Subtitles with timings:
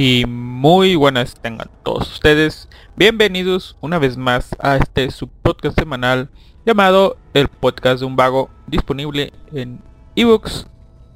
[0.00, 2.68] Y muy buenas tengan todos ustedes.
[2.94, 6.30] Bienvenidos una vez más a este su podcast semanal
[6.64, 9.82] llamado El Podcast de un Vago, disponible en
[10.14, 10.68] ebooks,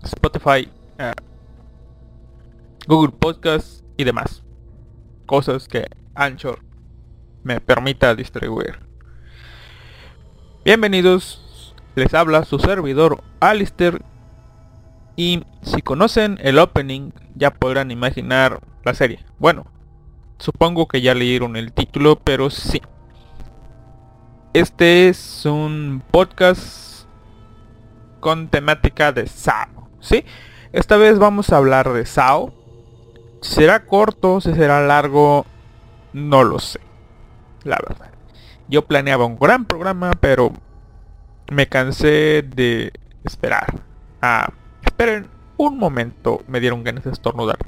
[0.03, 1.12] Spotify, eh,
[2.88, 4.43] Google Podcast y demás.
[5.26, 5.87] Cosas que
[6.17, 6.58] Anchor
[7.44, 8.81] me permita distribuir.
[10.64, 14.02] Bienvenidos, les habla su servidor Alistair
[15.17, 19.25] y si conocen el opening ya podrán imaginar la serie.
[19.38, 19.67] Bueno,
[20.38, 22.81] supongo que ya leyeron el título, pero sí.
[24.55, 27.06] Este es un podcast
[28.20, 29.88] con temática de Sao.
[30.00, 30.25] ¿Sí?
[30.73, 32.53] Esta vez vamos a hablar de Sao.
[33.41, 35.47] Será corto, si será largo,
[36.12, 36.81] no lo sé.
[37.64, 38.11] La verdad.
[38.69, 40.53] Yo planeaba un gran programa, pero
[41.50, 42.93] me cansé de
[43.25, 43.82] esperar.
[45.02, 47.58] Ah, esperen un momento, me dieron ganas de estornudar.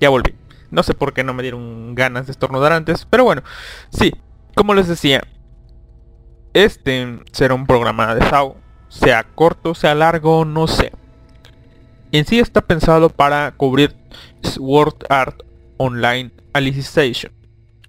[0.00, 0.34] Ya volví.
[0.70, 3.42] No sé por qué no me dieron ganas de estornudar antes, pero bueno,
[3.90, 4.12] sí,
[4.54, 5.22] como les decía,
[6.54, 8.56] este será un programa de SAO,
[8.88, 10.92] sea corto, sea largo, no sé.
[12.12, 13.94] En sí está pensado para cubrir
[14.42, 15.42] Sword Art
[15.76, 17.32] Online Alicization,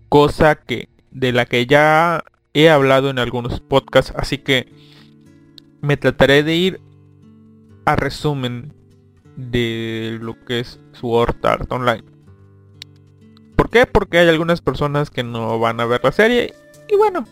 [0.10, 2.24] cosa que de la que ya
[2.54, 4.72] he hablado en algunos podcasts, así que
[5.82, 6.82] me trataré de ir
[7.86, 8.74] a resumen
[9.36, 12.04] de lo que es Sword Art Online.
[13.56, 13.86] ¿Por qué?
[13.86, 16.54] Porque hay algunas personas que no van a ver la serie
[16.90, 17.26] y bueno,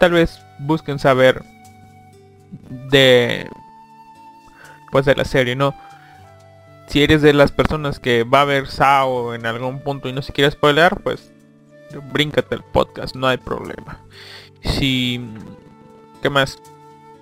[0.00, 1.42] tal vez busquen saber
[2.90, 3.48] de
[4.90, 5.74] pues de la serie, ¿no?
[6.88, 10.20] Si eres de las personas que va a ver Sao en algún punto y no
[10.20, 11.32] se quiere spoiler, pues
[12.12, 14.00] bríncate el podcast, no hay problema.
[14.62, 15.20] Si
[16.20, 16.58] ¿qué más?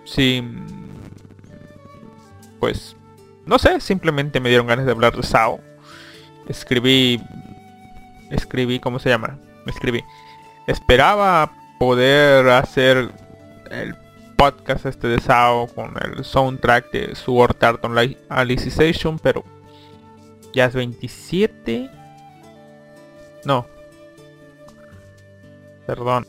[0.05, 0.45] Si
[2.59, 2.97] pues
[3.47, 5.61] no sé, simplemente me dieron ganas de hablar de Sao.
[6.49, 7.21] Escribí,
[8.31, 9.39] escribí, ¿cómo se llama?
[9.67, 10.05] Escribí.
[10.67, 13.11] Esperaba poder hacer
[13.71, 13.97] el
[14.37, 19.45] podcast este de Sao con el soundtrack de Sword Art Online Alicization, pero
[20.55, 21.91] ya es 27.
[23.45, 23.67] No.
[25.91, 26.25] Perdón.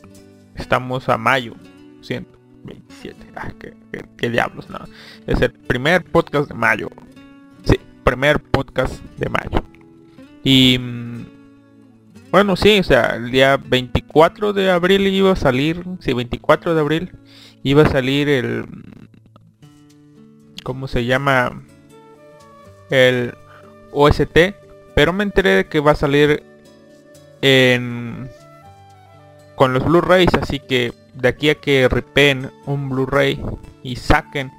[0.56, 1.54] Estamos a mayo.
[2.00, 2.36] Siento.
[2.64, 3.16] 27.
[3.36, 3.52] Ah,
[4.18, 4.78] qué, diablos, no.
[5.28, 6.88] Es el primer podcast de mayo
[8.02, 9.62] primer podcast de mayo.
[10.42, 11.26] Y mm,
[12.32, 16.80] bueno, sí, o sea, el día 24 de abril iba a salir, sí, 24 de
[16.80, 17.12] abril
[17.62, 18.66] iba a salir el
[20.64, 21.62] ¿cómo se llama?
[22.90, 23.34] el
[23.92, 24.56] OST,
[24.96, 26.42] pero me enteré de que va a salir
[27.40, 28.28] en
[29.62, 33.40] con los Blu-rays, así que de aquí a que ripeen un Blu-ray
[33.84, 34.50] y saquen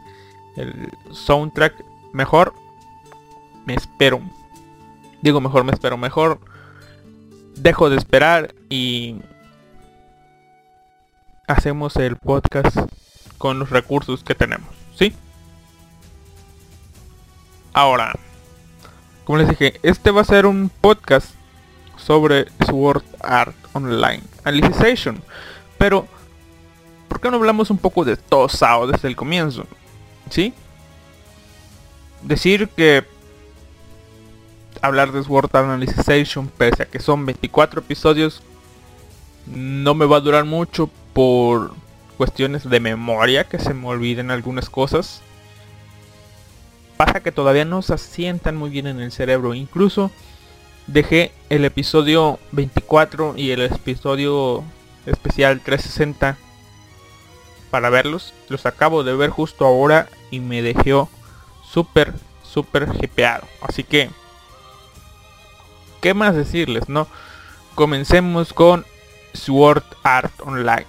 [0.55, 1.75] el soundtrack,
[2.13, 2.53] mejor
[3.65, 4.21] me espero.
[5.21, 6.39] Digo mejor me espero, mejor
[7.57, 9.19] dejo de esperar y
[11.49, 12.77] hacemos el podcast
[13.37, 15.13] con los recursos que tenemos, ¿sí?
[17.73, 18.13] Ahora,
[19.25, 21.35] como les dije, este va a ser un podcast
[22.05, 25.21] sobre Sword Art Online Alicization.
[25.77, 26.07] Pero,
[27.07, 29.65] ¿por qué no hablamos un poco de todo SAO desde el comienzo?
[30.29, 30.53] ¿Sí?
[32.21, 33.05] Decir que
[34.81, 38.43] hablar de Sword Art Alicization, pese a que son 24 episodios,
[39.45, 41.73] no me va a durar mucho por
[42.17, 45.21] cuestiones de memoria, que se me olviden algunas cosas.
[46.97, 49.53] Pasa que todavía no se asientan muy bien en el cerebro.
[49.53, 50.11] Incluso
[50.87, 54.63] dejé el episodio 24 y el episodio
[55.05, 56.37] especial 360
[57.69, 58.33] para verlos.
[58.49, 61.09] Los acabo de ver justo ahora y me dejó
[61.63, 62.13] súper,
[62.43, 63.47] súper hipeado.
[63.61, 64.09] Así que,
[66.01, 67.07] ¿qué más decirles, no?
[67.75, 68.85] Comencemos con
[69.33, 70.85] Sword Art Online.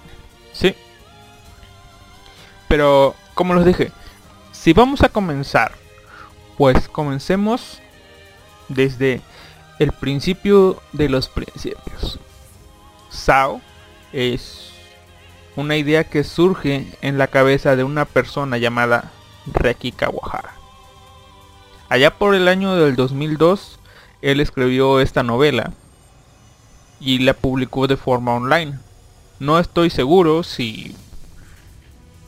[0.53, 0.75] ¿Sí?
[2.67, 3.91] Pero, como les dije,
[4.51, 5.73] si vamos a comenzar,
[6.57, 7.81] pues comencemos
[8.69, 9.21] desde
[9.79, 12.19] el principio de los principios.
[13.09, 13.61] Sao
[14.13, 14.71] es
[15.55, 19.11] una idea que surge en la cabeza de una persona llamada
[19.53, 20.53] Reki Kawahara.
[21.89, 23.79] Allá por el año del 2002,
[24.21, 25.71] él escribió esta novela
[26.99, 28.79] y la publicó de forma online.
[29.39, 30.95] No estoy seguro si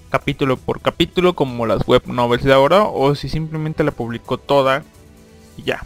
[0.09, 4.83] capítulo por capítulo como las web novels de ahora o si simplemente la publicó toda
[5.57, 5.85] y ya.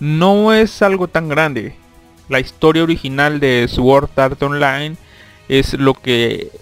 [0.00, 1.74] No es algo tan grande.
[2.28, 4.96] La historia original de Sword Art Online
[5.48, 6.52] es lo que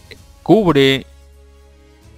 [0.42, 1.06] cubre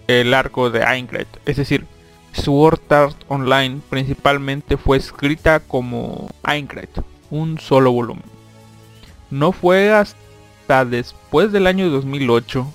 [0.06, 1.26] el arco de Aincrad.
[1.44, 1.86] Es decir,
[2.32, 6.88] Sword Art Online principalmente fue escrita como Aincrad,
[7.30, 8.24] un solo volumen.
[9.30, 12.72] No fue hasta después del año 2008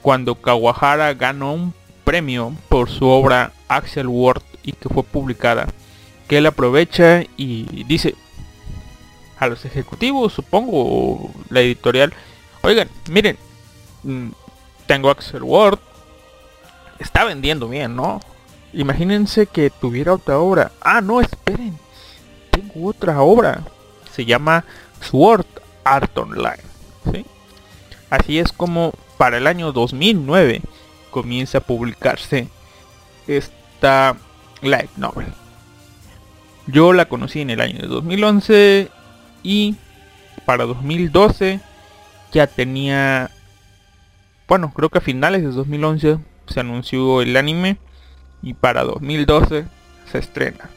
[0.00, 5.68] cuando Kawahara ganó un premio por su obra Axel World y que fue publicada
[6.32, 8.14] que él aprovecha y dice
[9.38, 12.14] a los ejecutivos, supongo, la editorial,
[12.62, 13.36] oigan, miren,
[14.02, 14.28] mm,
[14.86, 15.78] tengo Axel Word,
[16.98, 18.18] está vendiendo bien, ¿no?
[18.72, 20.72] Imagínense que tuviera otra obra.
[20.80, 21.78] Ah, no, esperen,
[22.50, 23.64] tengo otra obra.
[24.10, 24.64] Se llama
[25.02, 25.44] Sword
[25.84, 26.62] Art Online.
[27.12, 27.26] ¿sí?
[28.08, 30.62] Así es como para el año 2009
[31.10, 32.48] comienza a publicarse
[33.26, 34.16] esta
[34.62, 35.41] light novel.
[36.66, 38.88] Yo la conocí en el año 2011
[39.42, 39.76] y
[40.44, 41.60] para 2012
[42.32, 43.30] ya tenía,
[44.46, 47.78] bueno, creo que a finales de 2011 se anunció el anime
[48.42, 49.64] y para 2012
[50.10, 50.70] se estrena.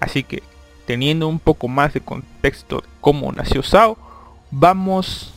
[0.00, 0.42] Así que
[0.86, 3.96] teniendo un poco más de contexto de cómo nació Sao,
[4.50, 5.32] vamos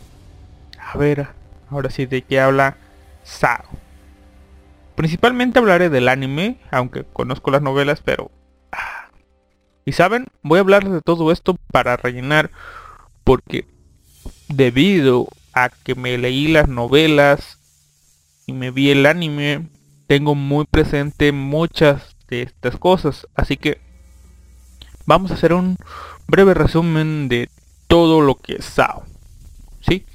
[0.80, 1.28] a ver
[1.70, 2.78] ahora sí de qué habla
[3.24, 3.64] Sao.
[4.96, 8.32] Principalmente hablaré del anime, aunque conozco las novelas, pero
[9.86, 12.52] y saben, voy a hablar de todo esto para rellenar
[13.24, 13.66] porque
[14.48, 17.60] debido a que me leí las novelas
[18.46, 19.68] y me vi el anime,
[20.08, 23.28] tengo muy presente muchas de estas cosas.
[23.36, 23.80] Así que
[25.06, 25.78] vamos a hacer un
[26.28, 27.50] breve resumen de
[27.88, 29.04] todo lo que es SAO.
[29.82, 30.06] ¿Sí?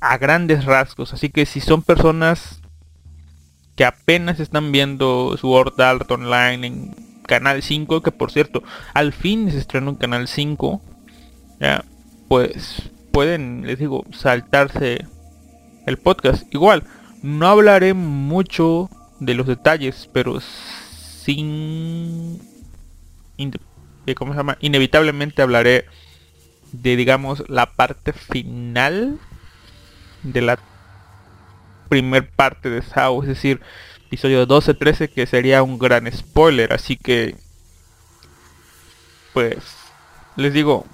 [0.00, 1.12] A grandes rasgos.
[1.12, 2.60] Así que si son personas
[3.76, 9.52] que apenas están viendo Sword Art Online en Canal 5, que por cierto, al fin
[9.52, 10.82] se estrenó en Canal 5.
[11.60, 11.84] Ya,
[12.26, 15.06] pues pueden, les digo, saltarse
[15.86, 16.52] el podcast.
[16.52, 16.82] Igual,
[17.22, 22.40] no hablaré mucho de los detalles, pero sin...
[23.38, 24.58] Eh, ¿Cómo se llama?
[24.60, 25.84] Inevitablemente hablaré
[26.72, 29.20] de, digamos, la parte final
[30.24, 30.58] de la
[31.88, 33.60] primer parte de Sao, es decir,
[34.10, 37.36] episodio 12-13 que sería un gran spoiler, así que
[39.32, 39.58] pues
[40.34, 40.84] les digo,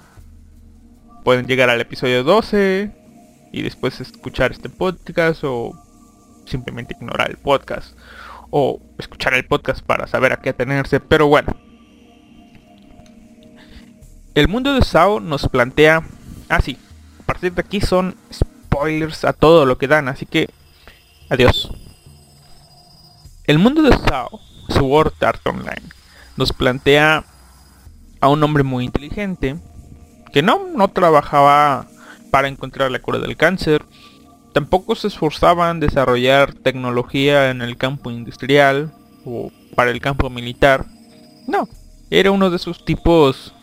[1.23, 2.91] pueden llegar al episodio 12
[3.51, 5.73] y después escuchar este podcast o
[6.45, 7.97] simplemente ignorar el podcast
[8.51, 11.57] o escuchar el podcast para saber a qué atenerse, pero bueno.
[14.35, 16.03] El mundo de Sao nos plantea
[16.49, 16.77] así.
[17.19, 20.51] a partir de aquí son spoilers a todo lo que dan, así que
[21.31, 21.71] adiós.
[23.47, 25.81] El mundo de Sao, Sword Art Online,
[26.35, 27.23] nos plantea
[28.19, 29.55] a un hombre muy inteligente
[30.33, 31.87] que no, no trabajaba
[32.29, 33.85] para encontrar la cura del cáncer,
[34.53, 38.91] tampoco se esforzaba en desarrollar tecnología en el campo industrial
[39.23, 40.85] o para el campo militar.
[41.47, 41.69] No,
[42.09, 43.53] era uno de esos tipos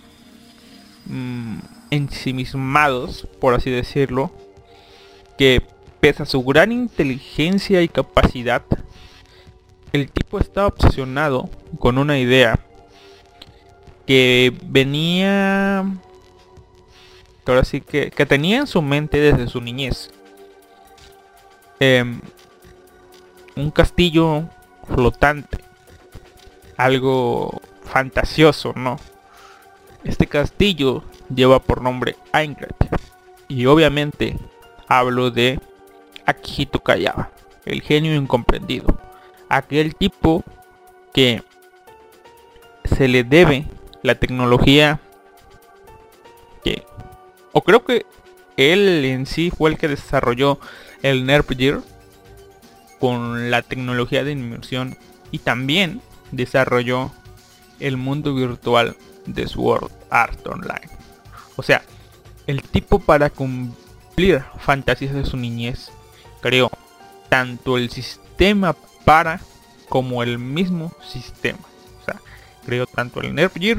[1.04, 1.58] mmm,
[1.90, 4.32] ensimismados, por así decirlo,
[5.36, 5.62] que
[6.00, 8.62] pese a su gran inteligencia y capacidad,
[9.94, 11.48] el tipo estaba obsesionado
[11.78, 12.58] con una idea
[14.06, 15.84] que venía
[17.46, 20.10] ahora sí que, que tenía en su mente desde su niñez.
[21.78, 22.20] Em,
[23.54, 24.48] un castillo
[24.88, 25.58] flotante
[26.76, 28.96] algo fantasioso no
[30.02, 32.74] este castillo lleva por nombre Aincrad
[33.46, 34.36] y obviamente
[34.88, 35.60] hablo de
[36.26, 37.30] Akihito Kayaba
[37.64, 38.98] el genio incomprendido
[39.56, 40.44] aquel tipo
[41.12, 41.42] que
[42.84, 43.66] se le debe
[44.02, 45.00] la tecnología
[46.62, 46.84] que
[47.52, 48.04] o creo que
[48.56, 50.58] él en sí fue el que desarrolló
[51.02, 51.80] el Gear
[52.98, 54.96] con la tecnología de inmersión
[55.30, 57.12] y también desarrolló
[57.80, 58.96] el mundo virtual
[59.26, 60.88] de Sword Art Online.
[61.56, 61.82] O sea,
[62.46, 65.90] el tipo para cumplir fantasías de su niñez
[66.40, 66.70] creó
[67.28, 69.40] tanto el sistema para
[69.88, 71.58] como el mismo sistema.
[72.00, 72.20] O sea,
[72.64, 73.78] creó tanto el Nerf Gear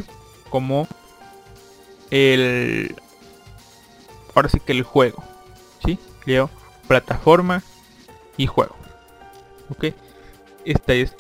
[0.50, 0.88] como
[2.12, 2.96] el...
[4.34, 5.24] Ahora sí que el juego.
[5.84, 6.00] ¿Sí?
[6.22, 6.50] Creo
[6.88, 7.64] plataforma
[8.38, 8.76] y juego.
[9.70, 9.86] ¿Ok?
[10.66, 11.16] Esta es...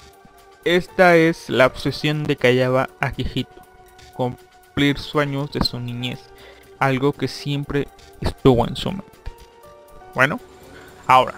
[0.64, 3.62] Esta es la obsesión de Kayaba Akihito.
[4.16, 6.20] Cumplir sueños de su niñez.
[6.80, 7.88] Algo que siempre
[8.22, 9.06] estuvo en su mente.
[10.16, 10.40] Bueno,
[11.06, 11.36] ahora.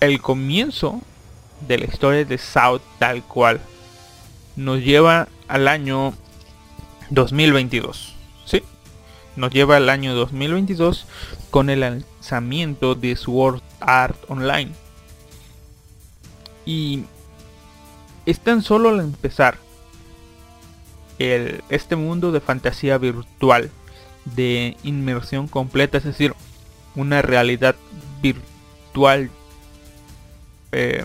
[0.00, 1.00] El comienzo
[1.66, 3.60] de la historia de South tal cual
[4.56, 6.14] nos lleva al año
[7.10, 8.14] 2022.
[8.44, 8.62] ¿Sí?
[9.36, 11.06] Nos lleva al año 2022
[11.50, 14.72] con el lanzamiento de Sword Art Online.
[16.66, 17.04] Y
[18.26, 19.56] es tan solo al empezar
[21.18, 23.70] el, este mundo de fantasía virtual,
[24.24, 26.34] de inmersión completa, es decir,
[26.94, 27.76] una realidad
[28.20, 29.30] virtual
[30.72, 31.04] eh,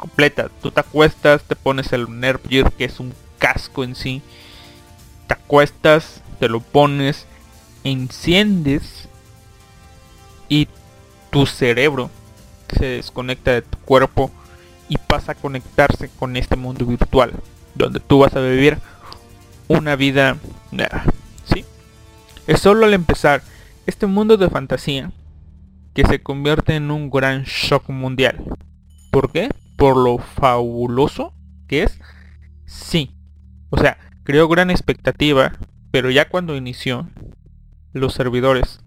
[0.00, 0.50] completa.
[0.62, 4.22] Tú te acuestas, te pones el Nerf Gear, que es un casco en sí.
[5.28, 7.26] Te acuestas, te lo pones,
[7.84, 9.08] enciendes
[10.48, 10.68] y
[11.30, 12.10] tu cerebro
[12.76, 14.30] se desconecta de tu cuerpo
[14.88, 17.32] y pasa a conectarse con este mundo virtual,
[17.74, 18.78] donde tú vas a vivir
[19.68, 20.36] una vida.
[21.52, 21.64] ¿sí?
[22.46, 23.42] Es solo al empezar
[23.86, 25.12] este mundo de fantasía
[25.94, 28.42] que se convierte en un gran shock mundial.
[29.10, 29.50] ¿Por qué?
[29.80, 31.32] Por lo fabuloso
[31.66, 31.98] que es,
[32.66, 33.16] sí.
[33.70, 35.52] O sea, creó gran expectativa,
[35.90, 37.08] pero ya cuando inició
[37.94, 38.80] los servidores,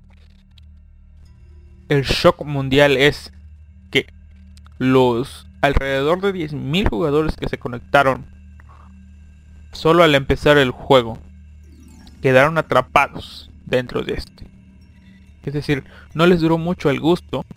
[1.89, 3.33] el shock mundial es
[3.89, 4.05] que
[4.77, 8.27] los alrededor de 10.000 jugadores que se conectaron
[9.71, 11.17] solo al empezar el juego
[12.21, 14.47] quedaron atrapados dentro de este.
[15.41, 17.47] Es decir, no les duró mucho el gusto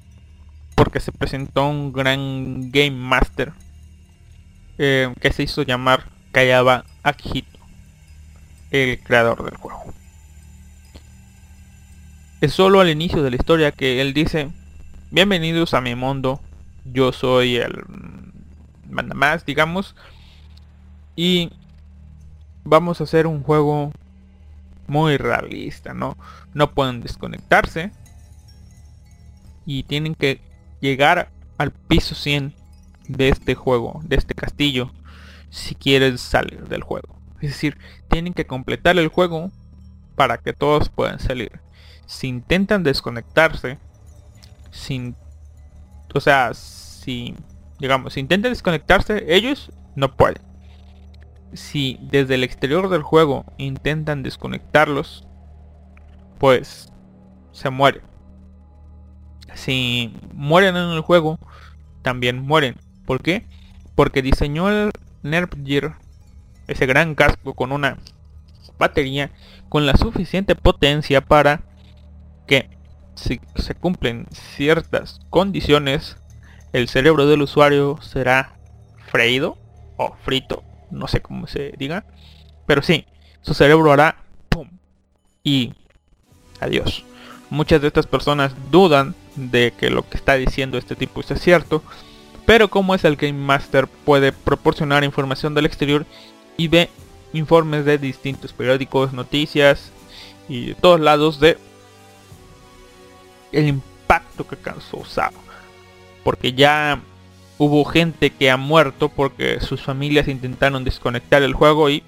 [0.77, 3.53] porque se presentó un gran Game Master
[4.79, 7.59] eh, que se hizo llamar Kayaba Akihito,
[8.71, 9.93] el creador del juego.
[12.41, 14.51] Es solo al inicio de la historia que él dice,
[15.11, 16.41] bienvenidos a mi mundo,
[16.85, 17.85] yo soy el
[18.91, 19.97] manda más, digamos,
[21.17, 21.51] y
[22.65, 23.93] vamos a hacer un juego
[24.87, 26.17] muy realista, ¿no?
[26.53, 27.91] No pueden desconectarse
[29.65, 30.41] y tienen que
[30.81, 32.55] llegar al piso 100
[33.09, 34.93] de este juego, de este castillo,
[35.51, 37.17] si quieres salir del juego.
[37.41, 37.79] Es decir,
[38.09, 39.51] tienen que completar el juego
[40.15, 41.61] para que todos puedan salir.
[42.07, 43.79] Si intentan desconectarse,
[44.71, 45.17] sin,
[46.15, 47.35] o sea, si,
[47.79, 50.43] digamos, si intentan desconectarse, ellos no pueden.
[51.53, 55.27] Si desde el exterior del juego intentan desconectarlos,
[56.39, 56.93] pues
[57.53, 58.03] se mueren
[59.57, 61.39] si mueren en el juego,
[62.03, 62.77] también mueren.
[63.05, 63.45] ¿Por qué?
[63.95, 64.91] Porque diseñó el
[65.23, 65.97] Nerf Gear,
[66.67, 67.99] ese gran casco con una
[68.79, 69.31] batería
[69.69, 71.63] con la suficiente potencia para
[72.47, 72.71] que
[73.15, 76.17] si se cumplen ciertas condiciones,
[76.73, 78.57] el cerebro del usuario será
[79.11, 79.59] freído
[79.97, 82.05] o frito, no sé cómo se diga,
[82.67, 83.07] pero sí,
[83.41, 84.17] su cerebro hará
[84.49, 84.69] pum
[85.43, 85.73] y
[86.61, 87.05] adiós.
[87.49, 91.83] Muchas de estas personas dudan de que lo que está diciendo este tipo es cierto,
[92.47, 96.07] pero como es el Game Master puede proporcionar información del exterior
[96.57, 96.91] y ve
[97.33, 99.91] informes de distintos periódicos, noticias
[100.49, 101.59] y de todos lados de
[103.53, 105.33] el impacto que causó Sao.
[106.25, 107.01] Porque ya
[107.59, 112.03] hubo gente que ha muerto porque sus familias intentaron desconectar el juego y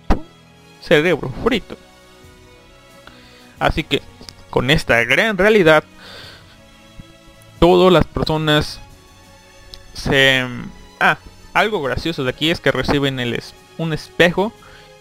[0.80, 1.76] cerebro frito.
[3.58, 4.02] Así que
[4.50, 5.84] con esta gran realidad,
[7.58, 8.80] todas las personas
[9.94, 10.46] se...
[11.00, 11.18] Ah,
[11.54, 13.40] algo gracioso de aquí es que reciben el
[13.78, 14.52] un espejo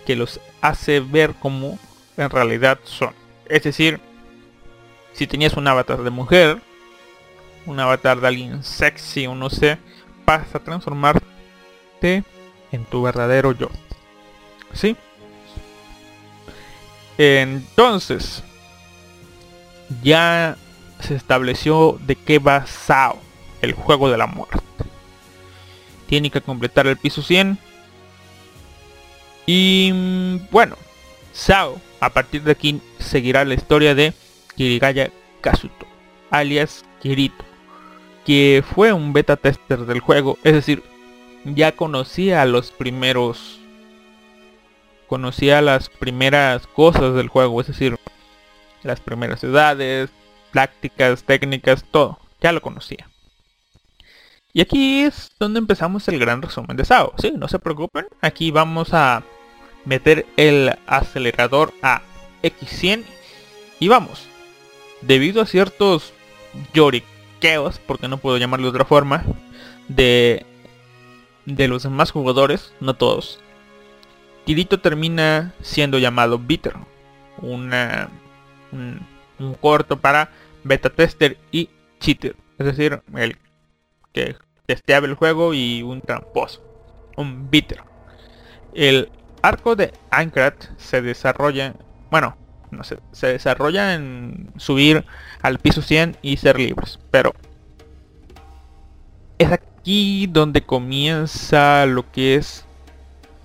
[0.05, 1.77] que los hace ver como
[2.15, 3.13] en realidad son.
[3.47, 3.99] Es decir,
[5.13, 6.61] si tenías un avatar de mujer,
[7.65, 9.77] un avatar de alguien sexy o no sé,
[10.25, 11.23] vas a transformarte
[12.01, 13.69] en tu verdadero yo.
[14.73, 14.95] ¿Sí?
[17.17, 18.43] Entonces,
[20.03, 20.55] ya
[20.99, 23.19] se estableció de qué va Sao,
[23.61, 24.59] el juego de la muerte.
[26.07, 27.57] Tiene que completar el piso 100.
[29.45, 30.75] Y mm, bueno,
[31.33, 34.13] Sao a partir de aquí seguirá la historia de
[34.55, 35.87] Kirigaya Kazuto,
[36.29, 37.43] alias Kirito,
[38.25, 40.83] que fue un beta tester del juego, es decir,
[41.45, 43.59] ya conocía los primeros
[45.07, 47.97] conocía las primeras cosas del juego, es decir,
[48.83, 50.09] las primeras ciudades,
[50.57, 53.07] prácticas, técnicas, todo, ya lo conocía.
[54.53, 58.49] Y aquí es donde empezamos el gran resumen de SAO, sí, no se preocupen, aquí
[58.49, 59.21] vamos a
[59.85, 62.01] meter el acelerador a
[62.41, 63.03] X100
[63.79, 64.25] y vamos,
[65.01, 66.11] debido a ciertos
[66.73, 69.23] lloriqueos, porque no puedo llamarlo de otra forma,
[69.89, 70.43] de,
[71.45, 73.39] de los demás jugadores, no todos,
[74.47, 76.73] Kirito termina siendo llamado Bitter,
[77.43, 78.09] una,
[78.71, 79.05] un,
[79.61, 80.31] corto para
[80.67, 83.37] beta tester y cheater, es decir, el
[84.13, 86.63] que testeaba el juego y un tramposo,
[87.15, 87.81] un Bitter.
[88.73, 89.09] El
[89.41, 91.75] arco de Aincrad se desarrolla,
[92.11, 92.37] bueno,
[92.71, 95.05] no sé, se desarrolla en subir
[95.41, 97.33] al piso 100 y ser libres, pero
[99.37, 102.65] es aquí donde comienza lo que es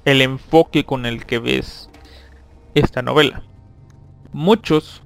[0.05, 1.89] el enfoque con el que ves
[2.75, 3.43] esta novela.
[4.33, 5.02] Muchos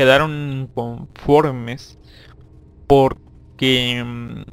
[0.00, 1.98] quedaron conformes
[2.86, 4.44] porque mm,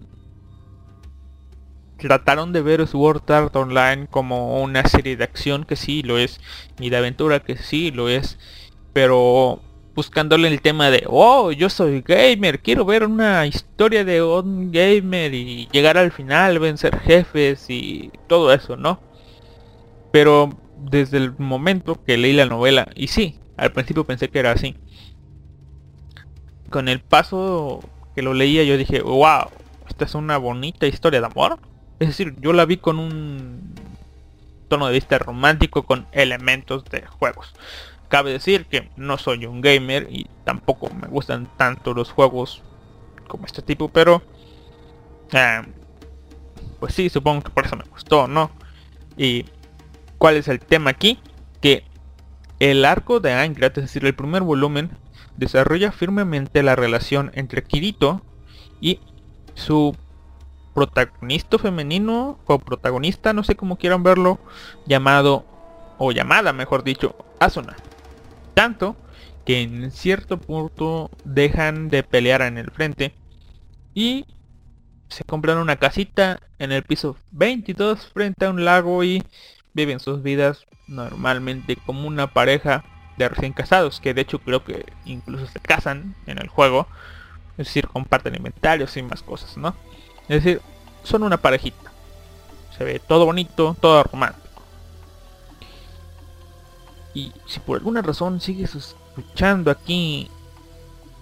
[2.00, 6.42] trataron de ver Sword Art Online como una serie de acción que sí lo es
[6.82, 8.38] y de aventura que sí lo es
[8.92, 9.62] pero
[9.96, 15.34] buscándole el tema de oh yo soy gamer quiero ver una historia de un gamer
[15.34, 19.00] y llegar al final vencer jefes y todo eso no
[20.12, 24.52] pero desde el momento que leí la novela y sí al principio pensé que era
[24.52, 24.76] así
[26.70, 27.82] con el paso
[28.16, 29.50] que lo leía yo dije wow
[29.88, 31.60] esta es una bonita historia de amor
[32.00, 33.74] es decir, yo la vi con un
[34.68, 37.54] tono de vista romántico con elementos de juegos.
[38.08, 42.62] Cabe decir que no soy un gamer y tampoco me gustan tanto los juegos
[43.28, 44.22] como este tipo, pero
[45.32, 45.62] eh,
[46.80, 48.52] pues sí, supongo que por eso me gustó, ¿no?
[49.18, 49.46] Y
[50.20, 51.20] cuál es el tema aquí,
[51.62, 51.84] que
[52.60, 54.92] el arco de Aincrad, es decir, el primer volumen,
[55.38, 58.22] desarrolla firmemente la relación entre Kirito
[58.82, 59.00] y
[59.54, 59.96] su
[60.74, 64.40] protagonista femenino o protagonista, no sé cómo quieran verlo,
[64.86, 65.46] llamado,
[65.98, 67.76] o llamada mejor dicho, Asuna.
[68.54, 68.96] Tanto
[69.46, 73.16] que en cierto punto dejan de pelear en el frente
[73.94, 74.26] y
[75.08, 79.24] se compran una casita en el piso 22 frente a un lago y
[79.74, 82.84] viven sus vidas normalmente como una pareja
[83.18, 86.88] de recién casados, que de hecho creo que incluso se casan en el juego,
[87.58, 89.76] es decir, comparten inventarios y más cosas, ¿no?
[90.28, 90.62] Es decir,
[91.04, 91.92] son una parejita.
[92.78, 94.48] Se ve todo bonito, todo romántico.
[97.14, 100.30] Y si por alguna razón sigues escuchando aquí,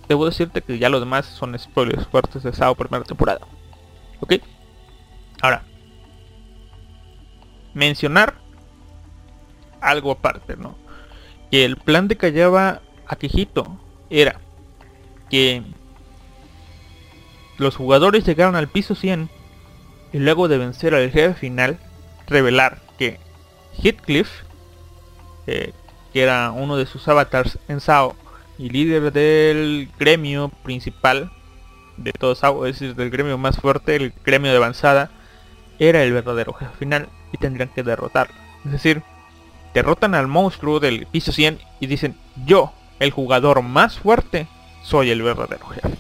[0.10, 3.48] debo decirte que ya los demás son spoilers fuertes de Sao primera temporada.
[4.20, 4.34] ¿Ok?
[5.42, 5.64] Ahora,
[7.74, 8.36] mencionar
[9.80, 10.76] algo aparte, ¿no?
[11.56, 14.42] Que el plan de Callaba a Quijito era
[15.30, 15.64] que
[17.58, 19.30] los jugadores llegaron al piso 100
[20.12, 21.80] y luego de vencer al jefe final,
[22.28, 23.22] revelar que
[23.82, 24.30] Heathcliff,
[25.48, 25.72] eh,
[26.12, 28.18] que era uno de sus avatars en SAO
[28.58, 31.32] y líder del gremio principal
[31.96, 35.10] de todo SAO, es decir, del gremio más fuerte, el gremio de avanzada,
[35.80, 38.36] era el verdadero jefe final y tendrían que derrotarlo.
[38.66, 39.04] Es decir,
[39.76, 44.48] derrotan al monstruo del piso 100 y dicen, yo, el jugador más fuerte,
[44.84, 45.98] soy el verdadero jefe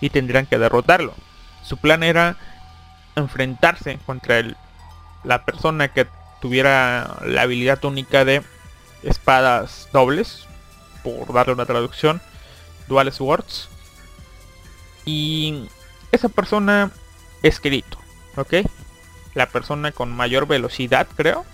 [0.00, 1.12] y tendrían que derrotarlo.
[1.62, 2.36] Su plan era
[3.16, 4.56] enfrentarse contra el,
[5.22, 6.06] la persona que
[6.40, 8.42] tuviera la habilidad única de
[9.02, 10.46] espadas dobles,
[11.04, 12.22] por darle una traducción,
[12.88, 13.68] dual swords.
[15.04, 15.68] Y
[16.10, 16.90] esa persona
[17.42, 17.98] es Kirito,
[18.36, 18.54] ¿ok?
[19.34, 21.44] La persona con mayor velocidad, creo.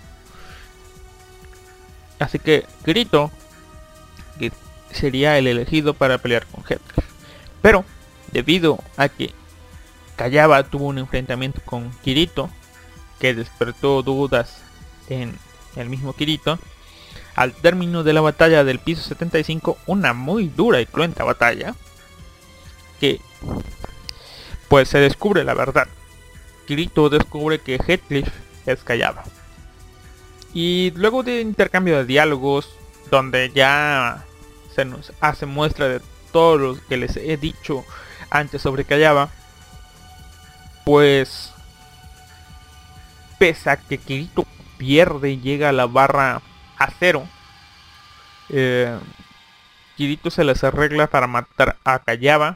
[2.19, 3.31] Así que Kirito
[4.39, 4.51] que
[4.91, 7.05] sería el elegido para pelear con Headcliff.
[7.61, 7.85] Pero,
[8.31, 9.33] debido a que
[10.15, 12.49] Kayaba tuvo un enfrentamiento con Kirito,
[13.19, 14.61] que despertó dudas
[15.09, 15.37] en
[15.75, 16.59] el mismo Kirito,
[17.35, 21.75] al término de la batalla del piso 75, una muy dura y cruenta batalla,
[22.99, 23.21] que
[24.69, 25.87] pues se descubre la verdad.
[26.65, 28.27] Kirito descubre que Headcliff
[28.65, 29.23] es Kayaba.
[30.59, 32.67] Y luego de intercambio de diálogos,
[33.11, 34.25] donde ya
[34.73, 37.85] se nos hace muestra de todo lo que les he dicho
[38.31, 39.29] antes sobre Kayaba,
[40.83, 41.53] pues
[43.37, 44.47] pese a que Kirito
[44.79, 46.41] pierde y llega a la barra
[46.79, 47.27] a cero,
[48.49, 48.97] eh,
[49.95, 52.55] Kirito se les arregla para matar a Kayaba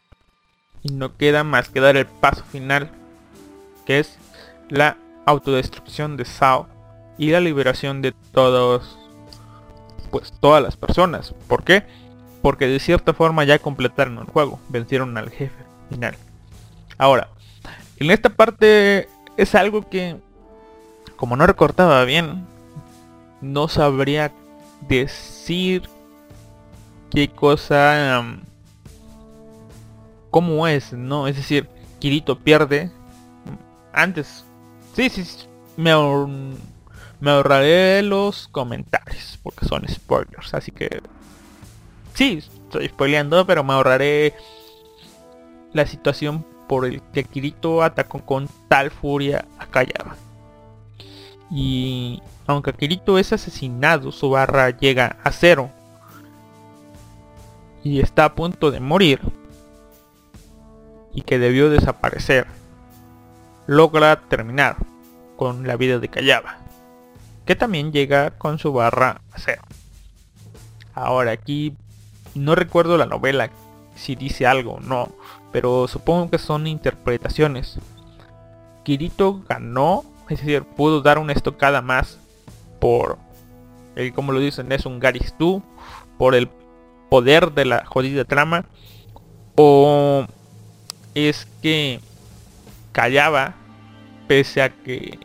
[0.82, 2.90] y no queda más que dar el paso final
[3.86, 4.18] que es
[4.70, 6.68] la autodestrucción de Sao
[7.18, 8.98] y la liberación de todos
[10.10, 11.34] pues todas las personas.
[11.48, 11.84] ¿Por qué?
[12.42, 16.16] Porque de cierta forma ya completaron el juego, vencieron al jefe final.
[16.98, 17.28] Ahora,
[17.96, 20.16] en esta parte es algo que
[21.16, 22.46] como no recortaba bien,
[23.40, 24.32] no sabría
[24.88, 25.88] decir
[27.10, 28.24] qué cosa
[30.30, 31.28] cómo es, ¿no?
[31.28, 31.68] Es decir,
[32.00, 32.90] Kirito pierde
[33.92, 34.44] antes.
[34.94, 35.24] Sí, sí,
[35.76, 35.92] me,
[37.22, 41.00] me ahorraré los comentarios porque son spoilers, así que
[42.14, 44.34] sí, estoy spoileando, pero me ahorraré
[45.72, 50.16] la situación por el que Kirito atacó con tal furia a Kayaba.
[51.48, 55.70] Y aunque Kirito es asesinado, su barra llega a cero.
[57.84, 59.20] Y está a punto de morir.
[61.12, 62.48] Y que debió desaparecer,
[63.68, 64.76] logra terminar
[65.36, 66.61] con la vida de Kayaba
[67.44, 69.62] que también llega con su barra a cero.
[70.94, 71.74] Ahora aquí
[72.34, 73.50] no recuerdo la novela
[73.94, 75.08] si dice algo o no,
[75.52, 77.78] pero supongo que son interpretaciones.
[78.84, 82.18] Kirito ganó, es decir, pudo dar una estocada más
[82.80, 83.18] por
[83.94, 85.62] el, como lo dicen, es un Garis 2,
[86.18, 86.48] por el
[87.10, 88.64] poder de la jodida trama,
[89.54, 90.26] o
[91.14, 92.00] es que
[92.92, 93.54] callaba
[94.26, 95.18] pese a que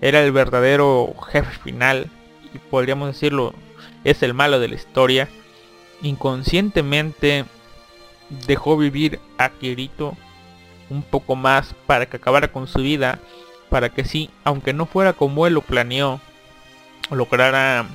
[0.00, 2.10] era el verdadero jefe final
[2.54, 3.54] y podríamos decirlo
[4.04, 5.28] es el malo de la historia.
[6.02, 7.44] Inconscientemente
[8.46, 10.16] dejó vivir a Kirito
[10.90, 13.18] un poco más para que acabara con su vida
[13.68, 16.20] para que sí aunque no fuera como él lo planeó
[17.10, 17.86] lograra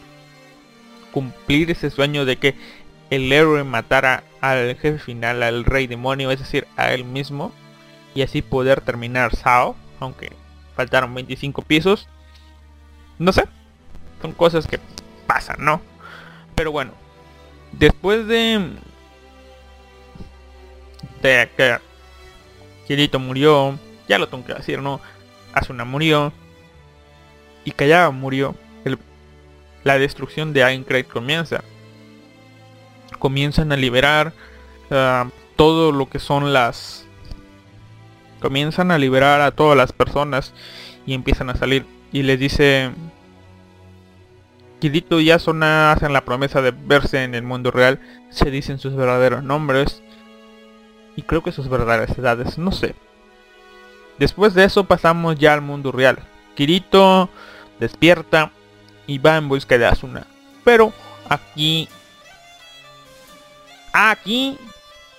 [1.12, 2.56] cumplir ese sueño de que
[3.10, 7.52] el héroe matara al jefe final al rey demonio es decir a él mismo
[8.16, 10.32] y así poder terminar Sao aunque
[10.76, 12.08] faltaron 25 pisos.
[13.20, 13.46] No sé,
[14.22, 14.80] son cosas que
[15.28, 15.82] pasan, ¿no?
[16.56, 16.92] Pero bueno,
[17.72, 18.70] después de...
[21.22, 21.78] De que
[22.88, 25.00] Kirito murió, ya lo tengo que decir, ¿no?
[25.54, 26.34] Asuna murió.
[27.66, 28.56] Y Kayaba murió.
[29.84, 31.64] la destrucción de Aincrate comienza.
[33.20, 34.34] Comienzan a liberar
[34.92, 37.06] ah, todo lo que son las
[38.44, 40.54] comienzan a liberar a todas las personas
[41.06, 42.92] y empiezan a salir y les dice
[44.82, 48.98] Kirito y Asuna hacen la promesa de verse en el mundo real, se dicen sus
[48.98, 50.04] verdaderos nombres
[51.16, 52.96] y creo que sus verdaderas edades, no sé.
[54.20, 56.20] Después de eso pasamos ya al mundo real.
[56.54, 57.30] Kirito
[57.80, 58.52] despierta
[59.08, 60.28] y va en busca de Asuna.
[60.66, 60.92] Pero
[61.30, 61.88] aquí...
[63.94, 64.58] Aquí...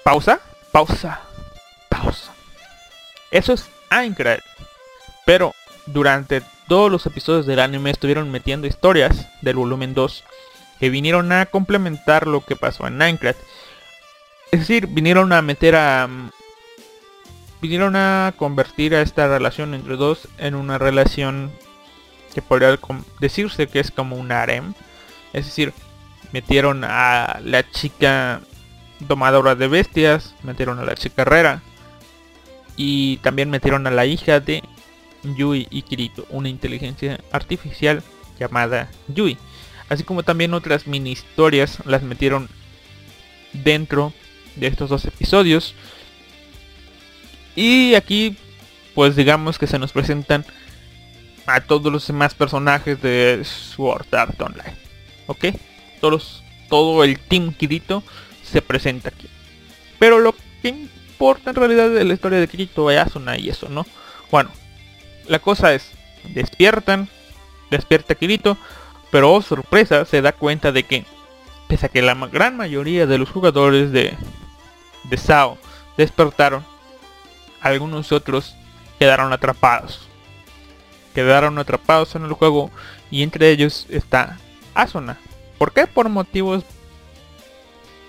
[0.03, 0.41] Pausa.
[0.71, 1.23] Pausa.
[1.89, 2.34] Pausa.
[3.35, 4.39] Eso es Aincrad.
[5.27, 5.55] Pero
[5.87, 10.23] durante todos los episodios del anime estuvieron metiendo historias del volumen 2
[10.79, 13.35] que vinieron a complementar lo que pasó en Aincrad.
[14.53, 16.07] Es decir, vinieron a meter a...
[16.07, 16.31] Mm,
[17.61, 21.51] vinieron a convertir a esta relación entre dos en una relación
[22.35, 22.79] que podría
[23.19, 24.75] decirse que es como un harem.
[25.33, 25.73] Es decir,
[26.31, 28.43] metieron a la chica
[29.01, 31.63] domadora de bestias, metieron a la chica herrera,
[32.77, 34.63] y también metieron a la hija de
[35.23, 38.03] Yui y Kirito, una inteligencia artificial
[38.39, 39.39] llamada Yui.
[39.89, 42.49] Así como también otras mini historias las metieron
[43.53, 44.13] dentro
[44.57, 45.75] de estos dos episodios.
[47.57, 48.37] Y aquí
[48.95, 50.45] pues digamos que se nos presentan
[51.47, 54.77] a todos los demás personajes de Sword Art Online.
[55.27, 55.47] ¿Ok?
[56.01, 58.03] Todos, todo el Team Kirito
[58.43, 59.29] se presenta aquí.
[59.99, 63.87] Pero lo que importa en realidad de la historia de Kirito Asuna y eso, ¿no?
[64.33, 64.51] Bueno,
[65.29, 65.93] la cosa es,
[66.35, 67.09] despiertan,
[67.71, 68.59] despierta Kirito,
[69.13, 71.05] pero oh, sorpresa se da cuenta de que,
[71.69, 74.15] pese a que la gran mayoría de los jugadores de,
[75.05, 75.57] de Sao
[75.97, 76.65] despertaron,
[77.61, 78.57] algunos otros
[78.99, 80.09] quedaron atrapados.
[81.15, 82.73] Quedaron atrapados en el juego
[83.09, 84.37] y entre ellos está
[84.75, 85.17] Asuna.
[85.59, 85.87] ¿Por qué?
[85.87, 86.65] Por motivos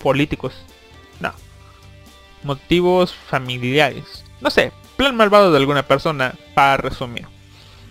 [0.02, 0.56] políticos.
[2.46, 4.24] Motivos familiares.
[4.40, 7.26] No sé, plan malvado de alguna persona para resumir.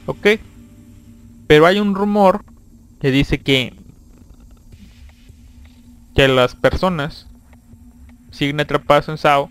[0.07, 0.27] ¿Ok?
[1.47, 2.45] Pero hay un rumor
[3.01, 3.75] que dice que
[6.14, 7.27] que las personas
[8.31, 9.51] siguen atrapadas en Sao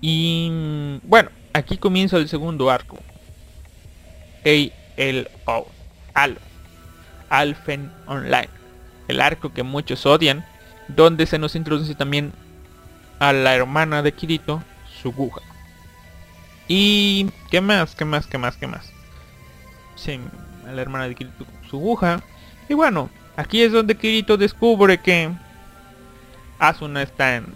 [0.00, 2.98] y bueno, aquí comienza el segundo arco.
[4.44, 5.66] A-L-O.
[6.14, 6.38] Al.
[7.28, 8.48] Alphen Online.
[9.08, 10.44] El arco que muchos odian.
[10.88, 12.32] Donde se nos introduce también
[13.20, 14.60] a la hermana de Kirito,
[15.00, 15.42] Suguha.
[16.66, 17.30] Y...
[17.50, 17.94] ¿Qué más?
[17.94, 18.26] ¿Qué más?
[18.26, 18.56] ¿Qué más?
[18.56, 18.90] ¿Qué más?
[19.94, 20.18] Sí,
[20.66, 22.22] a la hermana de Kirito, Suguha.
[22.68, 25.30] Y bueno, aquí es donde Kirito descubre que
[26.58, 27.46] Asuna está en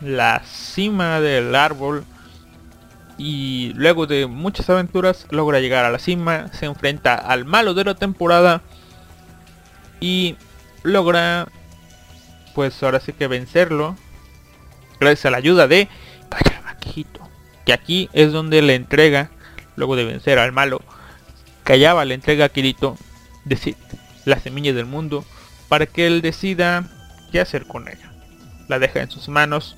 [0.00, 2.04] la cima del árbol
[3.18, 7.84] y luego de muchas aventuras logra llegar a la cima, se enfrenta al malo de
[7.84, 8.62] la temporada
[10.00, 10.36] y
[10.82, 11.46] logra
[12.54, 13.94] pues ahora sí que vencerlo
[15.00, 15.88] gracias a la ayuda de
[16.28, 16.76] Kayaba
[17.64, 19.30] que aquí es donde le entrega
[19.76, 20.80] luego de vencer al malo
[21.64, 22.96] Kayaba le entrega a Kirito
[23.44, 23.76] decir
[24.24, 25.24] la semilla del mundo
[25.68, 26.84] para que él decida
[27.32, 28.12] qué hacer con ella
[28.68, 29.76] la deja en sus manos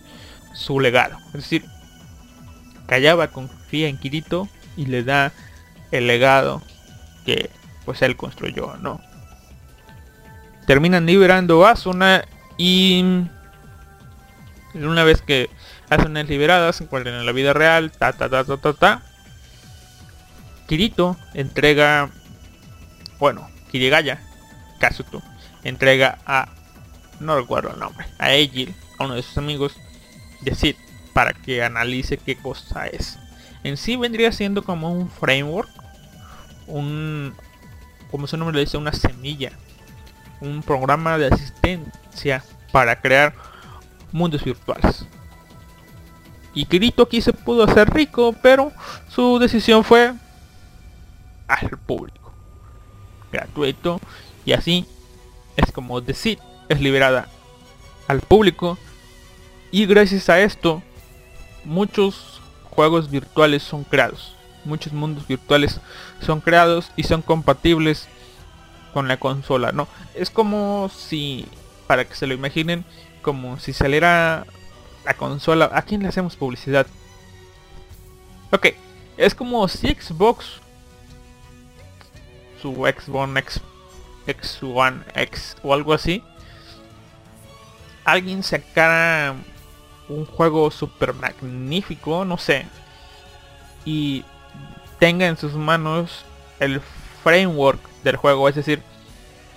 [0.55, 1.65] su legado es decir
[2.87, 5.33] Kayaba confía en Kirito y le da
[5.93, 6.63] el legado
[7.25, 7.51] que
[7.85, 9.01] pues él construyó, ¿no?
[10.67, 12.25] Terminan liberando a Asuna
[12.57, 13.05] y
[14.75, 15.51] una vez que
[15.91, 19.03] Asuna es liberada se encuentran en la vida real, ta ta ta ta ta ta.
[20.67, 22.11] Kirito entrega,
[23.19, 24.21] bueno, Kirigaya,
[24.79, 25.23] Kazuto,
[25.65, 26.49] entrega a,
[27.21, 29.77] no recuerdo el nombre, a Eiji, a uno de sus amigos,
[30.41, 30.77] decir
[31.13, 33.19] para que analice qué cosa es.
[33.65, 35.69] En sí vendría siendo como un framework,
[36.67, 37.35] un,
[38.11, 39.53] como su nombre le dice, una semilla,
[40.41, 43.35] un programa de asistencia para crear
[44.13, 45.07] mundos virtuales.
[46.55, 48.73] Y Kirito aquí se pudo hacer rico, pero
[49.09, 50.13] su decisión fue
[51.49, 52.33] al público.
[53.31, 54.01] Gratuito.
[54.45, 54.87] Y así
[55.57, 57.29] es como The Seed es liberada
[58.09, 58.79] al público.
[59.71, 60.83] Y gracias a esto
[61.65, 64.35] muchos juegos virtuales son creados.
[64.65, 65.81] Muchos mundos virtuales
[66.21, 68.09] son creados y son compatibles
[68.93, 69.89] con la consola, ¿no?
[70.15, 71.47] Es como si,
[71.87, 72.85] para que se lo imaginen,
[73.23, 74.47] como si saliera
[75.05, 75.71] la consola.
[75.73, 76.87] ¿A quién le hacemos publicidad?
[78.51, 78.69] Ok,
[79.17, 80.61] es como si Xbox,
[82.61, 83.61] su Xbox X,
[84.27, 86.23] X One X o algo así,
[88.05, 89.35] alguien sacara
[90.09, 92.67] un juego super magnífico, no sé,
[93.85, 94.25] y
[94.99, 96.25] tenga en sus manos
[96.61, 96.81] el
[97.23, 98.83] framework del juego, es decir,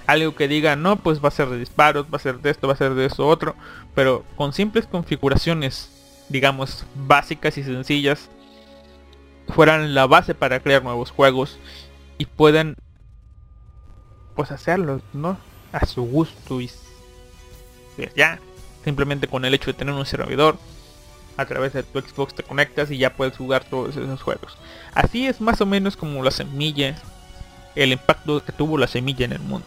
[0.08, 2.68] algo que diga, no, pues va a ser de disparos, va a ser de esto,
[2.68, 3.56] va a ser de eso otro,
[3.94, 5.90] pero con simples configuraciones,
[6.30, 8.30] digamos, básicas y sencillas,
[9.50, 11.60] fueran la base para crear nuevos juegos
[12.18, 12.76] y puedan,
[14.36, 15.38] pues hacerlos, ¿no?
[15.72, 16.70] A su gusto y
[18.16, 18.40] ya,
[18.84, 20.60] Simplemente con el hecho de tener un servidor,
[21.38, 24.58] a través de tu Xbox te conectas y ya puedes jugar todos esos juegos.
[24.94, 26.96] Así es más o menos como la semilla,
[27.74, 29.66] el impacto que tuvo la semilla en el mundo.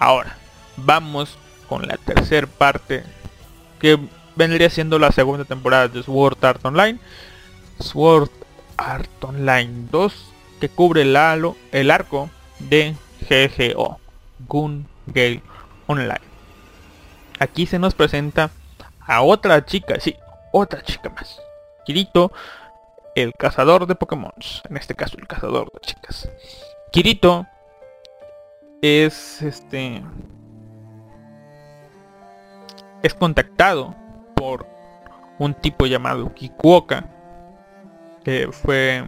[0.00, 0.36] Ahora,
[0.76, 3.04] vamos con la tercera parte
[3.78, 3.96] que
[4.34, 6.98] vendría siendo la segunda temporada de Sword Art Online.
[7.78, 8.30] Sword
[8.76, 12.96] Art Online 2 que cubre el, halo, el arco de
[13.28, 14.00] GGO,
[14.48, 15.42] Gun Gale
[15.86, 16.30] Online
[17.40, 18.50] aquí se nos presenta
[19.00, 20.14] a otra chica, sí,
[20.52, 21.40] otra chica más.
[21.84, 22.30] Kirito,
[23.16, 24.32] el cazador de Pokémon.
[24.68, 26.30] En este caso, el cazador de chicas.
[26.92, 27.46] Kirito
[28.82, 30.02] es este
[33.02, 33.94] es contactado
[34.34, 34.66] por
[35.38, 37.04] un tipo llamado Kikuoka
[38.24, 39.04] que fue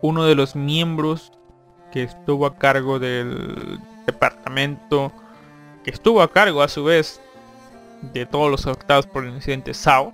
[0.00, 1.32] uno de los miembros
[1.90, 5.12] que estuvo a cargo del departamento
[5.84, 7.20] que estuvo a cargo a su vez
[8.14, 10.12] de todos los afectados por el incidente SAO.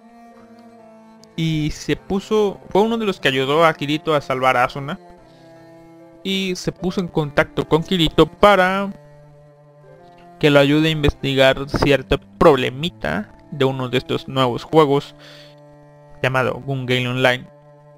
[1.37, 4.99] y se puso, fue uno de los que ayudó a Kirito a salvar a Asuna
[6.23, 8.93] y se puso en contacto con Kirito para
[10.39, 15.15] que lo ayude a investigar cierto problemita de uno de estos nuevos juegos
[16.23, 17.47] llamado Gun Game Online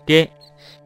[0.06, 0.30] que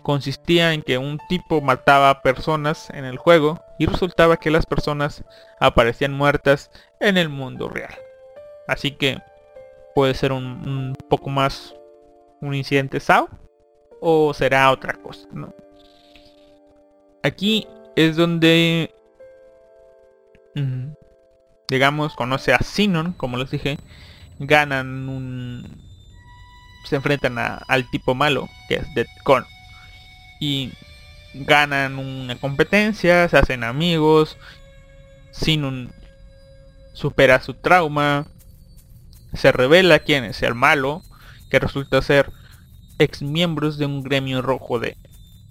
[0.03, 5.25] consistía en que un tipo mataba personas en el juego y resultaba que las personas
[5.59, 6.71] aparecían muertas
[7.01, 7.95] en el mundo real.
[8.69, 9.19] Así que
[9.95, 11.75] puede ser un, poco más
[12.41, 13.29] un incidente SAO
[14.01, 15.55] o será otra cosa, ¿no?
[17.25, 18.95] Aquí es donde
[20.55, 20.89] mm,
[21.69, 23.79] digamos conoce a Sinon, como les dije,
[24.39, 25.83] ganan un
[26.85, 29.47] se enfrentan al tipo malo, que es Deadcon.
[30.39, 30.73] Y
[31.33, 34.37] ganan una competencia, se hacen amigos,
[35.33, 35.95] Sinon
[36.93, 38.27] supera su trauma,
[39.33, 41.03] se revela quién es el malo,
[41.51, 42.31] que resulta ser
[42.99, 44.99] ex miembros de un gremio rojo de,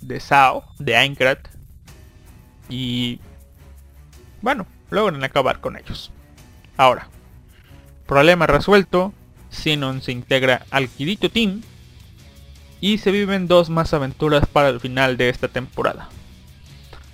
[0.02, 1.40] de Sao, de Aincrad.
[2.70, 3.20] Y
[4.42, 6.12] bueno, logran acabar con ellos.
[6.78, 7.08] Ahora,
[8.06, 9.14] problema resuelto,
[9.52, 11.62] Xenon se integra al Kirito Team
[12.82, 16.10] y se viven dos más aventuras para el final de esta temporada.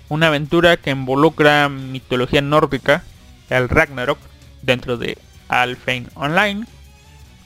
[0.08, 3.04] Una aventura que involucra mitología nórdica,
[3.48, 4.18] el Ragnarok,
[4.62, 6.66] dentro de Alfheim Online,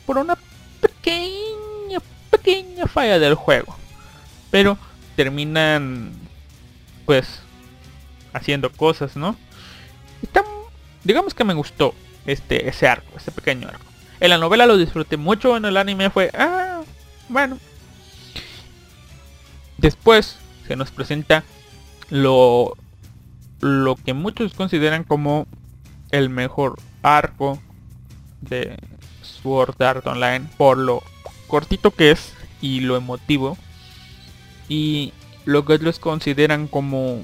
[0.06, 0.38] por una
[0.80, 3.76] pequeña, pequeña falla del juego.
[4.50, 4.78] Pero
[5.16, 6.12] terminan,
[7.04, 7.43] pues,
[8.34, 9.36] haciendo cosas, ¿no?
[11.04, 11.94] digamos que me gustó
[12.26, 13.84] este, ese arco, este pequeño arco.
[14.20, 16.80] En la novela lo disfruté mucho, en el anime fue, ah,
[17.28, 17.58] bueno.
[19.76, 21.44] Después se nos presenta
[22.08, 22.74] lo,
[23.60, 25.46] lo que muchos consideran como
[26.10, 27.60] el mejor arco
[28.40, 28.78] de
[29.22, 31.02] Sword Art Online por lo
[31.48, 33.58] cortito que es y lo emotivo
[34.68, 35.12] y
[35.44, 37.20] lo que otros consideran como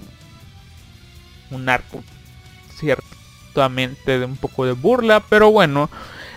[1.51, 2.03] un arco
[2.77, 5.91] ciertamente de un poco de burla pero bueno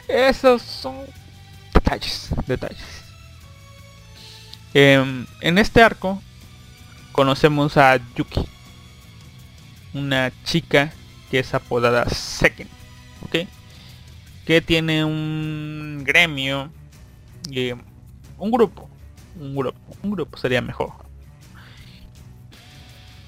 [0.07, 0.95] esos son
[1.73, 3.03] detalles, detalles.
[4.73, 6.21] Em, en este arco
[7.11, 8.45] conocemos a Yuki,
[9.93, 10.91] una chica
[11.29, 12.67] que es apodada Seken,
[13.21, 13.47] ¿ok?
[14.45, 16.69] Que tiene un gremio,
[17.49, 18.89] y un grupo,
[19.39, 20.91] un grupo, un grupo sería mejor.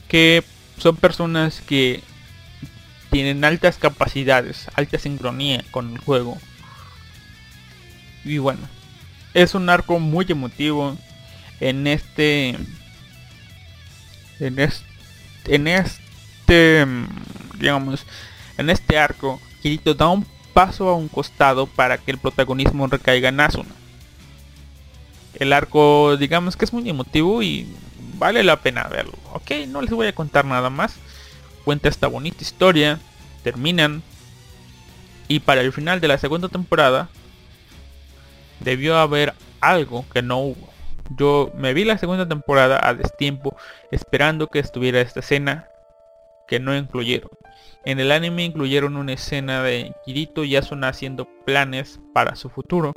[0.08, 0.44] Que
[0.78, 2.04] son personas que
[3.12, 6.38] tienen altas capacidades, alta sincronía con el juego.
[8.24, 8.60] Y bueno,
[9.34, 10.98] es un arco muy emotivo
[11.60, 12.58] en este
[14.40, 14.86] en este
[15.48, 16.86] en este
[17.60, 18.06] digamos
[18.58, 23.30] en este arco Kirito da un paso a un costado para que el protagonismo recaiga
[23.30, 23.76] en Asuna.
[25.36, 27.68] El arco digamos que es muy emotivo y
[28.18, 30.96] vale la pena verlo ok no les voy a contar nada más
[31.64, 33.00] cuenta esta bonita historia
[33.44, 34.02] terminan
[35.28, 37.10] y para el final de la segunda temporada
[38.60, 40.70] debió haber algo que no hubo.
[41.18, 43.56] Yo me vi la segunda temporada a destiempo
[43.92, 45.68] esperando que estuviera esta escena
[46.48, 47.30] que no incluyeron.
[47.86, 52.94] En el anime incluyeron una escena de Kirito y Asuna haciendo planes para su futuro.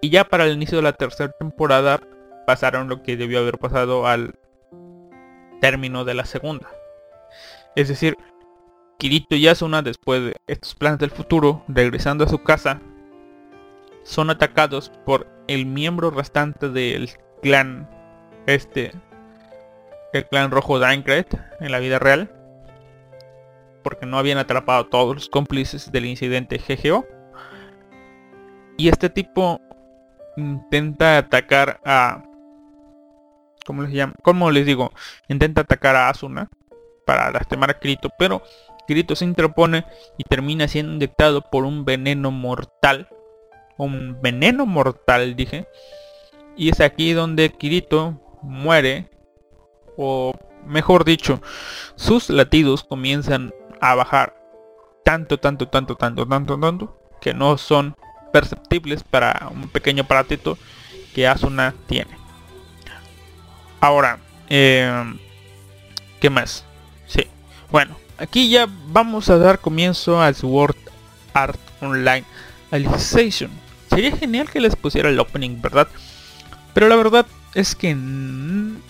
[0.00, 2.00] Y ya para el inicio de la tercera temporada
[2.46, 4.38] pasaron lo que debió haber pasado al
[5.60, 6.68] término de la segunda.
[7.76, 8.16] Es decir,
[8.98, 12.80] Kirito y Asuna después de estos planes del futuro, regresando a su casa,
[14.04, 17.10] son atacados por el miembro restante del
[17.42, 17.88] clan
[18.46, 18.92] este
[20.12, 21.26] el clan rojo Aincrad
[21.60, 22.30] en la vida real
[23.82, 27.04] porque no habían atrapado a todos los cómplices del incidente GGO
[28.76, 29.60] y este tipo
[30.36, 32.24] intenta atacar a
[33.64, 34.92] ¿Cómo les digo?
[35.28, 36.48] Intenta atacar a Asuna
[37.06, 38.42] para lastimar a Kirito, pero
[38.86, 39.84] Kirito se interpone
[40.18, 43.08] y termina siendo inyectado por un veneno mortal
[43.76, 45.66] un veneno mortal, dije.
[46.56, 49.10] Y es aquí donde Kirito muere,
[49.96, 50.34] o
[50.66, 51.40] mejor dicho,
[51.96, 54.36] sus latidos comienzan a bajar
[55.04, 57.96] tanto, tanto, tanto, tanto, tanto, tanto, que no son
[58.32, 60.58] perceptibles para un pequeño aparatito
[61.14, 62.23] que Asuna tiene.
[63.84, 64.18] Ahora,
[64.48, 65.14] eh,
[66.18, 66.64] ¿qué más?
[67.06, 67.26] Sí,
[67.70, 70.74] bueno, aquí ya vamos a dar comienzo al Sword
[71.34, 72.24] Art Online
[72.70, 73.50] Alicization
[73.90, 75.86] Sería genial que les pusiera el opening, ¿verdad?
[76.72, 77.94] Pero la verdad es que...
[77.94, 78.80] No.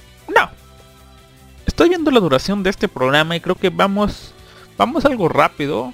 [1.67, 4.33] Estoy viendo la duración de este programa y creo que vamos...
[4.79, 5.93] Vamos algo rápido.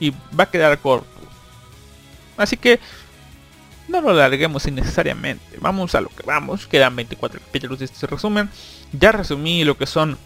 [0.00, 1.08] Y va a quedar corto.
[2.36, 2.78] Así que...
[3.88, 5.58] no lo alarguemos innecesariamente.
[5.60, 6.66] Vamos a lo que vamos.
[6.66, 8.50] Quedan 24 capítulos de este resumen.
[8.92, 10.16] Ya resumí lo que son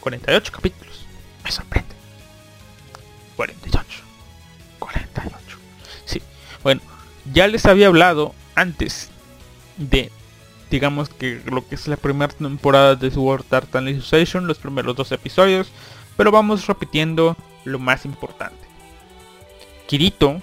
[0.00, 1.06] 48 capítulos.
[1.42, 1.94] Me sorprende.
[3.36, 4.02] 48.
[4.78, 5.58] 48.
[6.04, 6.22] Sí.
[6.62, 6.82] Bueno,
[7.32, 9.10] ya les había hablado antes
[9.76, 10.10] de
[10.70, 14.02] digamos que lo que es la primera temporada de Sword Art Online
[14.42, 15.70] los primeros dos episodios,
[16.16, 18.66] pero vamos repitiendo lo más importante.
[19.86, 20.42] Kirito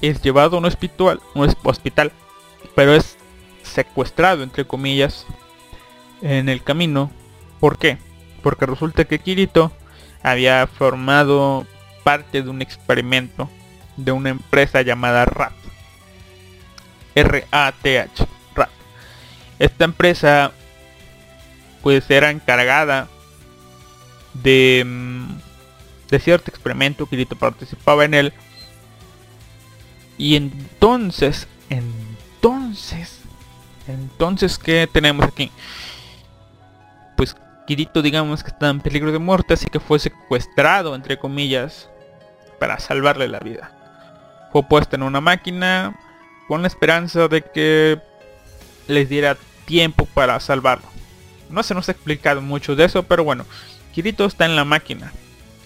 [0.00, 1.20] es llevado a un hospital,
[1.62, 2.12] hospital,
[2.74, 3.16] pero es
[3.62, 5.26] secuestrado entre comillas
[6.22, 7.10] en el camino.
[7.60, 7.98] ¿Por qué?
[8.42, 9.72] Porque resulta que Kirito
[10.22, 11.66] había formado
[12.04, 13.48] parte de un experimento
[13.96, 15.52] de una empresa llamada RAT.
[17.14, 18.26] R-A-T-H.
[18.54, 18.70] RAT.
[19.58, 20.52] Esta empresa
[21.82, 23.08] pues era encargada
[24.34, 25.38] de, mm,
[26.10, 28.32] de cierto experimento, Kirito participaba en él
[30.18, 33.20] y entonces, entonces,
[33.86, 35.50] entonces, ¿qué tenemos aquí?
[37.16, 37.36] Pues
[37.66, 41.88] Kirito digamos que está en peligro de muerte, así que fue secuestrado, entre comillas,
[42.58, 43.72] para salvarle la vida.
[44.52, 45.98] Fue puesto en una máquina
[46.48, 48.00] con la esperanza de que
[48.88, 49.36] les diera
[49.66, 50.86] tiempo para salvarlo.
[51.50, 53.44] No se nos ha explicado mucho de eso, pero bueno,
[53.92, 55.12] Kirito está en la máquina.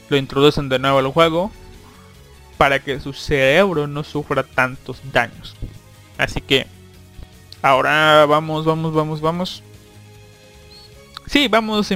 [0.09, 1.53] Lo introducen de nuevo al juego
[2.61, 5.57] para que su cerebro no sufra tantos daños.
[6.19, 6.67] Así que
[7.63, 9.63] ahora vamos, vamos, vamos, vamos.
[11.25, 11.89] Sí, vamos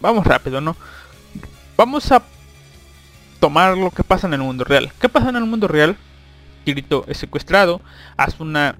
[0.00, 0.74] vamos rápido, ¿no?
[1.76, 2.22] Vamos a
[3.40, 4.90] tomar lo que pasa en el mundo real.
[4.98, 5.98] ¿Qué pasa en el mundo real?
[6.64, 7.82] Kirito es secuestrado,
[8.16, 8.76] hace una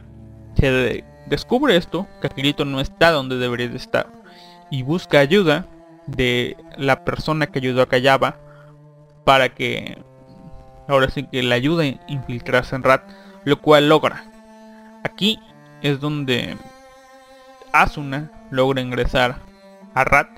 [0.58, 4.10] se descubre esto, que Kirito no está donde debería de estar
[4.70, 5.66] y busca ayuda
[6.06, 8.38] de la persona que ayudó a Kayaba
[9.26, 10.02] para que
[10.90, 13.02] ahora sí que le ayuda a infiltrarse en Rat,
[13.44, 14.24] lo cual logra.
[15.04, 15.38] Aquí
[15.82, 16.56] es donde
[17.72, 19.36] Asuna logra ingresar
[19.94, 20.28] a Rat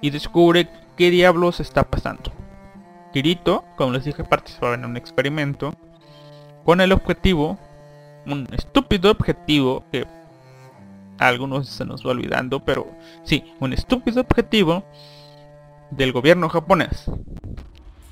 [0.00, 2.32] y descubre qué diablos está pasando.
[3.12, 5.74] Kirito, como les dije, participaba en un experimento
[6.64, 7.58] con el objetivo,
[8.24, 10.06] un estúpido objetivo que
[11.18, 12.86] a algunos se nos va olvidando, pero
[13.24, 14.84] sí, un estúpido objetivo
[15.90, 17.10] del gobierno japonés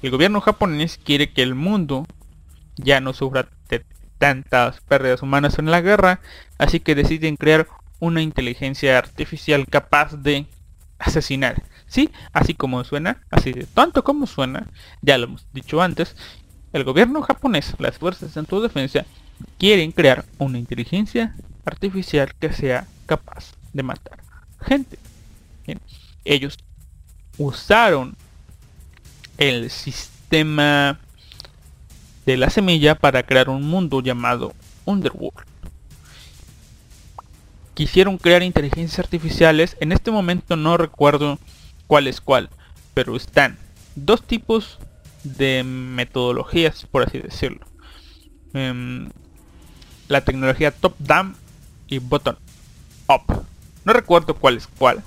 [0.02, 2.06] el gobierno japonés quiere que el mundo
[2.76, 3.48] ya no sufra
[4.18, 6.20] tantas pérdidas humanas en la guerra,
[6.58, 7.66] así que deciden crear
[8.00, 10.46] una inteligencia artificial capaz de
[10.98, 11.62] asesinar.
[11.86, 14.66] Sí, así como suena, así de tanto como suena,
[15.00, 16.16] ya lo hemos dicho antes,
[16.72, 19.06] el gobierno japonés, las fuerzas de defensa,
[19.58, 21.34] quieren crear una inteligencia
[21.64, 24.20] artificial que sea capaz de matar
[24.62, 24.98] gente.
[26.24, 26.58] Ellos
[27.38, 28.16] usaron
[29.40, 31.00] el sistema
[32.26, 35.46] de la semilla para crear un mundo llamado Underworld.
[37.72, 41.38] Quisieron crear inteligencias artificiales, en este momento no recuerdo
[41.86, 42.50] cuál es cuál,
[42.92, 43.56] pero están
[43.96, 44.78] dos tipos
[45.24, 47.66] de metodologías, por así decirlo.
[48.52, 49.08] Em,
[50.08, 51.34] la tecnología top-down
[51.88, 53.46] y bottom-up.
[53.86, 55.02] No recuerdo cuál es cuál,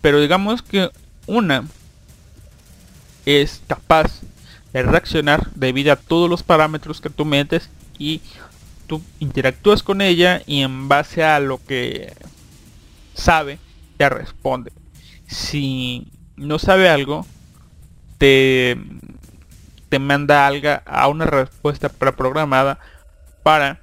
[0.00, 0.90] pero digamos que
[1.26, 1.64] una
[3.28, 4.22] es capaz
[4.72, 7.68] de reaccionar debido a todos los parámetros que tú metes
[7.98, 8.22] y
[8.86, 12.14] tú interactúas con ella y en base a lo que
[13.14, 13.58] sabe
[13.98, 14.72] te responde.
[15.26, 16.06] Si
[16.36, 17.26] no sabe algo,
[18.16, 18.78] te,
[19.90, 22.78] te manda algo a una respuesta preprogramada
[23.42, 23.78] para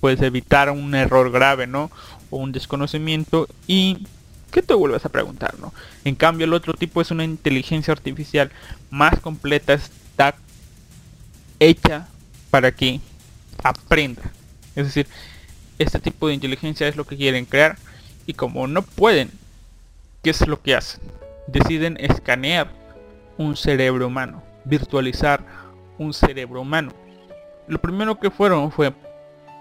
[0.00, 1.90] pues evitar un error grave, ¿no?
[2.30, 4.06] O un desconocimiento y
[4.52, 5.72] ¿qué te vuelves a preguntar, no?
[6.04, 8.52] En cambio, el otro tipo es una inteligencia artificial
[8.90, 10.36] más completa, está
[11.58, 12.06] hecha
[12.50, 13.00] para que
[13.64, 14.22] aprenda.
[14.76, 15.08] Es decir,
[15.78, 17.76] este tipo de inteligencia es lo que quieren crear
[18.26, 19.30] y como no pueden,
[20.22, 21.00] ¿qué es lo que hacen?
[21.46, 22.70] Deciden escanear
[23.38, 25.44] un cerebro humano, virtualizar
[25.98, 26.92] un cerebro humano.
[27.68, 28.92] Lo primero que fueron fue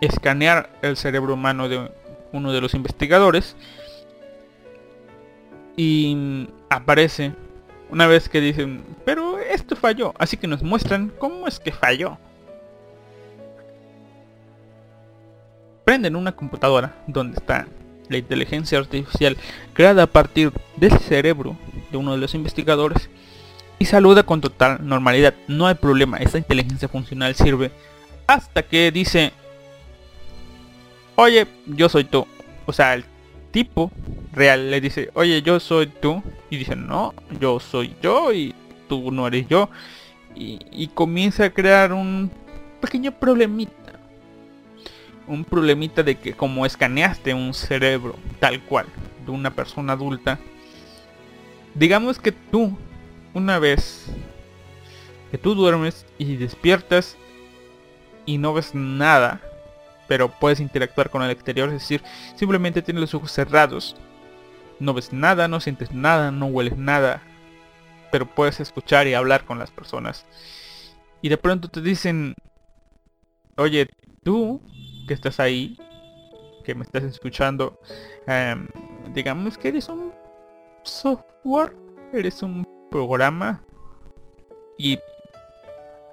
[0.02, 1.92] escanear el cerebro humano de
[2.34, 3.56] uno de los investigadores
[5.84, 7.34] y aparece
[7.90, 12.20] una vez que dicen, pero esto falló, así que nos muestran cómo es que falló.
[15.84, 17.68] Prenden una computadora donde está
[18.10, 19.36] la inteligencia artificial
[19.74, 21.58] creada a partir del cerebro
[21.92, 23.10] de uno de los investigadores
[23.80, 25.34] y saluda con total normalidad.
[25.48, 27.72] No hay problema, esta inteligencia funcional sirve
[28.28, 29.34] hasta que dice,
[31.16, 32.28] oye, yo soy tú.
[32.68, 33.04] O sea, el
[33.52, 33.92] tipo
[34.34, 36.24] real le dice, oye, yo soy tú.
[36.50, 38.54] Y dice, no, yo soy yo y
[38.88, 39.70] tú no eres yo.
[40.34, 42.32] Y, comienza a crear un
[42.80, 43.76] pequeño problemita.
[45.28, 48.88] un problemita de que como escaneaste un cerebro tal cual
[49.26, 50.40] de una persona adulta,
[51.76, 52.76] digamos que tú
[53.34, 54.08] una vez
[55.32, 57.16] que tú duermes y despiertas
[58.26, 59.42] y no ves nada,
[60.12, 62.04] pero puedes interactuar con el exterior, es decir,
[62.36, 63.96] simplemente tienes los ojos cerrados.
[64.78, 67.22] No ves nada, no sientes nada, no hueles nada,
[68.12, 70.26] pero puedes escuchar y hablar con las personas.
[71.22, 72.36] Y de pronto te dicen,
[73.56, 73.88] oye,
[74.22, 74.62] tú
[75.08, 75.78] que estás ahí,
[76.66, 77.80] que me estás escuchando,
[78.28, 78.68] em,
[79.14, 80.12] digamos que eres un
[80.84, 81.74] software,
[82.12, 83.64] eres un programa
[84.78, 85.00] y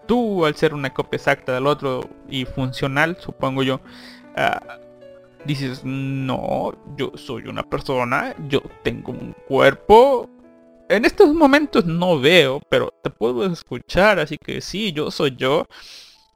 [0.09, 3.81] tú al ser una copia exacta del otro y funcional, supongo yo,
[4.35, 4.79] ah,
[5.45, 10.29] dices, no, yo soy una persona, yo tengo un cuerpo.
[10.89, 15.67] En estos momentos no veo, pero te puedo escuchar, así que sí, yo soy yo.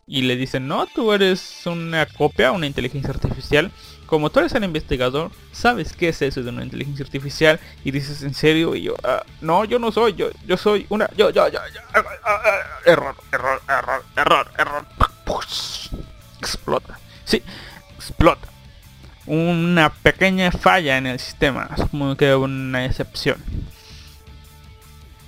[0.06, 3.72] Y le dicen, no, tú eres una copia, una inteligencia artificial
[4.12, 8.22] como tú eres el investigador, sabes qué es eso de una inteligencia artificial y dices
[8.22, 11.48] en serio y yo, ah, no, yo no soy, yo, yo soy una, yo, yo,
[11.48, 11.60] yo,
[12.84, 14.86] error, error, error, error, error,
[16.40, 17.42] explota, sí,
[17.96, 18.48] explota.
[19.24, 23.42] Una pequeña falla en el sistema, como que una excepción.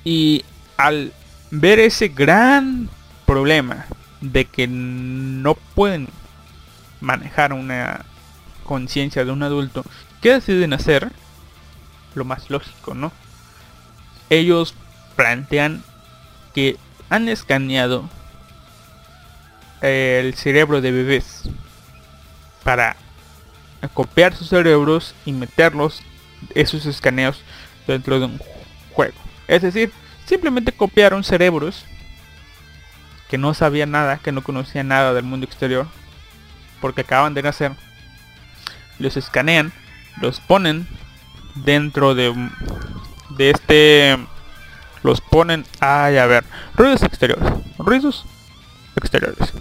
[0.05, 0.45] Y
[0.76, 1.14] al
[1.51, 2.91] ver ese gran
[3.24, 3.87] problema
[4.20, 6.09] de que no pueden
[7.01, 8.05] manejar una
[8.64, 9.84] conciencia de un adulto,
[10.20, 11.12] ¿qué deciden hacer?
[12.14, 13.12] Lo más lógico, ¿no?
[14.30, 14.74] Ellos
[15.16, 15.82] plantean
[16.54, 16.76] que
[17.10, 18.08] han escaneado
[19.80, 21.42] el cerebro de bebés
[22.62, 22.96] para
[23.92, 26.02] copiar sus cerebros y meterlos
[26.54, 27.42] esos escaneos
[27.86, 28.40] dentro de un
[28.92, 29.18] juego.
[29.46, 29.92] Es decir,
[30.24, 31.84] simplemente copiaron cerebros
[33.28, 35.86] que no sabían nada, que no conocían nada del mundo exterior,
[36.80, 37.72] porque acaban de nacer
[38.99, 39.72] los escanean,
[40.20, 40.86] los ponen
[41.55, 42.32] dentro de,
[43.30, 44.18] de este,
[45.03, 48.24] los ponen, ay, a ver, ruidos exteriores, ruidos
[48.97, 49.53] exteriores,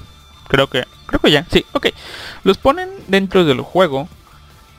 [0.48, 1.88] creo que, creo que ya, sí, ok,
[2.44, 4.08] los ponen dentro del juego,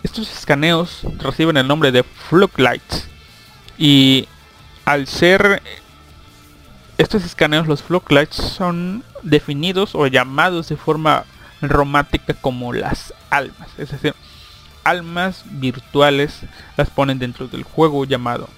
[0.02, 3.08] estos escaneos reciben el nombre de Floodlights
[3.78, 4.28] y
[4.84, 5.62] al ser
[6.96, 11.24] estos escaneos, los Floodlights son definidos o llamados de forma
[11.60, 14.14] romántica como las almas, es decir,
[14.84, 16.40] almas virtuales
[16.76, 18.48] las ponen dentro del juego llamado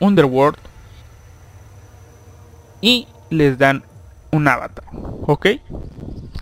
[0.00, 0.58] Underworld
[2.80, 3.84] y les dan
[4.30, 4.84] un avatar,
[5.26, 5.46] ¿ok?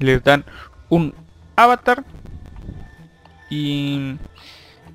[0.00, 0.44] Les dan
[0.88, 1.14] un
[1.56, 2.04] avatar
[3.50, 4.16] y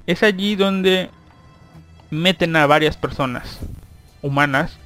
[0.06, 1.10] es allí donde
[2.10, 3.60] meten a varias personas
[4.22, 4.78] humanas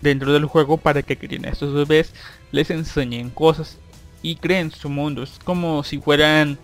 [0.00, 2.12] dentro del juego para que creen a estos bebés,
[2.52, 3.78] les enseñen cosas
[4.22, 5.22] y creen su mundo.
[5.22, 6.58] Es como si fueran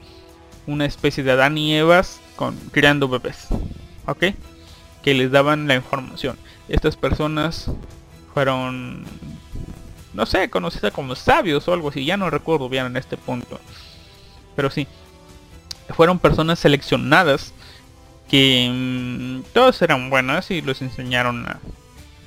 [0.67, 3.49] una especie de Adán y Evas con criando bebés.
[4.07, 4.25] ¿Ok?
[5.03, 6.37] Que les daban la información.
[6.69, 7.71] Estas personas
[8.35, 9.05] fueron,
[10.15, 12.05] no sé, conocidas como sabios o algo así.
[12.05, 13.61] Ya no recuerdo bien en este punto.
[14.57, 14.87] Pero sí.
[15.91, 17.53] Fueron personas seleccionadas
[18.29, 21.59] que mm, todas eran buenas y los enseñaron a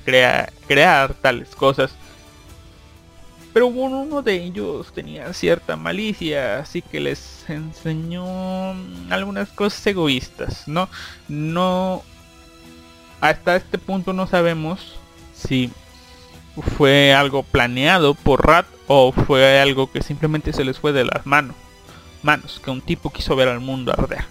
[0.04, 1.96] crear tales cosas
[3.54, 8.24] pero uno de ellos tenía cierta malicia, así que les enseñó
[9.10, 10.88] algunas cosas egoístas, ¿no?
[11.28, 12.02] No...
[13.20, 14.96] Hasta este punto no sabemos
[15.32, 15.70] si
[16.76, 21.24] fue algo planeado por Rat o fue algo que simplemente se les fue de las
[21.24, 21.54] manos.
[22.24, 24.24] Manos, que un tipo quiso ver al mundo arder.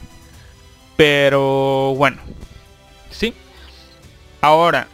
[0.97, 2.17] Pero bueno,
[3.09, 3.33] sí.
[4.41, 4.89] Ahora,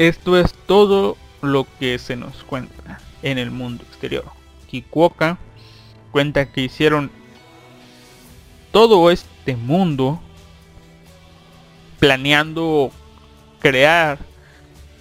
[0.00, 4.24] esto es todo lo que se nos cuenta en el mundo exterior.
[4.68, 5.38] Kikuoka
[6.10, 7.10] cuenta que hicieron
[8.70, 10.20] todo este mundo
[11.98, 12.90] planeando
[13.60, 14.18] crear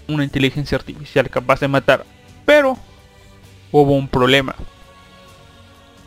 [0.07, 2.05] una inteligencia artificial capaz de matar.
[2.45, 2.77] Pero
[3.71, 4.55] hubo un problema.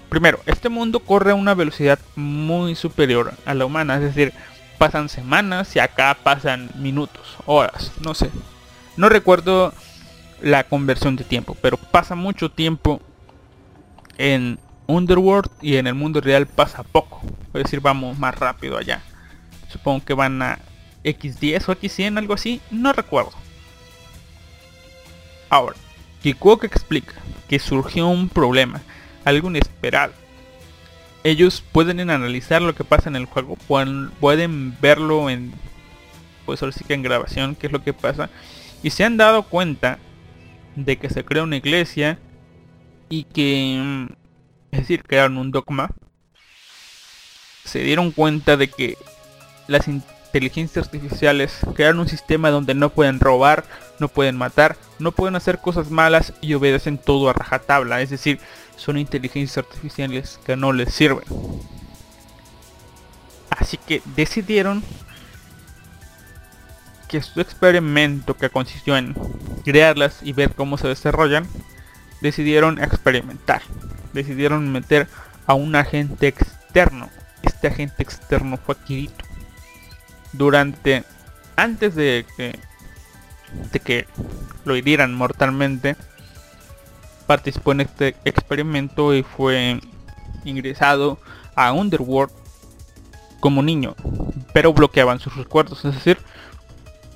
[0.08, 3.96] Primero, este mundo corre a una velocidad muy superior a la humana.
[3.96, 4.32] Es decir,
[4.78, 8.30] pasan semanas y acá pasan minutos, horas, no sé.
[8.96, 9.72] No recuerdo
[10.44, 11.56] la conversión de tiempo.
[11.60, 13.00] Pero pasa mucho tiempo
[14.18, 17.22] en Underworld y en el mundo real pasa poco.
[17.54, 19.02] Es decir, vamos más rápido allá.
[19.70, 20.58] Supongo que van a
[21.02, 22.60] X10 o X100, algo así.
[22.70, 23.32] No recuerdo.
[25.48, 25.76] Ahora,
[26.22, 27.14] Kikuoka explica
[27.48, 28.82] que surgió un problema,
[29.24, 30.12] algo inesperado.
[31.22, 35.54] Ellos pueden analizar lo que pasa en el juego, pueden, pueden verlo en,
[36.44, 38.28] pues ahora sí que en grabación, qué es lo que pasa,
[38.82, 39.98] y se han dado cuenta
[40.76, 42.18] de que se crea una iglesia
[43.08, 44.06] y que mm,
[44.74, 45.90] es decir, crearon un dogma,
[47.64, 48.98] se dieron cuenta de que
[49.68, 53.64] las inteligencias artificiales crearon un sistema donde no pueden robar,
[54.00, 58.40] no pueden matar, no pueden hacer cosas malas y obedecen todo a rajatabla, es decir,
[58.76, 61.24] son inteligencias artificiales que no les sirven.
[63.50, 64.82] Así que decidieron
[67.06, 69.14] que su experimento que consistió en
[69.64, 71.46] crearlas y ver cómo se desarrollan,
[72.20, 73.62] decidieron experimentar.
[74.12, 75.08] Decidieron meter
[75.46, 77.10] a un agente externo.
[77.42, 79.24] Este agente externo fue Kirito.
[80.32, 81.04] Durante,
[81.56, 82.58] antes de que,
[83.72, 84.06] de que
[84.64, 85.96] lo hirieran mortalmente,
[87.26, 89.80] participó en este experimento y fue
[90.44, 91.18] ingresado
[91.54, 92.32] a Underworld
[93.40, 93.94] como niño,
[94.52, 96.18] pero bloqueaban sus recuerdos, es decir,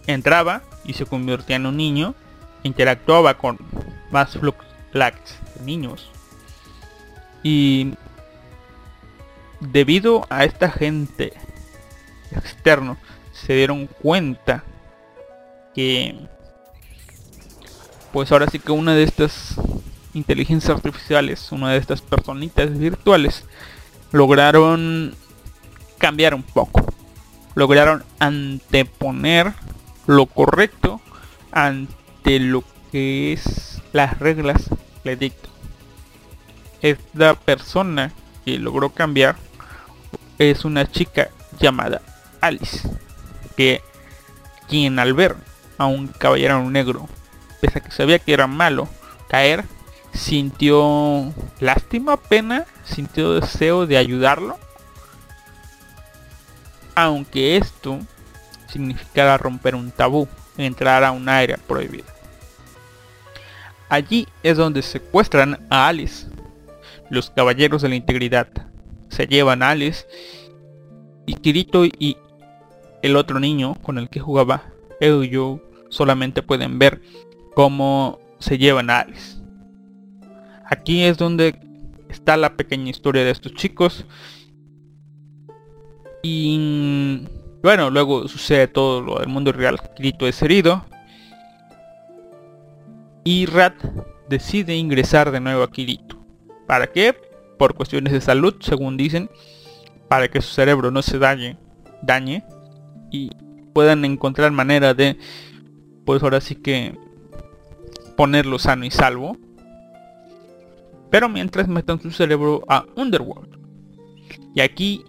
[0.07, 2.15] entraba y se convertía en un niño,
[2.63, 3.59] interactuaba con
[4.11, 4.59] más flux
[4.93, 5.13] de
[5.65, 6.11] niños.
[7.43, 7.95] Y
[9.61, 11.33] debido a esta gente
[12.33, 12.97] externo,
[13.33, 14.65] se dieron cuenta
[15.75, 16.19] que
[18.13, 19.55] pues ahora sí que una de estas
[20.15, 23.45] inteligencias artificiales, una de estas personitas virtuales,
[24.13, 25.15] lograron
[25.99, 26.85] cambiar un poco.
[27.55, 29.53] Lograron anteponer
[30.07, 31.01] lo correcto
[31.53, 32.63] ante lo
[32.93, 34.69] que es las reglas
[35.05, 35.49] le dicto.
[36.83, 38.13] Esta persona
[38.45, 39.37] que logró cambiar
[40.39, 42.03] es una chica llamada
[42.41, 42.89] Alice,
[43.57, 43.83] que
[44.69, 45.37] quien al ver
[45.79, 47.09] a un caballero negro,
[47.61, 48.89] pese a que sabía que era malo
[49.29, 49.65] caer,
[50.13, 54.59] sintió lástima, pena, sintió deseo de ayudarlo.
[56.95, 57.99] Aunque esto
[58.69, 60.29] significara romper un tabú,
[60.65, 62.05] entrar a un área prohibida.
[63.89, 66.27] Allí es donde secuestran a Alice.
[67.11, 68.49] Los caballeros de la integridad
[69.09, 70.07] se llevan a Alice
[71.27, 72.17] y Kirito y
[73.03, 74.65] el otro niño con el que jugaba,
[75.01, 77.01] Euyo, solamente pueden ver
[77.55, 79.39] cómo se llevan a Alice.
[80.67, 81.59] Aquí es donde
[82.09, 84.05] está la pequeña historia de estos chicos.
[86.23, 87.27] Y
[87.63, 89.79] bueno, luego sucede todo lo del mundo real.
[89.97, 90.85] Kirito es herido.
[93.25, 93.75] Y Rat
[94.29, 96.19] decide ingresar de nuevo a Kirito.
[96.67, 97.15] ¿Para qué?
[97.59, 99.31] Por cuestiones de salud, según dicen.
[100.09, 101.59] Para que su cerebro no se dañe.
[102.03, 102.45] dañe
[103.11, 103.31] y
[103.73, 105.17] puedan encontrar manera de,
[106.05, 106.97] pues ahora sí que
[108.17, 109.37] ponerlo sano y salvo.
[111.11, 113.59] Pero mientras metan su cerebro a Underworld.
[114.55, 115.05] Y aquí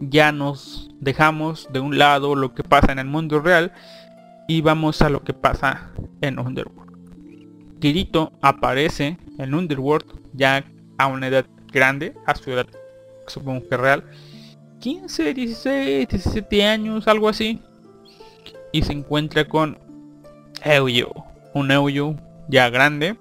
[0.00, 3.72] ya nos dejamos de un lado lo que pasa en el mundo real
[4.48, 5.90] y vamos a lo que pasa
[6.20, 6.92] en Underworld.
[7.80, 10.64] Kirito aparece en Underworld ya
[10.98, 12.66] a una edad grande, a su edad
[13.26, 14.04] supongo que real,
[14.78, 17.60] 15, 16, 17 años, algo así,
[18.72, 19.78] y se encuentra con
[20.62, 21.10] Euyo,
[21.54, 22.14] un Euyo
[22.48, 23.16] ya grande,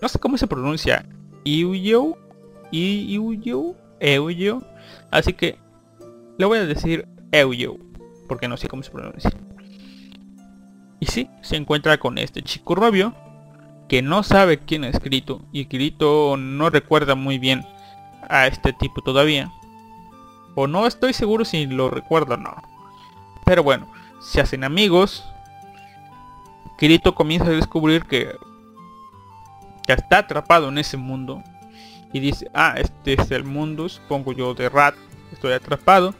[0.00, 1.06] no sé cómo se pronuncia,
[1.44, 2.16] Euyo,
[2.70, 4.62] Euyo, Euyo,
[5.10, 5.58] Así que
[6.38, 7.76] le voy a decir Euyo,
[8.28, 9.30] porque no sé cómo se pronuncia.
[11.00, 13.14] Y sí, se encuentra con este chico rubio,
[13.88, 17.66] que no sabe quién ha escrito, y Kirito no recuerda muy bien
[18.28, 19.52] a este tipo todavía.
[20.54, 22.54] O no estoy seguro si lo recuerdo o no.
[23.44, 25.24] Pero bueno, se hacen amigos.
[26.78, 28.30] Kirito comienza a descubrir que,
[29.86, 31.42] que está atrapado en ese mundo
[32.12, 34.94] y dice, ah, este es el mundo, supongo yo, de Rat,
[35.32, 36.14] estoy atrapado,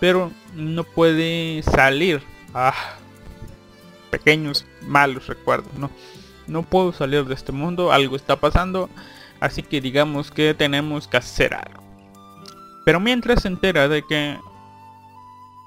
[0.00, 2.22] pero no puede salir.
[2.54, 2.74] Ah,
[4.10, 5.90] pequeños malos recuerdos, ¿no?
[6.46, 8.88] No puedo salir de este mundo, algo está pasando,
[9.40, 11.82] así que digamos que tenemos que hacer algo.
[12.84, 14.38] Pero mientras se entera de que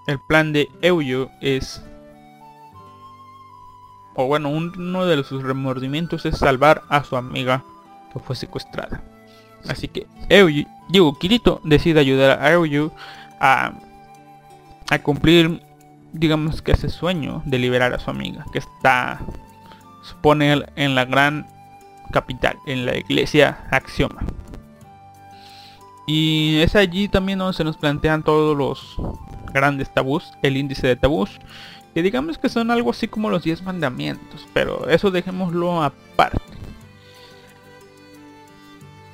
[0.08, 1.84] el plan de Euyo es...
[4.16, 7.64] O bueno, uno de sus remordimientos es salvar a su amiga
[8.12, 9.04] que fue secuestrada.
[9.68, 12.92] Así que Euyu, digo, Kirito decide ayudar a Euyu
[13.40, 13.74] a,
[14.90, 15.62] a cumplir,
[16.14, 19.20] digamos que ese sueño de liberar a su amiga, que está,
[20.04, 21.48] supone, en la gran
[22.12, 24.22] capital, en la iglesia Axioma.
[26.06, 28.98] Y es allí también donde se nos plantean todos los
[29.54, 31.40] grandes tabús, el índice de tabús,
[31.94, 36.42] que digamos que son algo así como los 10 mandamientos, pero eso dejémoslo aparte.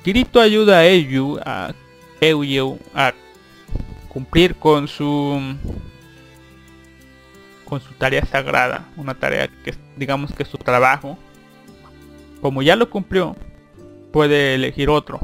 [0.08, 1.74] Kirito ayuda a Eiju a
[2.94, 3.12] a
[4.08, 5.38] cumplir con su
[7.66, 11.18] con su tarea sagrada, una tarea que digamos que es su trabajo.
[12.40, 13.36] Como ya lo cumplió,
[14.10, 15.20] puede elegir otro.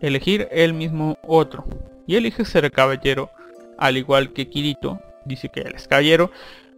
[0.00, 1.64] elegir él mismo otro.
[2.08, 3.30] Y elige ser caballero,
[3.78, 6.32] al igual que Kirito, dice que él es caballero.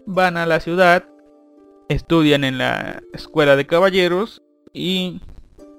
[0.05, 1.05] Van a la ciudad,
[1.89, 4.43] estudian en la escuela de caballeros
[4.75, 5.23] y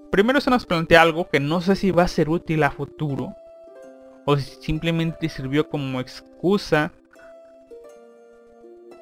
[0.09, 3.35] primero se nos plantea algo que no sé si va a ser útil a futuro
[4.25, 6.91] o si simplemente sirvió como excusa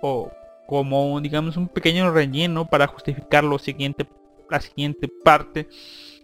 [0.01, 0.31] o
[0.67, 4.07] como digamos un pequeño relleno para justificar lo siguiente
[4.49, 5.67] la siguiente parte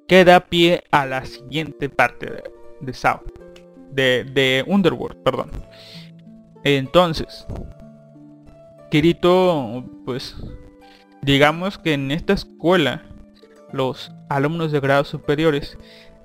[0.08, 2.44] que da pie a la siguiente parte de,
[2.82, 3.24] de Sao
[3.92, 5.52] de, de Underworld perdón.
[6.64, 7.46] Entonces
[8.90, 10.36] Kirito pues
[11.22, 13.04] digamos que en esta escuela
[13.74, 15.78] los alumnos de grados superiores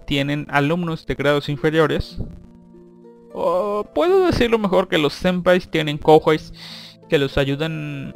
[0.07, 2.19] tienen alumnos de grados inferiores.
[3.33, 6.53] O puedo decirlo mejor que los senpais tienen kohais
[7.09, 8.15] que los ayudan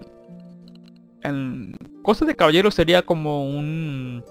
[1.23, 4.25] en cosas de caballero sería como un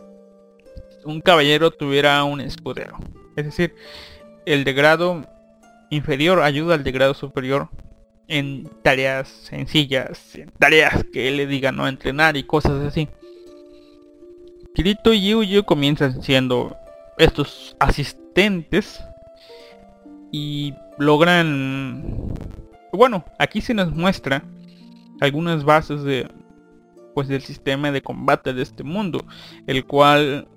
[1.05, 2.97] un caballero tuviera un escudero.
[3.35, 3.75] Es decir
[4.45, 5.25] el de grado
[5.91, 7.69] inferior ayuda al de grado superior
[8.27, 13.09] en tareas sencillas en tareas que él le diga no entrenar y cosas así
[14.73, 16.75] Kirito y Yuyu comienzan siendo
[17.17, 19.03] estos asistentes
[20.31, 22.33] y logran
[22.93, 24.43] bueno aquí se nos muestra
[25.21, 26.29] algunas bases de
[27.15, 29.25] pues del sistema de combate de este mundo
[29.67, 30.47] el cual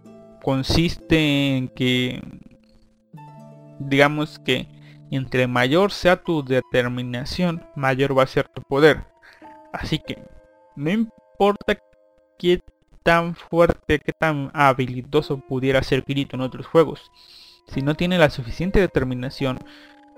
[0.43, 2.21] consiste en que
[3.79, 4.69] digamos que
[5.11, 9.05] entre mayor sea tu determinación mayor va a ser tu poder.
[9.73, 10.23] Así que
[10.75, 11.79] no importa
[12.39, 12.63] qué
[13.03, 17.11] tan fuerte qué tan habilidoso pudiera ser Kirito en otros juegos
[17.67, 19.59] si no tiene la suficiente determinación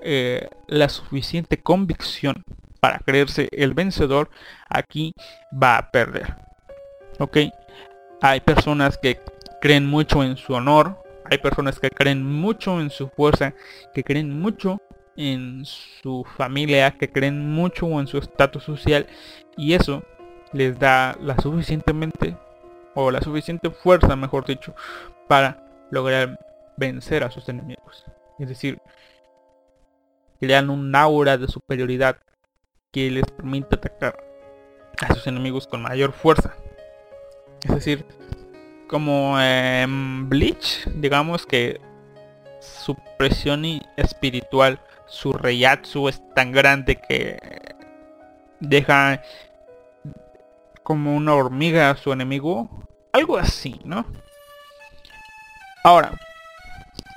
[0.03, 2.45] eh, la suficiente convicción
[2.80, 4.28] para creerse el vencedor,
[4.68, 5.14] aquí
[5.51, 6.37] va a perder.
[7.18, 7.39] Ok,
[8.20, 9.20] hay personas que
[9.62, 13.55] creen mucho en su honor, hay personas que creen mucho en su fuerza,
[13.95, 14.82] que creen mucho
[15.16, 19.07] en su familia, que creen mucho en su estatus social
[19.57, 20.03] y eso
[20.53, 22.37] les da la suficientemente
[22.95, 24.75] o la suficiente fuerza, mejor dicho,
[25.29, 26.39] para lograr
[26.77, 28.05] vencer a sus enemigos.
[28.39, 28.81] Es decir,
[30.41, 32.19] crean un aura de superioridad
[32.91, 34.17] que les permite atacar
[35.01, 36.55] a sus enemigos con mayor fuerza.
[37.63, 38.05] Es decir,
[38.89, 41.81] como en Bleach, digamos que
[42.61, 43.65] su presión
[43.97, 47.39] espiritual, su reyatsu es tan grande que
[48.61, 49.23] deja
[50.85, 52.70] como una hormiga a su enemigo.
[53.12, 54.07] Algo así, ¿no?
[55.82, 56.12] Ahora,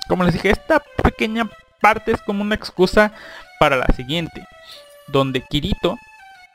[0.08, 1.48] como les dije, esta pequeña
[1.80, 3.12] parte es como una excusa
[3.60, 4.46] para la siguiente,
[5.06, 5.96] donde Kirito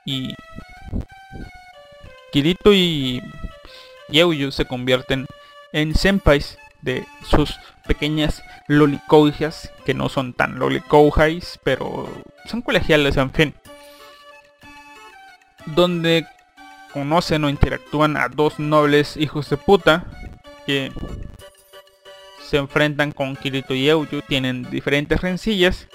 [0.06, 0.36] y
[2.32, 3.22] Kirito y
[4.10, 5.28] Yeuyu se convierten
[5.72, 12.10] en senpais de sus pequeñas lolicoujas, que no son tan lolicoujas, pero
[12.46, 13.56] son colegiales en fin.
[15.66, 16.28] Donde
[16.94, 20.06] conocen o interactúan a dos nobles hijos de puta
[20.66, 20.92] que
[22.48, 25.88] se enfrentan con Kirito y Euyu, tienen diferentes rencillas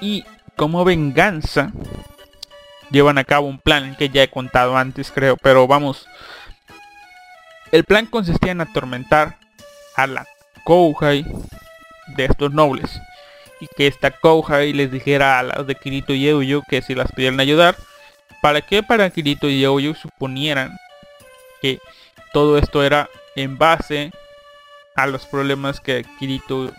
[0.00, 0.24] y
[0.56, 1.72] como venganza
[2.90, 6.06] llevan a cabo un plan que ya he contado antes creo, pero vamos.
[7.72, 9.38] El plan consistía en atormentar
[9.96, 10.26] a la
[10.64, 11.24] Kouhai
[12.16, 13.00] de estos nobles
[13.60, 17.10] y que esta Kouhai les dijera a las de Kirito y Euyu que si las
[17.10, 17.76] pudieran ayudar,
[18.44, 20.76] para que para Kirito y Euyu suponieran
[21.62, 21.78] que
[22.34, 24.12] todo esto era en base
[24.94, 26.70] a los problemas que Kirito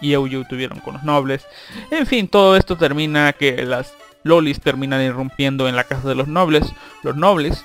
[0.00, 1.46] y Euyu tuvieron con los nobles.
[1.92, 3.94] En fin, todo esto termina que las
[4.24, 6.72] lolis terminan irrumpiendo en la casa de los nobles.
[7.04, 7.64] Los nobles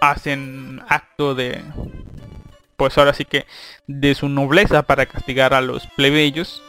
[0.00, 1.62] hacen acto de
[2.78, 3.44] pues ahora sí que
[3.86, 6.62] de su nobleza para castigar a los plebeyos.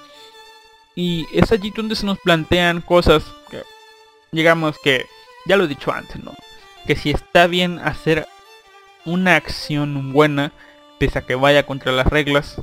[0.94, 3.64] Y es allí donde se nos plantean cosas que
[4.34, 5.06] digamos que
[5.46, 6.34] ya lo he dicho antes, ¿no?
[6.86, 8.28] Que si está bien hacer
[9.06, 10.52] una acción buena
[11.00, 12.62] pese a que vaya contra las reglas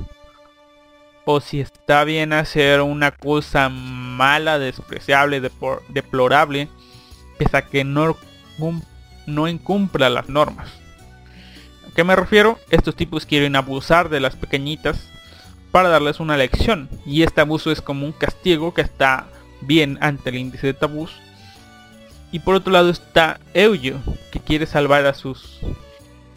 [1.25, 5.41] o si está bien hacer una cosa mala, despreciable,
[5.89, 6.69] deplorable,
[7.37, 8.17] pese a que no,
[9.27, 10.69] no incumpla las normas.
[11.87, 12.57] ¿A qué me refiero?
[12.71, 15.09] Estos tipos quieren abusar de las pequeñitas
[15.71, 16.89] para darles una lección.
[17.05, 19.27] Y este abuso es como un castigo que está
[19.61, 21.11] bien ante el índice de tabús.
[22.31, 23.97] Y por otro lado está Euyo,
[24.31, 25.59] que quiere salvar a sus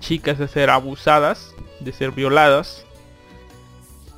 [0.01, 2.85] chicas de ser abusadas de ser violadas.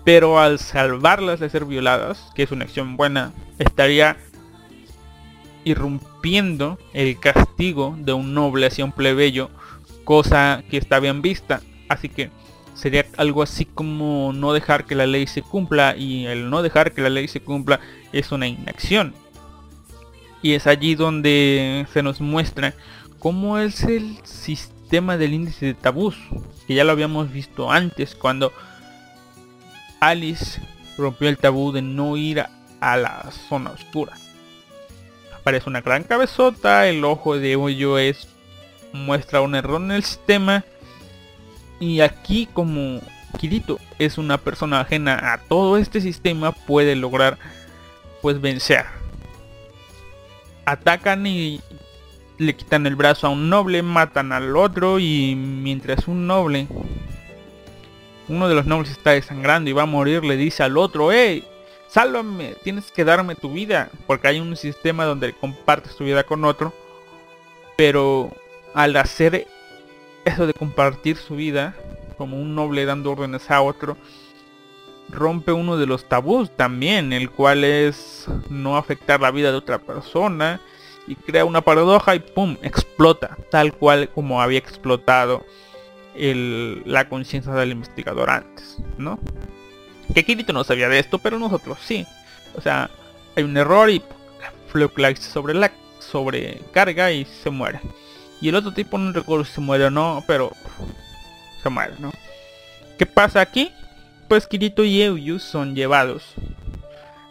[0.05, 4.16] Pero al salvarlas de ser violadas, que es una acción buena, estaría
[5.64, 9.51] irrumpiendo el castigo de un noble hacia un plebeyo,
[10.05, 11.62] cosa que está bien vista.
[11.89, 12.31] Así que
[12.75, 16.93] sería algo así como no dejar que la ley se cumpla y el no dejar
[16.93, 17.81] que la ley se cumpla
[18.12, 19.14] es una inacción.
[20.45, 22.74] Y es allí donde se nos muestra
[23.18, 26.16] cómo es el sistema del índice de tabús,
[26.66, 28.53] que ya lo habíamos visto antes cuando
[30.01, 30.61] Alice
[30.99, 34.12] rompió el tabú de no ir a, la zona oscura.
[35.34, 38.28] Aparece una gran cabezota, el ojo de hoyo es
[38.92, 40.62] muestra un error en el sistema
[41.80, 43.01] y aquí como
[43.38, 47.38] Kirito es una persona ajena a todo este sistema puede lograr
[48.20, 49.03] pues vencer.
[50.65, 51.61] Atacan y
[52.39, 56.67] le quitan el brazo a un noble, matan al otro y mientras un noble,
[58.29, 61.45] uno de los nobles está desangrando y va a morir, le dice al otro, hey,
[61.89, 66.45] sálvame, tienes que darme tu vida, porque hay un sistema donde compartes tu vida con
[66.45, 66.73] otro,
[67.77, 68.33] pero
[68.75, 69.47] al hacer
[70.25, 71.77] eso de compartir su vida,
[72.17, 73.97] como un noble dando órdenes a otro,
[75.15, 79.79] rompe uno de los tabús también, el cual es no afectar la vida de otra
[79.79, 80.61] persona
[81.07, 85.45] y crea una paradoja y pum, explota, tal cual como había explotado
[86.15, 89.19] el, la conciencia del investigador antes, ¿no?
[90.15, 92.07] Que Kirito no sabía de esto, pero nosotros sí.
[92.57, 92.91] O sea,
[93.37, 94.03] hay un error y
[94.69, 97.81] Fluclax sobre la sobrecarga y se muere.
[98.41, 100.53] Y el otro tipo no recuerdo si se muere o no, pero
[101.62, 102.12] se muere, ¿no?
[102.99, 103.73] ¿Qué pasa aquí?
[104.29, 106.35] Pues Kirito y Euyu son llevados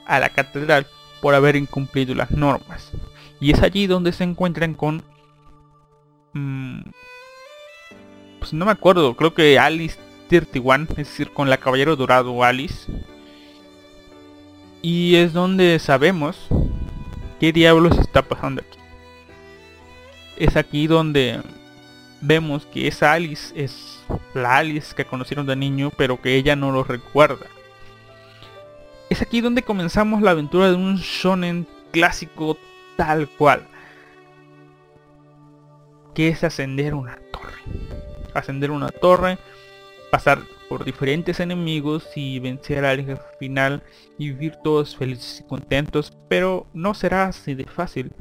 [0.05, 0.85] a la catedral
[1.21, 2.91] por haber incumplido las normas.
[3.39, 5.03] Y es allí donde se encuentran con...
[6.33, 6.81] Mmm,
[8.39, 12.91] pues no me acuerdo, creo que Alice 31, es decir, con la Caballero Dorado Alice.
[14.81, 16.47] Y es donde sabemos
[17.39, 18.79] qué diablos está pasando aquí.
[20.35, 21.41] Es aquí donde
[22.23, 24.01] vemos que esa Alice es
[24.33, 27.45] la Alice que conocieron de niño, pero que ella no lo recuerda.
[29.09, 32.57] Es aquí donde comenzamos la aventura de un shonen clásico
[32.95, 33.67] tal cual.
[36.15, 37.61] Que es ascender una torre.
[38.33, 39.37] Ascender una torre,
[40.09, 43.83] pasar por diferentes enemigos y vencer al final
[44.17, 48.11] y vivir todos felices y contentos, pero no será así de fácil.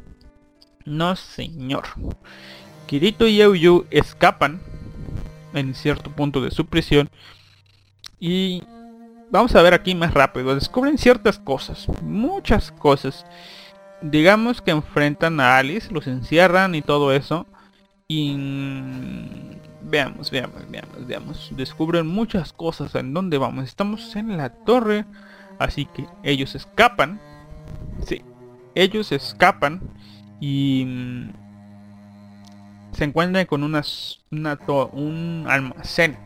[0.85, 1.85] No señor.
[2.93, 4.61] Kirito y Euyu escapan
[5.55, 7.09] en cierto punto de su prisión
[8.21, 8.63] y
[9.31, 10.55] vamos a ver aquí más rápido.
[10.55, 13.25] Descubren ciertas cosas, muchas cosas.
[14.03, 17.47] Digamos que enfrentan a Alice, los encierran y todo eso.
[18.09, 18.37] Y
[19.85, 21.51] veamos, veamos, veamos, veamos.
[21.57, 22.95] Descubren muchas cosas.
[22.95, 23.65] ¿En dónde vamos?
[23.65, 25.07] Estamos en la torre.
[25.59, 27.23] Así que ellos escapan.
[28.07, 28.21] Sí,
[28.75, 29.81] ellos escapan
[30.41, 31.31] y
[32.93, 33.83] se encuentran con una
[34.93, 36.17] un almacén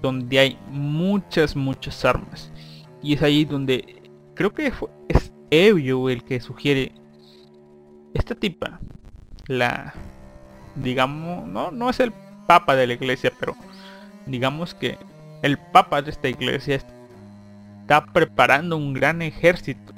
[0.00, 2.50] donde hay muchas, muchas armas.
[3.02, 4.72] Y es ahí donde creo que
[5.08, 6.92] es Evio el que sugiere
[8.14, 8.80] esta tipa,
[9.46, 9.94] la,
[10.76, 12.12] digamos, no, no es el
[12.46, 13.54] papa de la iglesia, pero
[14.26, 14.98] digamos que
[15.42, 19.92] el papa de esta iglesia está preparando un gran ejército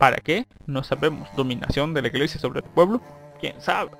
[0.00, 0.46] ¿Para qué?
[0.64, 1.28] No sabemos.
[1.36, 3.02] Dominación de la iglesia sobre el pueblo,
[3.38, 3.90] quién sabe.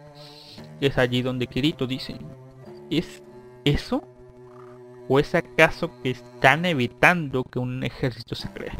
[0.80, 2.16] Es allí donde Kirito dice,
[2.90, 3.22] ¿es
[3.64, 4.02] eso?
[5.08, 8.72] ¿O es acaso que están evitando que un ejército se cree?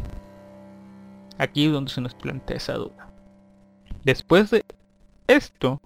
[1.37, 3.09] Aquí es donde se nos plantea esa duda.
[4.03, 4.63] Después de
[5.27, 5.81] esto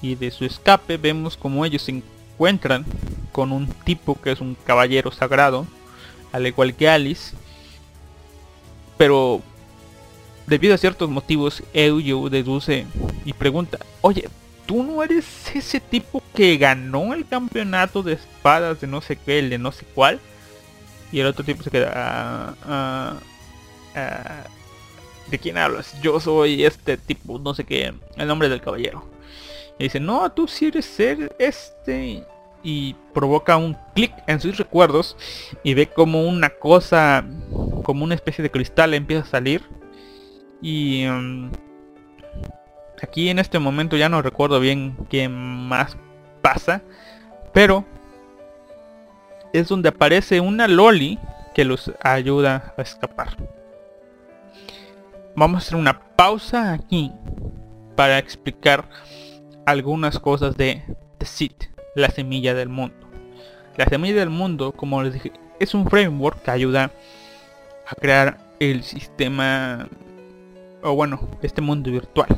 [0.00, 2.84] y de su escape vemos como ellos se encuentran
[3.32, 5.66] con un tipo que es un caballero sagrado,
[6.32, 7.36] al igual que Alice,
[8.96, 9.42] pero
[10.46, 12.86] Debido a ciertos motivos, Euyo deduce
[13.24, 14.28] y pregunta, oye,
[14.66, 19.38] ¿tú no eres ese tipo que ganó el campeonato de espadas de no sé qué,
[19.38, 20.20] el de no sé cuál?
[21.12, 23.16] Y el otro tipo se queda, ah, ah,
[23.94, 24.44] ah,
[25.30, 26.00] ¿de quién hablas?
[26.02, 29.08] Yo soy este tipo, no sé qué, el nombre del caballero.
[29.78, 32.24] Y dice, no, tú sí eres ser este.
[32.62, 35.16] Y provoca un clic en sus recuerdos
[35.62, 37.22] y ve como una cosa,
[37.82, 39.62] como una especie de cristal empieza a salir
[40.62, 41.50] y mm,
[43.04, 45.96] aquí en este momento ya no recuerdo bien qué más
[46.42, 46.82] pasa.
[47.52, 47.84] Pero
[49.52, 51.18] es donde aparece una Loli
[51.54, 53.36] que los ayuda a escapar.
[55.36, 57.12] Vamos a hacer una pausa aquí
[57.96, 58.88] para explicar
[59.66, 60.82] algunas cosas de
[61.18, 61.52] The Seed,
[61.94, 62.96] la semilla del mundo.
[63.76, 66.90] La semilla del mundo, como les dije, es un framework que ayuda
[67.86, 69.88] a crear el sistema
[70.82, 72.28] o bueno, este mundo virtual.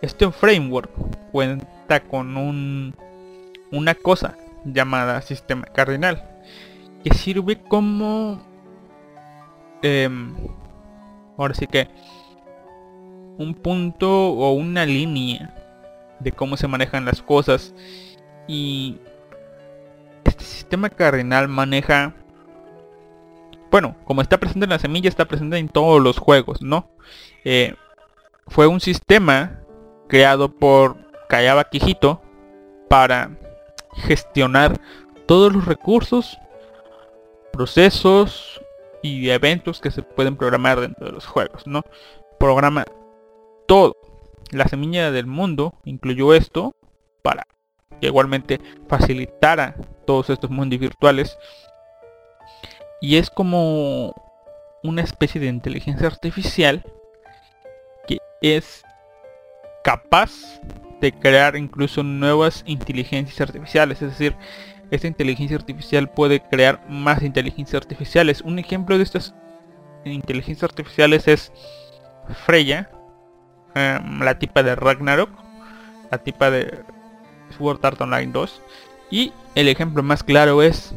[0.00, 0.90] Este framework
[1.32, 2.94] cuenta con un,
[3.72, 6.22] una cosa llamada sistema cardinal.
[7.02, 8.40] que sirve como
[9.82, 10.34] em,
[11.36, 11.88] ahora sí que
[13.38, 15.54] un punto o una línea
[16.18, 17.72] de cómo se manejan las cosas
[18.48, 18.98] y
[20.24, 22.14] este sistema cardinal maneja
[23.70, 26.90] bueno como está presente en la semilla está presente en todos los juegos no
[27.44, 27.74] eh,
[28.48, 29.60] fue un sistema
[30.08, 30.96] creado por
[31.28, 32.20] Kayaba Kijito
[32.88, 33.30] para
[33.96, 34.80] gestionar
[35.26, 36.38] todos los recursos
[37.52, 38.60] procesos
[39.02, 41.82] y eventos que se pueden programar dentro de los juegos no
[42.38, 42.84] programa
[43.66, 43.94] todo
[44.50, 46.74] la semilla del mundo incluyó esto
[47.22, 47.46] para
[48.00, 51.38] que igualmente facilitara todos estos mundos virtuales.
[53.00, 54.14] Y es como
[54.82, 56.84] una especie de inteligencia artificial
[58.06, 58.82] que es
[59.82, 60.60] capaz
[61.00, 64.02] de crear incluso nuevas inteligencias artificiales.
[64.02, 64.36] Es decir,
[64.90, 68.40] esta inteligencia artificial puede crear más inteligencias artificiales.
[68.40, 69.34] Un ejemplo de estas
[70.04, 71.52] inteligencias artificiales es
[72.46, 72.90] Freya,
[73.74, 75.30] em, la tipa de Ragnarok,
[76.10, 76.84] la tipa de
[77.56, 78.62] Sword Art Online 2.
[79.10, 80.94] Y el ejemplo más claro es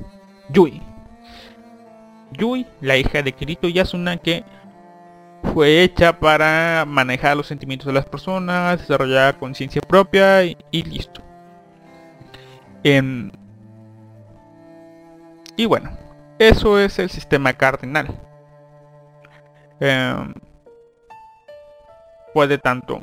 [0.49, 0.81] Yui.
[2.33, 4.43] Yui, la hija de Kirito Yasuna que
[5.53, 11.21] fue hecha para manejar los sentimientos de las personas, desarrollar conciencia propia y, listo.
[12.83, 13.31] Em,
[15.57, 15.91] y bueno,
[16.39, 18.07] eso es el sistema cardinal.
[19.79, 20.33] Em,
[22.33, 22.99] puede tanto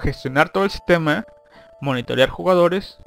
[0.00, 1.24] gestionar todo el sistema
[1.80, 2.98] monitorear jugadores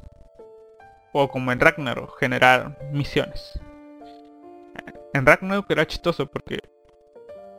[1.12, 3.58] o como en Ragnarok, generar misiones.
[5.14, 6.58] En Ragnarok era chistoso porque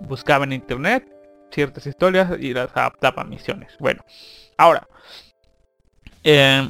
[0.02, 1.08] buscaba en internet
[1.52, 3.72] ciertas historias y las adaptaba a misiones.
[3.80, 4.04] Bueno,
[4.58, 4.88] ahora,
[6.24, 6.70] eh,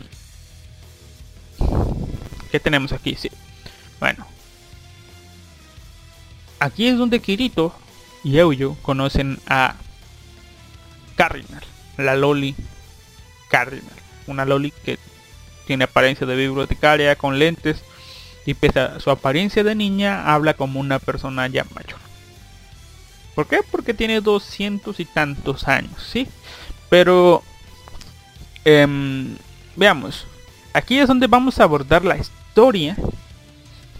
[2.51, 3.15] ¿qué tenemos aquí?
[3.15, 3.31] Sí.
[3.99, 4.27] Bueno,
[6.59, 7.73] aquí es donde Kirito
[8.23, 9.75] y Euyo conocen a
[11.15, 11.63] Cardinal,
[11.97, 12.55] la Loli
[13.49, 14.97] Cardinal una Loli que
[15.65, 17.83] tiene apariencia de bibliotecaria con lentes
[18.45, 22.04] y pese a su apariencia de niña habla como una persona ya mayor.
[23.35, 23.59] ¿Por qué?
[23.69, 26.27] Porque tiene doscientos y tantos años, ¿sí?
[26.89, 27.43] Pero
[28.63, 29.35] em,
[29.75, 30.25] veamos,
[30.73, 32.95] aquí es donde vamos a abordar la historia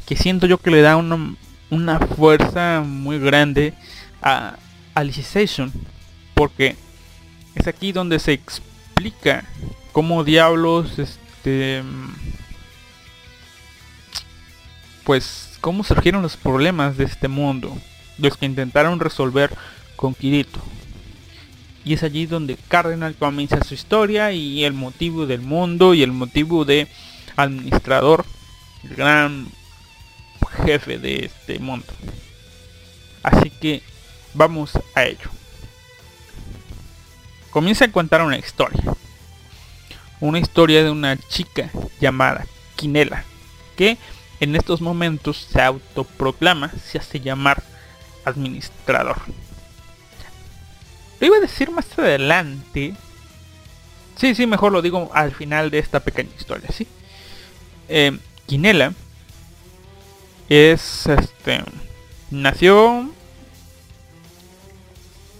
[0.07, 1.35] que siento yo que le da una,
[1.69, 3.73] una fuerza muy grande
[4.21, 4.55] a
[4.93, 5.71] Alicization
[6.33, 6.75] porque
[7.55, 9.45] es aquí donde se explica
[9.91, 11.81] cómo diablos, este...
[15.03, 17.75] Pues, cómo surgieron los problemas de este mundo,
[18.17, 19.51] los que intentaron resolver
[19.95, 20.59] con Kirito.
[21.83, 26.11] Y es allí donde Cardinal comienza su historia y el motivo del mundo y el
[26.11, 26.87] motivo de
[27.35, 28.25] administrador,
[28.83, 29.47] el gran
[30.65, 31.85] jefe de este mundo.
[33.21, 33.83] Así que
[34.33, 35.29] vamos a ello.
[37.51, 38.95] Comienza a contar una historia
[40.19, 42.45] una historia de una chica llamada
[42.75, 43.23] Quinela,
[43.75, 43.97] que
[44.39, 47.63] en estos momentos se autoproclama, se hace llamar
[48.25, 49.17] administrador.
[51.19, 52.93] Lo iba a decir más adelante.
[54.17, 56.87] Sí, sí, mejor lo digo al final de esta pequeña historia, ¿sí?
[57.87, 58.93] Eh, Quinela
[60.49, 61.63] es este
[62.31, 63.09] nació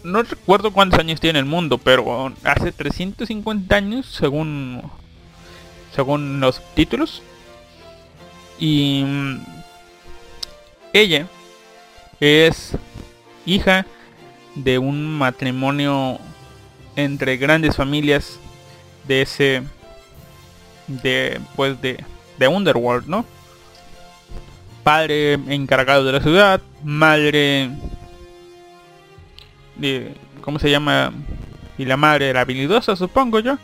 [0.04, 4.84] no recuerdo cuántos años tiene el mundo, pero hace 350 años, según
[5.96, 7.24] según los títulos.
[8.60, 9.46] Y mm,
[10.94, 11.28] ella
[12.20, 12.72] es
[13.46, 13.86] hija
[14.56, 16.20] de un matrimonio
[16.96, 18.40] entre grandes familias
[19.08, 19.64] de ese
[20.88, 22.04] de pues de,
[22.38, 23.26] de Underworld, ¿no?
[24.84, 27.72] Padre encargado de la ciudad, madre
[30.42, 31.12] ¿cómo se llama?
[31.78, 33.58] Y la madre era habilidosa, supongo yo.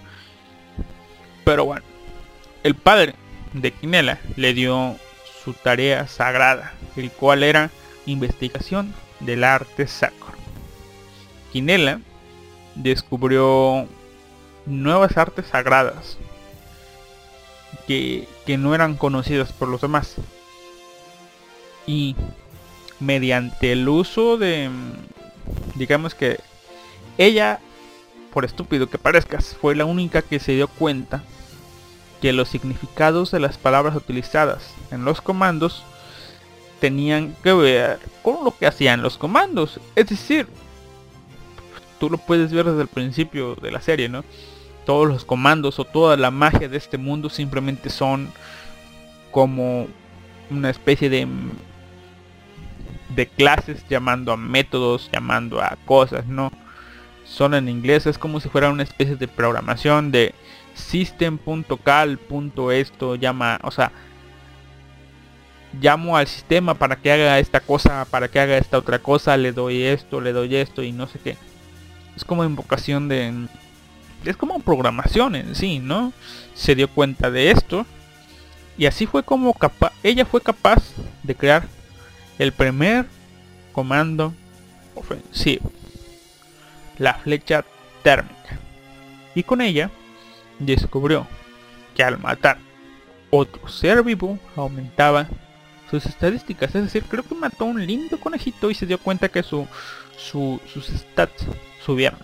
[1.45, 1.85] Pero bueno,
[2.63, 3.15] el padre
[3.53, 4.95] de Quinela le dio
[5.43, 7.69] su tarea sagrada, el cual era
[8.05, 10.33] investigación del arte sacro.
[11.51, 11.99] Quinela
[12.75, 13.87] descubrió
[14.65, 16.17] nuevas artes sagradas
[17.87, 20.15] que, que no eran conocidas por los demás.
[21.85, 22.15] Y
[22.99, 24.69] mediante el uso de
[25.75, 26.39] digamos que
[27.17, 27.59] ella,
[28.33, 31.23] por estúpido que parezcas, fue la única que se dio cuenta
[32.21, 35.83] que los significados de las palabras utilizadas en los comandos
[36.81, 39.79] tenían que ver con lo que hacían los comandos.
[39.95, 40.47] Es decir,
[41.99, 44.25] tú lo puedes ver desde el principio de la serie, ¿no?
[44.85, 48.29] Todos los comandos o toda la magia de este mundo simplemente son
[49.31, 49.87] como
[50.49, 51.27] una especie de
[53.15, 56.51] de clases, llamando a métodos, llamando a cosas, no.
[57.25, 60.33] Son en inglés, es como si fuera una especie de programación de
[60.73, 63.91] system.cal.esto, llama, o sea,
[65.79, 69.51] llamo al sistema para que haga esta cosa, para que haga esta otra cosa, le
[69.51, 71.37] doy esto, le doy esto y no sé qué.
[72.15, 73.47] Es como invocación de...
[74.25, 76.13] Es como programación en sí, ¿no?
[76.53, 77.85] Se dio cuenta de esto.
[78.77, 79.93] Y así fue como capaz...
[80.03, 80.83] Ella fue capaz
[81.23, 81.67] de crear
[82.37, 83.05] el primer
[83.71, 84.33] comando
[84.95, 85.71] ofensivo.
[86.97, 87.63] La flecha
[88.03, 88.59] térmica.
[89.33, 89.89] Y con ella
[90.59, 91.25] descubrió
[91.95, 92.57] que al matar
[93.29, 95.27] otro ser vivo aumentaba
[95.91, 96.73] sus estadísticas.
[96.73, 99.67] Es decir, creo que mató un lindo conejito y se dio cuenta que su,
[100.17, 101.45] sus stats
[101.85, 102.19] subieron.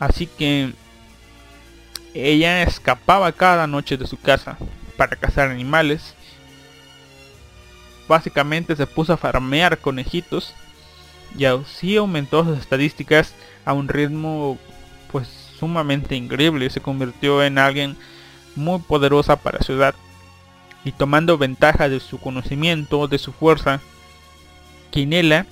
[0.00, 0.72] Así que
[2.12, 4.58] ella escapaba cada noche de su casa
[4.96, 6.14] para cazar animales.
[8.08, 10.54] Básicamente se puso a farmear conejitos
[11.38, 13.32] y así aumentó sus estadísticas
[13.64, 14.58] a un ritmo
[15.12, 15.28] pues
[15.58, 16.68] sumamente increíble.
[16.68, 17.96] Se convirtió en alguien
[18.56, 19.94] muy poderosa para su edad
[20.84, 23.80] y tomando ventaja de su conocimiento, de su fuerza,
[24.90, 25.46] Quinela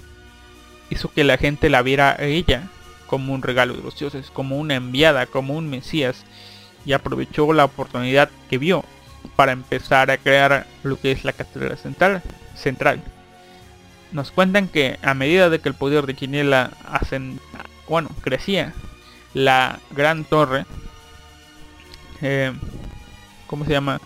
[0.91, 2.69] hizo que la gente la viera a ella
[3.07, 6.25] como un regalo de los dioses, como una enviada, como un mesías,
[6.85, 8.85] y aprovechó la oportunidad que vio
[9.37, 12.23] para empezar a crear lo que es la catedral central.
[12.55, 13.03] central.
[14.13, 17.41] Nos cuentan que a medida de que el poder de Quinela hacen,
[17.89, 18.75] bueno, crecía,
[19.35, 20.67] la gran torre,
[22.23, 22.53] eh,
[23.47, 24.01] ¿cómo se llama?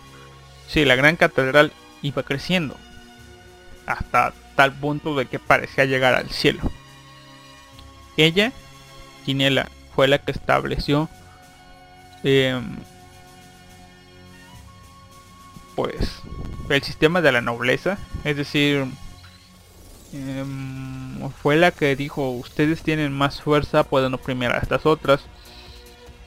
[0.75, 1.71] Sí, la gran catedral
[2.01, 2.75] iba creciendo
[3.85, 6.59] hasta tal punto de que parecía llegar al cielo.
[8.17, 8.51] Ella,
[9.23, 11.07] Quinela, fue la que estableció
[12.25, 12.75] em,
[15.77, 16.21] pues
[16.67, 18.85] el sistema de la nobleza, es decir,
[20.11, 25.21] em, fue la que dijo ustedes tienen más fuerza, pueden oprimir a estas otras.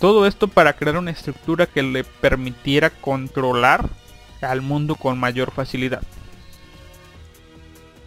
[0.00, 3.90] Todo esto para crear una estructura que le permitiera controlar
[4.40, 6.02] al mundo con mayor facilidad.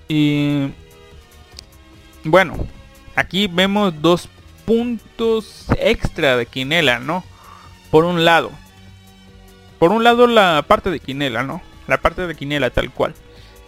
[0.08, 0.72] Y
[2.24, 2.56] bueno,
[3.16, 4.28] aquí vemos dos
[4.66, 7.24] puntos extra de Quinela, ¿no?
[7.90, 8.52] Por un lado,
[9.80, 11.62] por un lado la parte de Quinela, ¿no?
[11.88, 13.16] La parte de Quinela tal cual.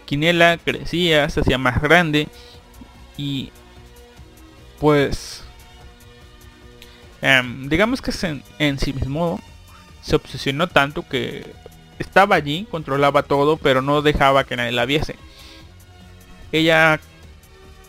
[0.06, 2.28] Quinela crecía, se hacía más grande
[3.18, 3.52] y
[4.80, 5.44] pues
[7.22, 9.42] em, digamos que en, en sí mismo
[10.02, 11.52] se obsesionó tanto que
[12.14, 15.16] estaba allí, controlaba todo, pero no dejaba que nadie la viese.
[16.52, 17.00] Ella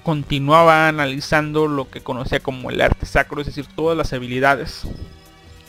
[0.03, 4.85] continuaba analizando lo que conocía como el arte sacro, es decir, todas las habilidades.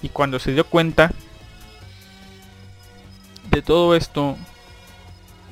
[0.01, 1.11] Y cuando se dio cuenta
[3.51, 4.37] de todo esto,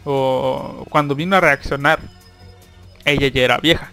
[0.06, 2.00] o cuando vino a reaccionar,
[3.04, 3.92] ella ya era vieja.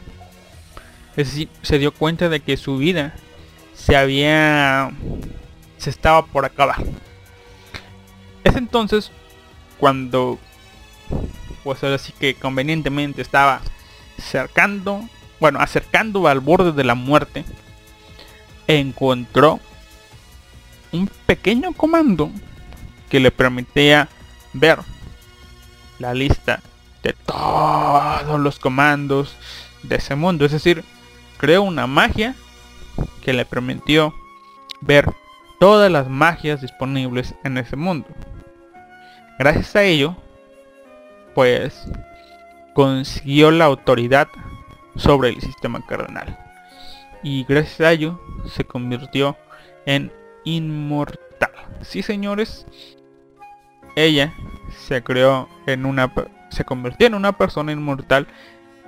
[1.16, 3.12] Es decir, se dio cuenta de que su vida
[3.74, 4.92] se había...
[5.78, 6.84] se estaba por acabar.
[8.44, 9.10] Es entonces
[9.78, 10.38] cuando,
[11.62, 13.60] pues ahora sí que convenientemente estaba
[14.18, 15.08] cercando,
[15.40, 17.44] bueno, acercando al borde de la muerte,
[18.66, 19.60] encontró
[20.92, 22.30] un pequeño comando
[23.08, 24.08] que le permitía
[24.52, 24.78] ver
[25.98, 26.60] la lista
[27.02, 29.36] de todos los comandos
[29.82, 30.44] de ese mundo.
[30.44, 30.84] Es decir,
[31.38, 32.34] creó una magia
[33.22, 34.14] que le permitió
[34.80, 35.12] ver
[35.58, 38.06] todas las magias disponibles en ese mundo.
[39.40, 40.14] Gracias a ello,
[41.34, 41.88] pues
[42.74, 44.28] consiguió la autoridad
[44.96, 46.38] sobre el sistema cardenal.
[47.22, 49.38] Y gracias a ello se convirtió
[49.86, 50.12] en
[50.44, 51.52] inmortal.
[51.80, 52.66] Sí, señores,
[53.96, 54.34] ella
[54.76, 56.12] se creó en una
[56.50, 58.26] se convirtió en una persona inmortal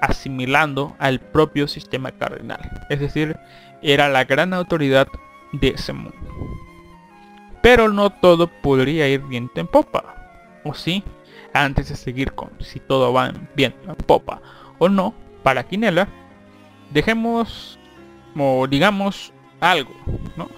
[0.03, 2.85] asimilando al propio sistema cardenal.
[2.91, 3.39] Es decir,
[3.81, 5.09] era la gran autoridad
[5.53, 6.19] de ese mundo.
[7.63, 10.22] Pero no todo podría ir bien en popa.
[10.65, 11.03] O sí,
[11.53, 14.41] antes de seguir con si todo va bien en popa
[14.79, 16.09] o no, para Quinela,
[16.91, 17.79] dejemos
[18.37, 19.95] o digamos algo,
[20.37, 20.49] ¿no?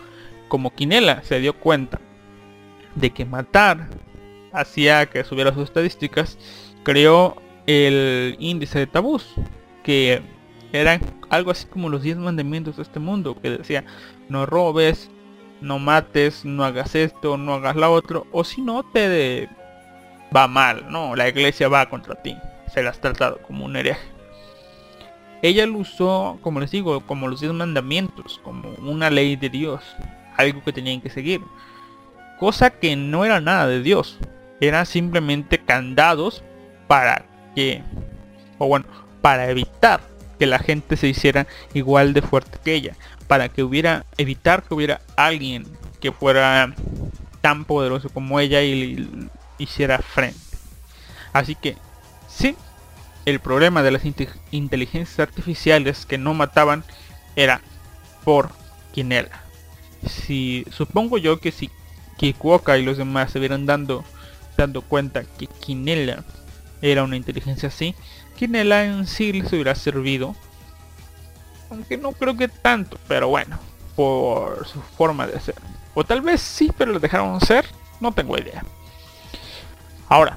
[0.48, 2.00] Como Quinela se dio cuenta
[2.94, 3.88] de que matar
[4.52, 6.38] hacía que subiera sus estadísticas,
[6.84, 7.36] creó
[7.66, 9.34] el índice de tabús,
[9.82, 10.22] que
[10.72, 11.00] eran
[11.30, 13.84] algo así como los 10 mandamientos de este mundo, que decía,
[14.28, 15.10] no robes,
[15.60, 19.48] no mates, no hagas esto, no hagas la otro, o si no te
[20.34, 22.36] va mal, no, la iglesia va contra ti,
[22.72, 24.14] se la has tratado como un hereje.
[25.42, 29.82] Ella lo usó, como les digo, como los 10 mandamientos, como una ley de Dios,
[30.36, 31.42] algo que tenían que seguir.
[32.38, 34.18] Cosa que no era nada de Dios,
[34.60, 36.42] eran simplemente candados
[36.86, 37.82] para que,
[38.58, 38.86] o bueno,
[39.20, 40.00] para evitar
[40.38, 42.96] que la gente se hiciera igual de fuerte que ella,
[43.26, 45.66] para que hubiera, evitar que hubiera alguien
[46.00, 46.74] que fuera
[47.40, 49.28] tan poderoso como ella y
[49.58, 50.38] hiciera frente.
[51.32, 51.76] Así que,
[52.28, 52.56] sí,
[53.24, 54.02] el problema de las
[54.50, 56.84] inteligencias artificiales que no mataban
[57.36, 57.60] era
[58.24, 58.50] por
[58.92, 59.42] Quinela.
[60.06, 61.70] Si supongo yo que si
[62.16, 64.04] Kikuoka y los demás se vieran dando
[64.56, 66.24] dando cuenta que Quinela
[66.82, 67.94] era una inteligencia así,
[68.36, 70.36] Quinela en sí les hubiera servido.
[71.70, 73.58] Aunque no creo que tanto, pero bueno,
[73.96, 75.56] por su forma de ser.
[75.94, 77.64] O tal vez sí, pero lo dejaron ser,
[78.00, 78.64] no tengo idea.
[80.14, 80.36] Ahora,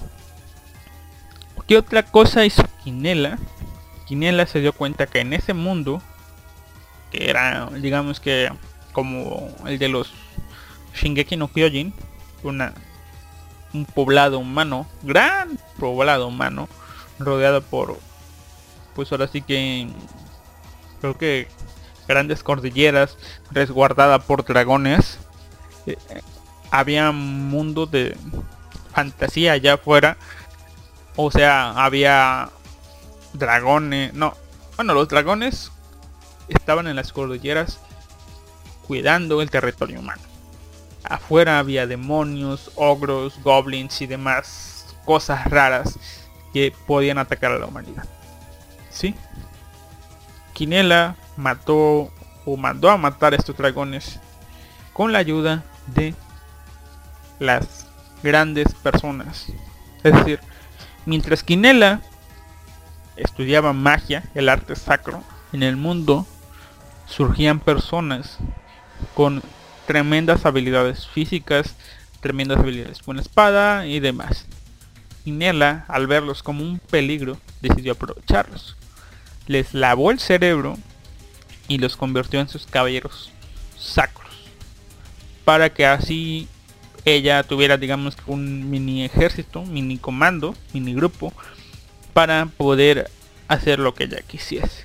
[1.68, 3.38] ¿qué otra cosa hizo Quinela?
[4.08, 6.02] Quinela se dio cuenta que en ese mundo,
[7.12, 8.52] que era, digamos que
[8.92, 10.12] como el de los
[10.96, 11.94] Shingeki no Kyojin,
[12.42, 12.74] una
[13.72, 16.68] un poblado humano, gran poblado humano,
[17.20, 18.00] rodeado por,
[18.96, 19.90] pues ahora sí que,
[21.02, 21.50] creo que
[22.08, 23.16] grandes cordilleras,
[23.52, 25.20] resguardada por dragones.
[25.86, 25.98] Eh,
[26.72, 28.18] había un mundo de
[28.98, 30.18] fantasía allá afuera.
[31.16, 32.50] O sea, había
[33.34, 34.36] dragones, no,
[34.76, 35.72] bueno, los dragones
[36.48, 37.80] estaban en las cordilleras
[38.88, 40.24] cuidando el territorio humano.
[41.04, 46.00] Afuera había demonios, ogros, goblins y demás cosas raras
[46.52, 48.06] que podían atacar a la humanidad.
[48.90, 49.14] ¿Sí?
[50.54, 52.12] Quinela mató
[52.46, 54.20] o mandó a matar a estos dragones
[54.92, 56.16] con la ayuda de
[57.38, 57.87] las
[58.28, 59.48] grandes personas.
[60.04, 60.42] Es decir,
[61.06, 62.02] mientras Quinela
[63.16, 65.24] estudiaba magia, el arte sacro,
[65.54, 66.28] en el mundo
[67.08, 68.38] surgían personas
[69.14, 69.42] con
[69.86, 71.76] tremendas habilidades físicas,
[72.20, 74.46] tremendas habilidades con espada y demás.
[75.26, 78.76] Nela, al verlos como un peligro, decidió aprovecharlos.
[79.46, 80.78] Les lavó el cerebro
[81.70, 83.32] y los convirtió en sus caballeros
[83.78, 84.28] sacros.
[85.46, 86.50] Para que así
[87.16, 91.32] ella tuviera, digamos, un mini ejército, mini comando, mini grupo,
[92.14, 93.10] para poder
[93.48, 94.84] hacer lo que ella quisiese.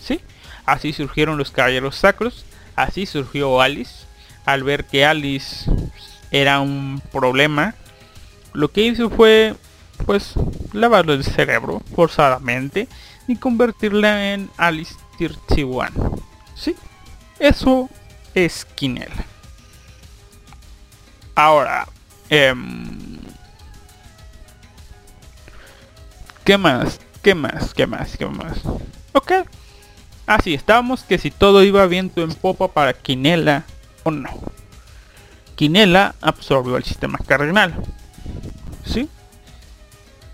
[0.00, 0.20] ¿Sí?
[0.66, 2.44] Así surgieron los caballeros sacros,
[2.74, 4.06] así surgió Alice,
[4.44, 5.70] al ver que Alice
[6.32, 7.76] era un problema,
[8.52, 9.54] lo que hizo fue
[10.04, 10.34] pues
[10.72, 12.88] lavarle el cerebro forzadamente
[13.28, 15.92] y convertirla en Alice Tirchiwan.
[16.56, 16.74] Sí,
[17.38, 17.88] eso
[18.34, 19.31] es Quinela.
[21.34, 21.88] Ahora,
[22.28, 23.18] em,
[26.44, 27.00] ¿qué más?
[27.22, 27.72] ¿Qué más?
[27.72, 28.16] ¿Qué más?
[28.16, 28.58] ¿Qué más?
[29.12, 29.32] Ok.
[30.26, 33.64] Así, estábamos que si todo iba viento en popa para Quinela
[34.02, 34.30] o no.
[35.56, 37.74] Quinela absorbió el sistema cardenal.
[38.84, 39.08] ¿Sí?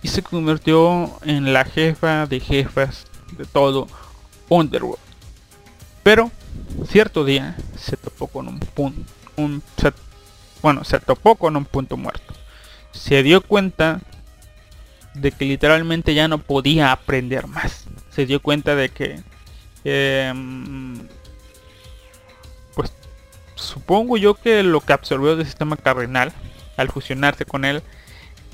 [0.02, 3.06] Y se convirtió en la jefa de jefas
[3.36, 3.86] de todo
[4.48, 4.98] Underworld.
[6.02, 6.30] Pero
[6.88, 9.12] cierto día se topó con un punto.
[9.36, 9.62] Un,
[10.62, 12.34] bueno, se topó con un punto muerto.
[12.92, 14.00] Se dio cuenta
[15.14, 17.84] de que literalmente ya no podía aprender más.
[18.10, 19.22] Se dio cuenta de que
[19.84, 20.98] em,
[23.54, 26.32] supongo yo que lo que absorbió del sistema cardenal
[26.76, 27.82] al fusionarse con él,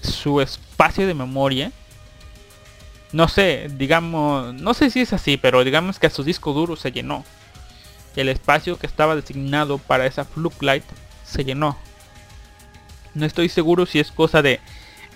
[0.03, 1.73] su espacio de memoria,
[3.13, 6.75] no sé, digamos, no sé si es así, pero digamos que a su disco duro
[6.77, 7.25] se llenó.
[8.17, 10.27] El espacio que estaba designado para esa
[10.61, 10.85] Light
[11.25, 11.77] se llenó.
[13.15, 14.61] No estoy seguro si es cosa de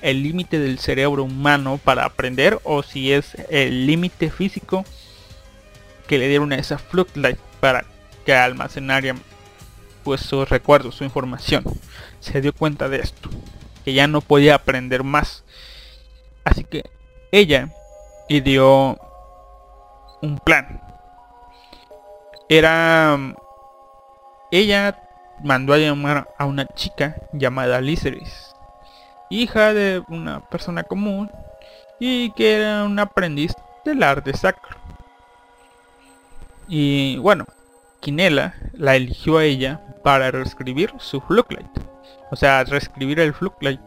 [0.00, 4.84] el límite del cerebro humano para aprender o si es el límite físico
[6.06, 6.80] que le dieron a esa
[7.14, 7.84] Light para
[8.24, 9.14] que almacenara
[10.04, 11.64] pues sus recuerdos, su información.
[12.20, 13.28] Se dio cuenta de esto,
[13.84, 15.44] que ya no podía aprender más.
[16.44, 16.84] Así que
[17.30, 17.70] ella
[18.28, 18.98] dio
[20.22, 20.80] un plan.
[22.48, 23.18] Era
[24.50, 25.07] ella
[25.42, 28.54] mandó a llamar a una chica llamada Liceris,
[29.30, 31.30] hija de una persona común
[31.98, 33.54] y que era un aprendiz
[33.84, 34.76] del arte sacro.
[36.68, 37.46] Y bueno,
[38.00, 41.66] Quinela la eligió a ella para reescribir su Fluglight.
[42.30, 43.80] O sea, reescribir el Fluglight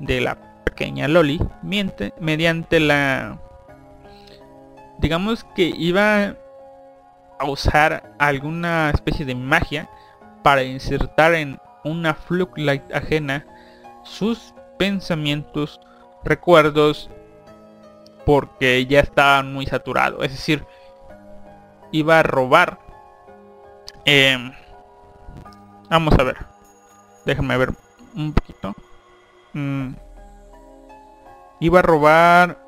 [0.00, 3.38] de la pequeña Loli mediante la...
[4.98, 6.34] Digamos que iba
[7.38, 9.88] a usar alguna especie de magia
[10.44, 13.44] para insertar en una Fluglight ajena
[14.04, 15.80] sus pensamientos,
[16.22, 17.10] recuerdos,
[18.24, 20.24] porque ya estaban muy saturados.
[20.24, 20.64] Es decir,
[21.90, 22.78] iba a robar
[24.04, 24.36] eh,
[25.88, 26.36] vamos a ver.
[27.24, 27.72] Déjame ver
[28.14, 28.74] un poquito.
[29.52, 29.94] Mm.
[31.60, 32.58] Iba a robar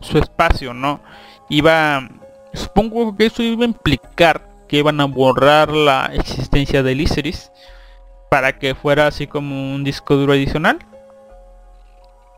[0.00, 1.00] su espacio, ¿no?
[1.48, 2.08] Iba,
[2.52, 7.50] supongo que eso iba a implicar que iban a borrar la existencia de Lyceris
[8.30, 10.78] para que fuera así como un disco duro adicional.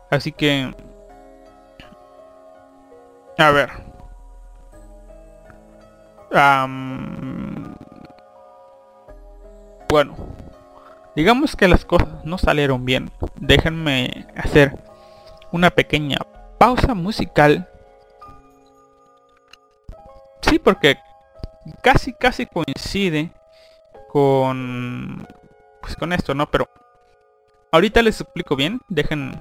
[0.09, 0.73] Así que...
[3.37, 3.69] A ver.
[9.89, 10.15] bueno.
[11.15, 13.11] Digamos que las cosas no salieron bien.
[13.35, 14.77] Déjenme hacer
[15.51, 16.19] una pequeña
[16.57, 17.67] pausa musical.
[20.41, 20.97] Sí, porque
[21.81, 23.31] casi casi coincide
[24.09, 25.27] con
[25.81, 26.49] pues con esto, ¿no?
[26.49, 26.69] Pero
[27.71, 28.81] ahorita les explico bien.
[28.87, 29.39] Dejen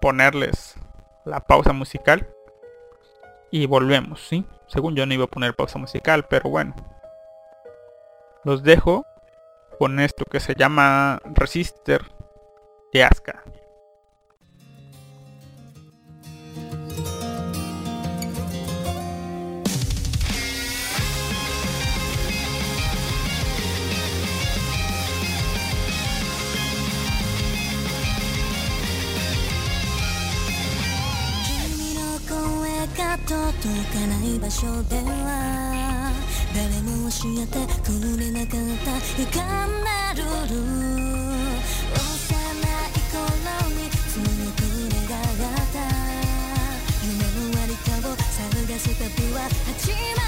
[0.00, 0.76] ponerles
[1.24, 2.28] la pausa musical
[3.50, 4.44] y volvemos, ¿sí?
[4.66, 6.74] Según yo no iba a poner pausa musical, pero bueno.
[8.44, 9.06] Los dejo
[9.78, 12.04] con esto que se llama Resistor
[12.92, 13.42] de Aska.
[33.18, 33.36] 届
[33.92, 36.12] かない場所では
[36.54, 39.22] 誰も教えてくれなかった。
[39.22, 40.64] いかんなルール
[48.78, 49.04] した。
[49.04, 50.23] 旅は始まる。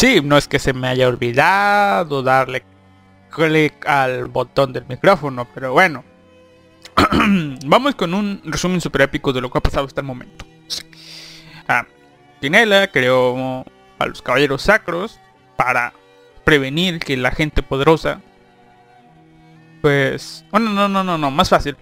[0.00, 2.62] Sí, no es que se me haya olvidado darle
[3.28, 6.04] clic al botón del micrófono, pero bueno.
[7.66, 10.46] Vamos con un resumen super épico de lo que ha pasado hasta el momento.
[11.68, 11.84] Ah,
[12.40, 13.66] Tinela creó
[13.98, 15.20] a los caballeros sacros
[15.56, 15.92] para
[16.44, 18.22] prevenir que la gente poderosa
[19.82, 21.76] pues bueno no no no no más fácil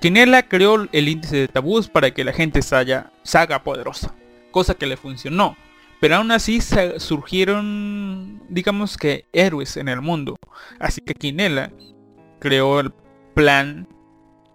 [0.00, 4.12] Quinela creó el índice de tabús para que la gente se haga poderosa
[4.50, 5.56] cosa que le funcionó
[6.00, 6.60] pero aún así
[6.98, 10.36] surgieron digamos que héroes en el mundo
[10.78, 11.72] así que Quinela
[12.38, 12.92] creó el
[13.34, 13.88] plan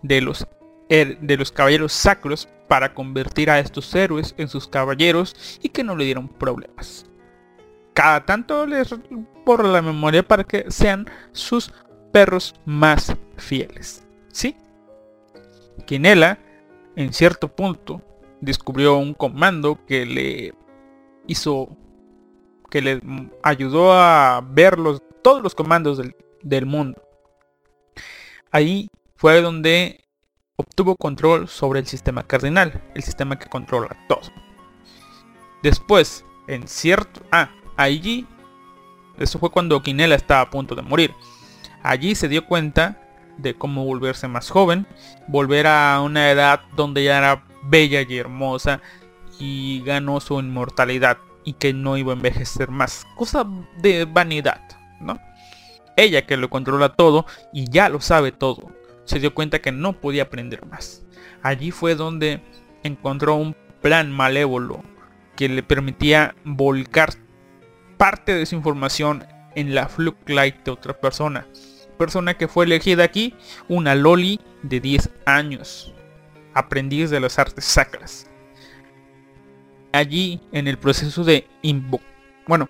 [0.02, 0.48] de los
[0.90, 5.96] de los caballeros sacros para convertir a estos héroes en sus caballeros y que no
[5.96, 7.06] le dieron problemas
[7.94, 8.94] cada tanto les
[9.46, 11.72] borro la memoria para que sean sus
[12.12, 14.06] perros más fieles.
[14.32, 14.56] ¿Sí?
[15.86, 16.40] Quinela,
[16.96, 18.02] en cierto punto,
[18.40, 20.54] descubrió un comando que le
[21.32, 21.78] hizo,
[22.70, 23.02] que le
[23.44, 27.02] ayudó a ver los, todos los comandos del, del mundo.
[28.52, 30.04] Ahí fue donde
[30.58, 34.22] obtuvo control sobre el sistema cardinal, el sistema que controla todo.
[35.64, 37.22] Después, en cierto...
[37.32, 38.28] Ah, allí,
[39.18, 41.14] eso fue cuando Quinela estaba a punto de morir.
[41.84, 43.02] Allí se dio cuenta
[43.38, 44.86] de cómo volverse más joven,
[45.28, 48.82] volver a una edad donde ya era bella y hermosa
[49.42, 53.08] y ganó su inmortalidad y que no iba a envejecer más.
[53.16, 53.44] Cosa
[53.82, 54.62] de vanidad,
[55.00, 55.20] ¿no?
[55.98, 58.72] Ella que lo controla todo y ya lo sabe todo,
[59.04, 61.04] se dio cuenta que no podía aprender más.
[61.42, 62.42] Allí fue donde
[62.84, 64.84] encontró un plan malévolo
[65.36, 67.14] que le permitía volcar
[67.98, 71.48] parte de su información en la Fluke Light de otra persona.
[71.98, 73.36] Persona que fue elegida aquí,
[73.68, 75.94] una Loli de 10 años,
[76.54, 78.31] aprendiz de las artes sacras.
[79.94, 81.48] Allí, en el proceso de
[82.48, 82.70] bueno,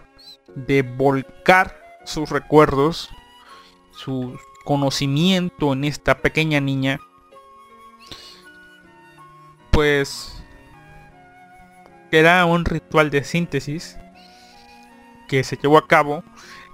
[0.55, 3.09] de volcar sus recuerdos,
[3.91, 6.99] su conocimiento en esta pequeña niña,
[9.71, 10.43] pues
[12.11, 13.97] era un ritual de síntesis
[15.27, 16.23] que se llevó a cabo,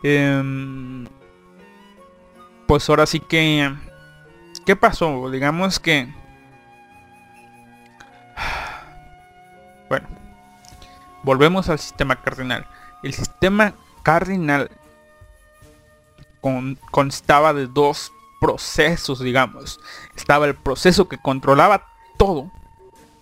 [0.04, 1.06] em,
[2.68, 3.72] pues ahora sí que...
[4.66, 5.30] ¿Qué pasó?
[5.30, 6.14] Digamos que...
[9.90, 10.10] Bueno,
[11.28, 12.66] volvemos al sistema cardinal.
[13.04, 14.72] El sistema cardinal
[16.90, 19.82] constaba de dos procesos, digamos.
[20.16, 21.86] Estaba el proceso que controlaba
[22.18, 22.50] todo.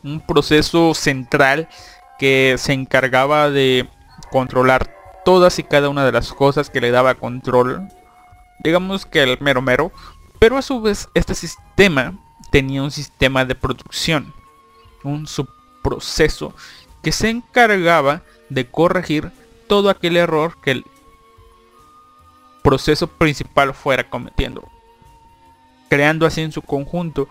[0.04, 1.68] Un proceso central
[2.20, 3.90] que se encargaba de
[4.32, 4.96] controlar
[5.26, 7.90] todas y cada una de las cosas que le daba control.
[8.64, 9.92] Digamos que el mero mero.
[10.38, 12.14] Pero a su vez este sistema
[12.52, 14.32] tenía un sistema de producción.
[15.04, 16.54] Un subproceso
[17.06, 19.32] que se encargaba de corregir
[19.68, 20.86] todo aquel error que el
[22.64, 24.68] proceso principal fuera cometiendo.
[25.88, 27.30] Creando así en su conjunto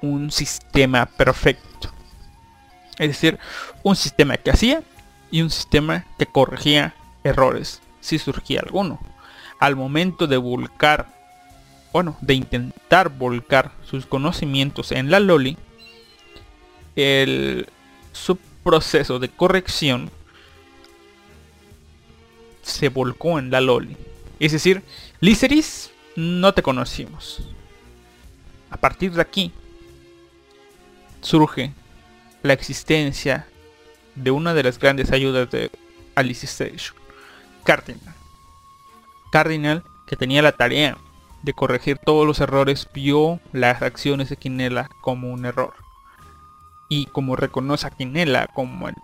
[0.00, 1.92] un sistema perfecto.
[2.98, 3.38] Es decir,
[3.84, 4.82] un sistema que hacía
[5.30, 8.98] y un sistema que corregía errores si surgía alguno.
[9.60, 11.06] Al momento de volcar,
[11.92, 15.56] bueno, de intentar volcar sus conocimientos en la Loli,
[16.96, 17.68] el
[18.62, 20.10] subproceso de corrección
[22.62, 23.96] se volcó en la Loli.
[24.38, 24.82] Es decir,
[25.20, 27.42] Liceris no te conocimos.
[28.70, 29.52] A partir de aquí
[31.20, 31.72] surge
[32.42, 33.48] la existencia
[34.14, 35.70] de una de las grandes ayudas de
[36.14, 36.96] Alice Station.
[37.64, 38.14] Cardinal.
[39.32, 40.98] Cardinal, que tenía la tarea
[41.42, 45.74] de corregir todos los errores, vio las acciones de Quinela como un error.
[46.92, 48.94] Y como reconoce a Quinela como el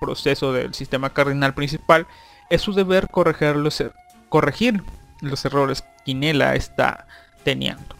[0.00, 2.06] proceso del sistema cardinal principal,
[2.50, 3.94] es su deber corregir los, er-,
[4.28, 4.82] corregir
[5.22, 7.06] los errores que Quinela está
[7.44, 7.96] teniendo.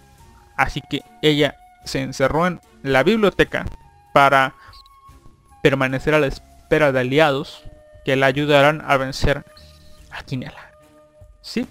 [0.54, 1.56] Así que ella
[1.86, 3.64] se encerró en la biblioteca
[4.12, 4.52] para
[5.62, 7.64] permanecer a la espera de aliados
[8.04, 9.46] que la ayudarán a vencer
[10.10, 10.72] a Quinela.
[11.40, 11.66] ¿Sí?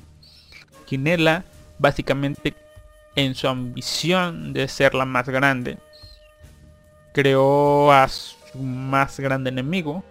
[0.87, 1.43] Quinela
[1.77, 2.55] básicamente
[3.15, 5.77] en su ambición de ser la más grande
[7.17, 10.03] creó a su más grande enemigo.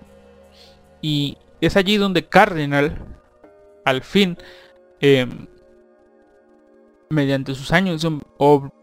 [1.01, 2.99] Y es allí donde Cardinal
[3.85, 4.37] al fin
[5.01, 5.47] em,
[7.09, 8.19] mediante sus años de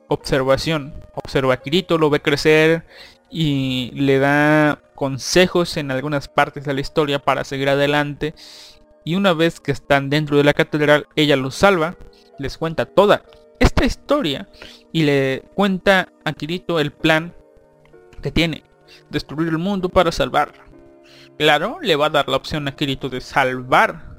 [0.08, 2.86] observación observa a Kirito, lo ve crecer
[3.30, 8.36] y le da consejos en algunas partes de la historia para seguir adelante.
[9.04, 11.98] Y una vez que están dentro de la catedral, ella los salva,
[12.40, 13.24] les cuenta toda
[13.60, 14.48] esta historia
[14.94, 17.34] y le cuenta a Kirito el plan
[18.24, 18.64] que tiene,
[19.12, 20.64] destruir el mundo para salvarla.
[21.38, 24.14] Claro, le va a dar la opción a Kirito de salvar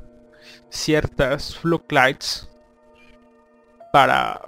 [0.69, 2.49] ciertas lights
[3.93, 4.41] para...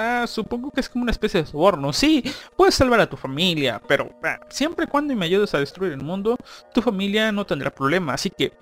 [0.00, 1.92] Ah, supongo que es como una especie de soborno.
[1.92, 2.22] Sí,
[2.56, 6.02] puedes salvar a tu familia, pero ah, siempre y cuando me ayudes a destruir el
[6.02, 6.36] mundo,
[6.72, 8.14] tu familia no tendrá problema.
[8.14, 8.52] Así que,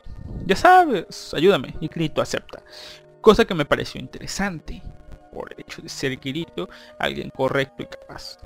[0.46, 1.74] ya sabes, ayúdame.
[1.80, 2.62] Y Kirito acepta.
[3.20, 4.82] Cosa que me pareció interesante.
[5.30, 8.38] Por el hecho de ser Kirito alguien correcto y capaz.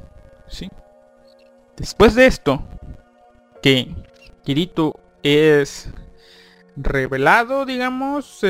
[0.49, 0.69] ¿Sí?
[1.81, 2.62] Después de esto,
[3.62, 3.89] que
[4.44, 5.89] Kirito es
[6.77, 8.40] revelado, digamos,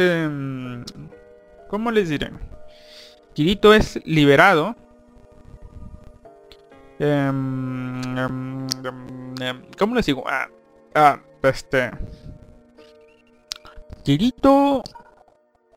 [1.69, 2.32] ¿cómo les diré?
[3.32, 4.74] Kirito es liberado.
[6.98, 8.66] Em, em,
[9.40, 10.24] em, ¿Cómo les digo?
[10.27, 10.48] Ah,
[10.97, 11.93] ah, este...
[14.02, 14.82] Kirito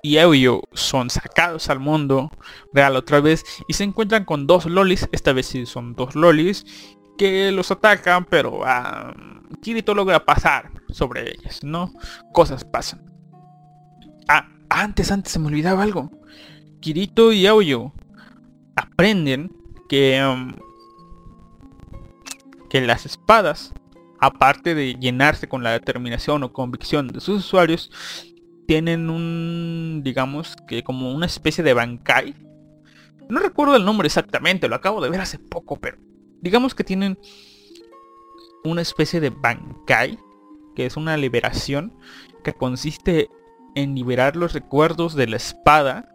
[0.02, 2.32] y Euyo son sacados al mundo
[2.74, 6.66] real otra vez y se encuentran con dos lolis, esta vez sí son dos lolis,
[7.18, 9.14] que los atacan, pero ah,
[9.62, 11.94] Kirito logra pasar sobre ellas, ¿no?
[12.32, 13.02] Cosas pasan.
[14.28, 16.12] Ah, antes, antes se me olvidaba algo.
[16.80, 17.94] Kirito y Aoyo
[18.76, 19.52] aprenden
[19.88, 20.54] que, um,
[22.70, 23.74] que las espadas,
[24.20, 27.92] aparte de llenarse con la determinación o convicción de sus usuarios,
[28.68, 32.36] tienen un, digamos que como una especie de bankai.
[33.30, 35.98] No recuerdo el nombre exactamente, lo acabo de ver hace poco, pero
[36.44, 37.18] digamos que tienen
[38.66, 40.20] una especie de Bankai,
[40.76, 41.98] que es una liberación
[42.44, 43.30] que consiste
[43.76, 46.10] en liberar los recuerdos de la espada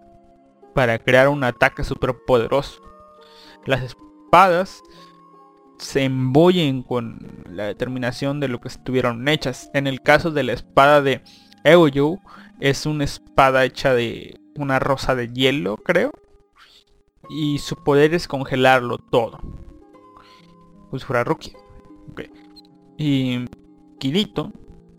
[0.75, 2.83] para crear un ataque super poderoso.
[3.65, 4.83] Las espadas
[5.79, 9.71] se embollen con la determinación de lo que estuvieron hechas.
[9.73, 11.23] En el caso de la espada de
[11.65, 12.21] Eoyu,
[12.61, 16.13] es una espada hecha de una rosa de hielo, creo.
[17.31, 19.68] Y su poder es congelarlo todo.
[20.91, 21.53] Pues fuera Rookie.
[22.97, 23.45] Y
[23.99, 24.53] Kirito,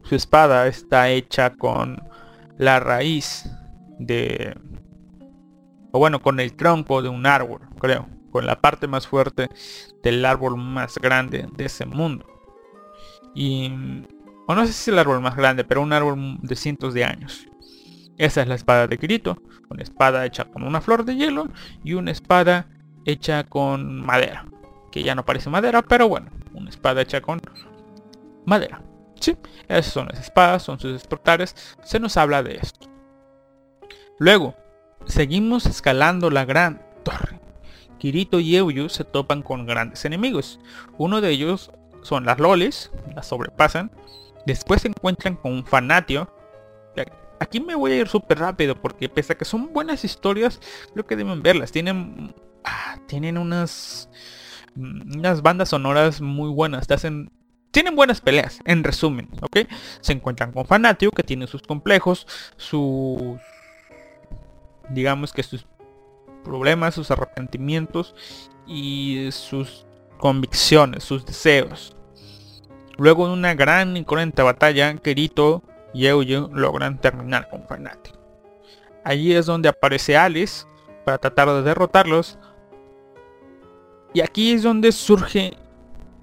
[0.04, 2.02] su espada está hecha con
[2.58, 3.50] la raíz
[4.00, 4.56] de...
[5.92, 8.08] O bueno, con el tronco de un árbol, creo.
[8.32, 9.50] Con la parte más fuerte
[10.04, 12.26] del árbol más grande de ese mundo.
[13.34, 13.72] Y...
[14.48, 17.06] O no sé si es el árbol más grande, pero un árbol de cientos de
[17.06, 17.48] años.
[18.18, 19.38] Esa es la espada de Kirito.
[19.70, 21.50] Una espada hecha con una flor de hielo
[21.84, 22.68] y una espada
[23.06, 24.46] hecha con madera
[24.90, 27.42] que ya no parece madera, pero bueno, una espada hecha con
[28.46, 28.82] madera.
[29.20, 29.38] Sí,
[29.68, 32.88] esas son las espadas, son sus despertares, se nos habla de esto.
[34.18, 34.56] Luego,
[35.06, 37.40] seguimos escalando la gran torre.
[37.98, 40.60] Kirito y Euyu se topan con grandes enemigos.
[40.98, 41.72] Uno de ellos
[42.02, 43.92] son las lolis, las sobrepasan.
[44.46, 46.34] Después se encuentran con un fanatio.
[47.42, 50.60] Aquí me voy a ir súper rápido porque pese a que son buenas historias,
[50.94, 51.72] creo que deben verlas.
[51.72, 52.36] Tienen,
[52.66, 54.10] ah, tienen unas
[54.80, 57.32] unas bandas sonoras muy buenas, hacen
[57.72, 59.60] tienen buenas peleas, en resumen, ¿ok?
[60.02, 62.26] Se encuentran con Fanatio, que tiene sus complejos,
[62.58, 63.40] sus...
[64.90, 65.66] digamos que sus
[66.44, 68.16] problemas, sus arrepentimientos
[68.66, 69.86] y sus
[70.18, 71.96] convicciones, sus deseos.
[72.98, 78.14] Luego de una gran y cruenta batalla, Kirito y Eugen logran terminar con Fanatio.
[79.04, 80.66] Allí es donde aparece Alice
[81.06, 82.38] para tratar de derrotarlos,
[84.14, 85.54] y aquí es donde surge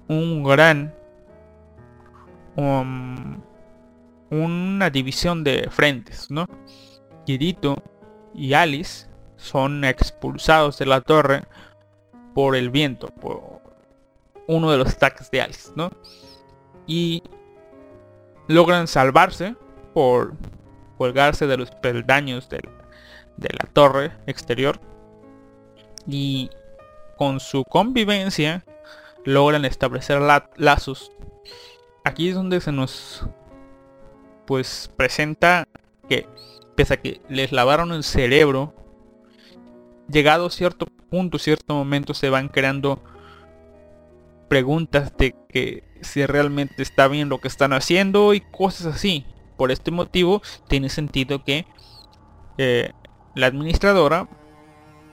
[0.07, 0.93] un gran...
[2.55, 3.41] Um,
[4.29, 6.47] una división de frentes, ¿no?
[7.25, 7.81] Kirito
[8.33, 9.07] y Alice
[9.37, 11.43] son expulsados de la torre
[12.33, 13.61] por el viento, por
[14.47, 15.91] uno de los ataques de Alice, ¿no?
[16.85, 17.23] Y
[18.47, 19.55] logran salvarse
[19.93, 20.33] por
[20.97, 22.61] colgarse de los peldaños de
[23.39, 24.79] la torre exterior
[26.07, 26.49] y
[27.17, 28.63] con su convivencia
[29.25, 30.21] logran establecer
[30.55, 31.11] lazos.
[32.05, 33.27] Aquí es donde se nos
[34.45, 35.67] pues presenta
[36.07, 36.25] que
[36.75, 38.73] pese a que les lavaron el cerebro,
[40.09, 43.03] llegado cierto punto, cierto momento se van creando
[44.47, 49.25] preguntas de que si realmente está bien lo que están haciendo y cosas así.
[49.57, 51.65] Por este motivo tiene sentido que
[52.57, 52.91] eh,
[53.35, 54.29] la administradora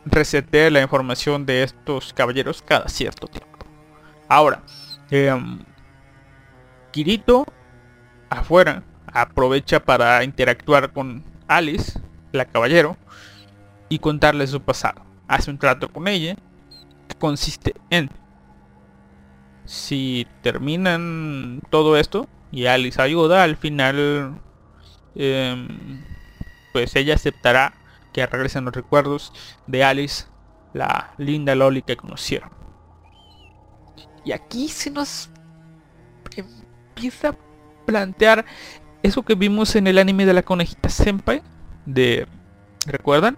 [0.04, 3.58] resete la información de estos caballeros cada cierto tiempo.
[4.28, 4.62] Ahora,
[5.10, 5.60] em,
[6.90, 7.46] Kirito
[8.30, 12.00] afuera aprovecha para interactuar con Alice,
[12.32, 12.96] la caballero,
[13.88, 15.04] y contarle su pasado.
[15.28, 16.36] Hace un trato con ella
[17.08, 18.10] que consiste en
[19.64, 24.40] si terminan todo esto y Alice ayuda, al final
[25.14, 26.02] em,
[26.72, 27.72] pues ella aceptará
[28.14, 29.32] que regresen los recuerdos
[29.66, 30.24] de Alice,
[30.72, 32.48] la linda Loli que conocieron.
[34.24, 35.28] Y aquí se nos
[36.34, 37.36] empieza a
[37.84, 38.46] plantear
[39.02, 41.42] eso que vimos en el anime de la conejita senpai
[41.84, 42.26] de
[42.86, 43.36] ¿recuerdan?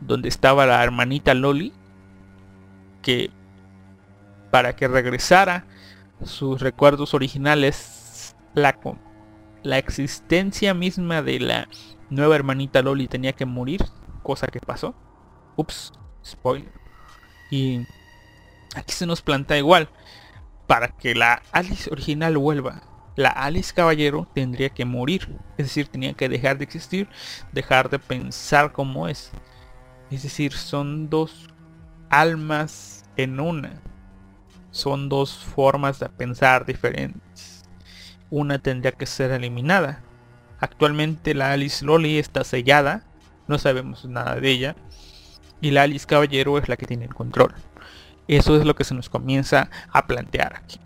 [0.00, 1.72] Donde estaba la hermanita Loli
[3.02, 3.30] que
[4.50, 5.64] para que regresara
[6.22, 8.78] sus recuerdos originales la
[9.62, 11.68] la existencia misma de la
[12.10, 13.80] nueva hermanita Loli tenía que morir,
[14.28, 14.94] cosa que pasó.
[15.56, 15.90] Ups,
[16.22, 16.70] spoiler.
[17.50, 17.86] Y
[18.74, 19.88] aquí se nos plantea igual.
[20.66, 22.82] Para que la Alice original vuelva,
[23.16, 25.34] la Alice Caballero tendría que morir.
[25.56, 27.08] Es decir, tenía que dejar de existir,
[27.52, 29.32] dejar de pensar como es.
[30.10, 31.48] Es decir, son dos
[32.10, 33.80] almas en una.
[34.72, 37.64] Son dos formas de pensar diferentes.
[38.28, 40.02] Una tendría que ser eliminada.
[40.60, 43.07] Actualmente la Alice Loli está sellada.
[43.48, 44.76] No sabemos nada de ella.
[45.60, 47.54] Y la Alice Caballero es la que tiene el control.
[48.28, 50.78] Eso es lo que se nos comienza a plantear aquí.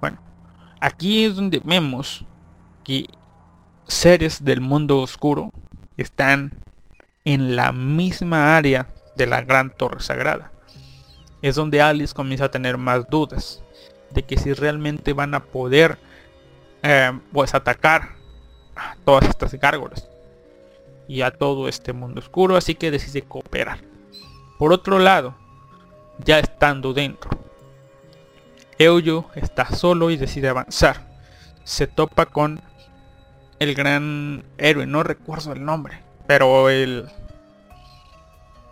[0.00, 0.18] Bueno,
[0.80, 2.24] aquí es donde vemos
[2.84, 3.06] que
[3.86, 5.52] seres del mundo oscuro
[5.96, 6.52] están
[7.24, 10.52] en la misma área de la gran torre sagrada.
[11.42, 13.62] Es donde Alice comienza a tener más dudas
[14.10, 15.98] de que si realmente van a poder
[16.82, 18.10] eh, pues atacar
[18.76, 20.11] a todas estas gárgolas
[21.12, 23.80] y a todo este mundo oscuro, así que decide cooperar.
[24.58, 25.34] Por otro lado,
[26.24, 27.28] ya estando dentro.
[28.78, 31.06] Euyo está solo y decide avanzar.
[31.64, 32.62] Se topa con
[33.58, 37.06] el gran héroe, no recuerdo el nombre, pero el...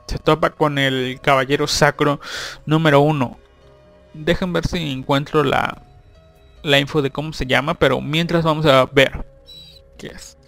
[0.06, 2.20] Se topa con el caballero sacro
[2.64, 3.36] número uno.
[4.14, 5.82] Dejen ver si encuentro la,
[6.62, 9.26] la info de cómo se llama, pero mientras vamos a ver
[9.98, 10.38] qué es.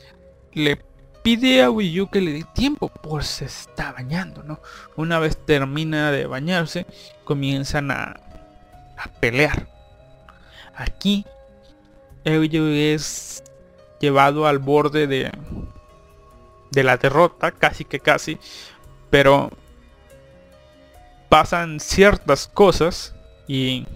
[0.54, 0.80] Le
[1.22, 4.60] pide a Wii que le dé tiempo, pues se está bañando, ¿no?
[4.96, 6.86] Una vez termina de bañarse,
[7.24, 8.20] comienzan a,
[8.96, 9.68] a pelear.
[10.74, 11.24] Aquí,
[12.24, 13.44] Wii es
[14.00, 15.30] llevado al borde de,
[16.70, 18.38] de la derrota, casi que casi,
[19.10, 19.50] pero
[21.28, 23.14] pasan ciertas cosas
[23.46, 23.86] y...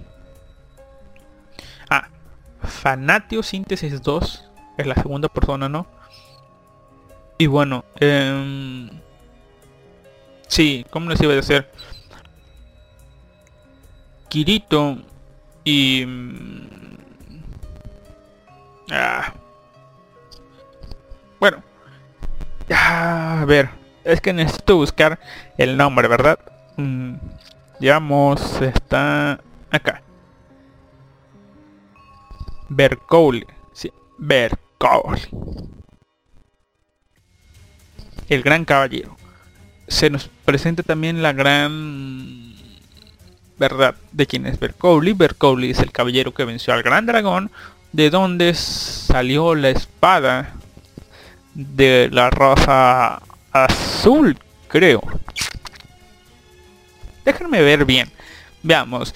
[1.91, 2.09] Ah,
[2.63, 5.87] Fanatio Síntesis 2 es la segunda persona, ¿no?
[7.39, 8.89] Y bueno, eh,
[10.49, 11.67] sí, ¿cómo les iba a decir?
[14.29, 14.99] Kirito
[15.63, 16.05] y...
[16.07, 16.69] Mm,
[18.91, 19.35] ah,
[21.39, 21.63] bueno,
[22.75, 23.69] a ver,
[24.05, 25.19] es que necesito buscar
[25.59, 26.39] el nombre, ¿verdad?
[26.79, 27.17] Mm,
[27.81, 29.41] digamos, está
[29.71, 30.03] acá.
[32.71, 35.23] Bercowley, sí, Bercowley
[38.29, 39.17] el gran caballero.
[39.89, 42.55] Se nos presenta también la gran
[43.59, 45.13] verdad de quién es Bercowley.
[45.13, 47.51] Bercowley es el caballero que venció al gran dragón,
[47.93, 50.55] de donde salió la espada
[51.55, 53.23] de la raza
[53.53, 54.39] azul,
[54.69, 55.03] creo.
[57.25, 58.11] Déjenme ver bien.
[58.63, 59.15] Veamos.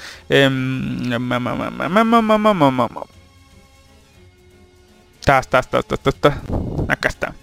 [6.89, 7.35] Acá está.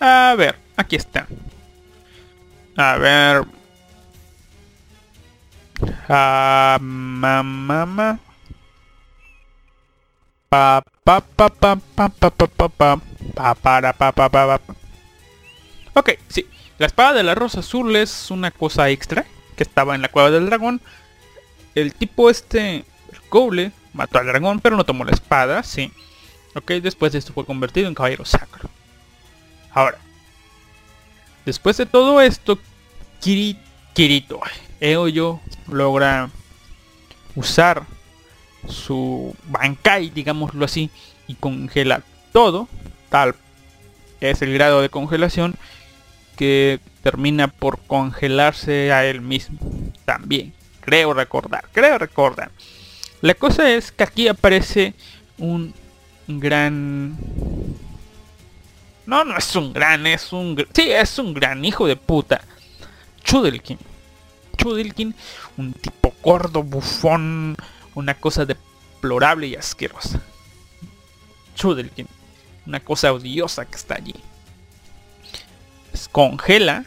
[0.00, 1.26] A ver, aquí está.
[2.76, 3.44] A ver.
[6.08, 8.18] Ah, mamá.
[10.48, 12.96] Pa pa pa pa pa pa pa pa pa
[13.54, 14.74] pa pa pa pa pa
[15.94, 16.46] Ok, sí.
[16.78, 19.24] La espada de la rosa azul es una cosa extra
[19.56, 20.80] que estaba en la cueva del dragón.
[21.74, 25.90] El tipo este, el coble, mató al dragón, pero no tomó la espada, sí.
[26.54, 28.68] Ok, después de esto fue convertido en caballero sacro.
[29.76, 29.98] Ahora,
[31.44, 32.58] después de todo esto,
[33.20, 34.40] Kirito,
[34.80, 35.38] Eoyo
[35.68, 36.30] logra
[37.34, 37.82] usar
[38.66, 40.88] su Bankai, digámoslo así,
[41.26, 42.68] y congela todo,
[43.10, 43.34] tal
[44.22, 45.56] es el grado de congelación
[46.38, 49.58] que termina por congelarse a él mismo
[50.06, 50.54] también.
[50.80, 52.50] Creo recordar, creo recordar.
[53.20, 54.94] La cosa es que aquí aparece
[55.36, 55.74] un
[56.28, 57.18] gran
[59.06, 60.56] no, no es un gran, es un...
[60.72, 62.42] Sí, es un gran hijo de puta.
[63.22, 63.78] Chudelkin.
[64.56, 65.14] Chudelkin,
[65.56, 67.56] un tipo gordo, bufón,
[67.94, 70.20] una cosa deplorable y asquerosa.
[71.54, 72.08] Chudelkin,
[72.66, 74.14] una cosa odiosa que está allí.
[76.12, 76.84] Congela,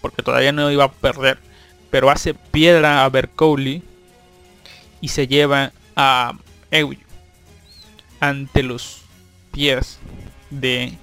[0.00, 1.38] porque todavía no iba a perder,
[1.90, 3.82] pero hace piedra a Bercowley
[5.00, 6.32] y se lleva a
[6.70, 6.98] Ewi
[8.20, 9.02] ante los
[9.52, 9.98] pies
[10.50, 10.96] de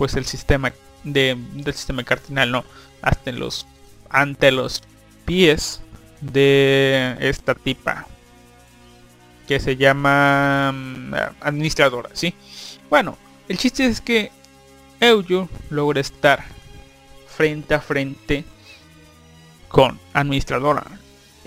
[0.00, 0.72] pues el sistema
[1.04, 2.64] de, del sistema cardinal, no,
[3.02, 3.66] hasta los
[4.08, 4.82] ante los
[5.26, 5.82] pies
[6.22, 8.06] de esta tipa.
[9.46, 12.32] que se llama mm, administradora, ¿sí?
[12.88, 14.32] Bueno, el chiste es que
[15.00, 16.44] Euyo logra estar
[17.28, 18.46] frente a frente
[19.68, 20.84] con administradora.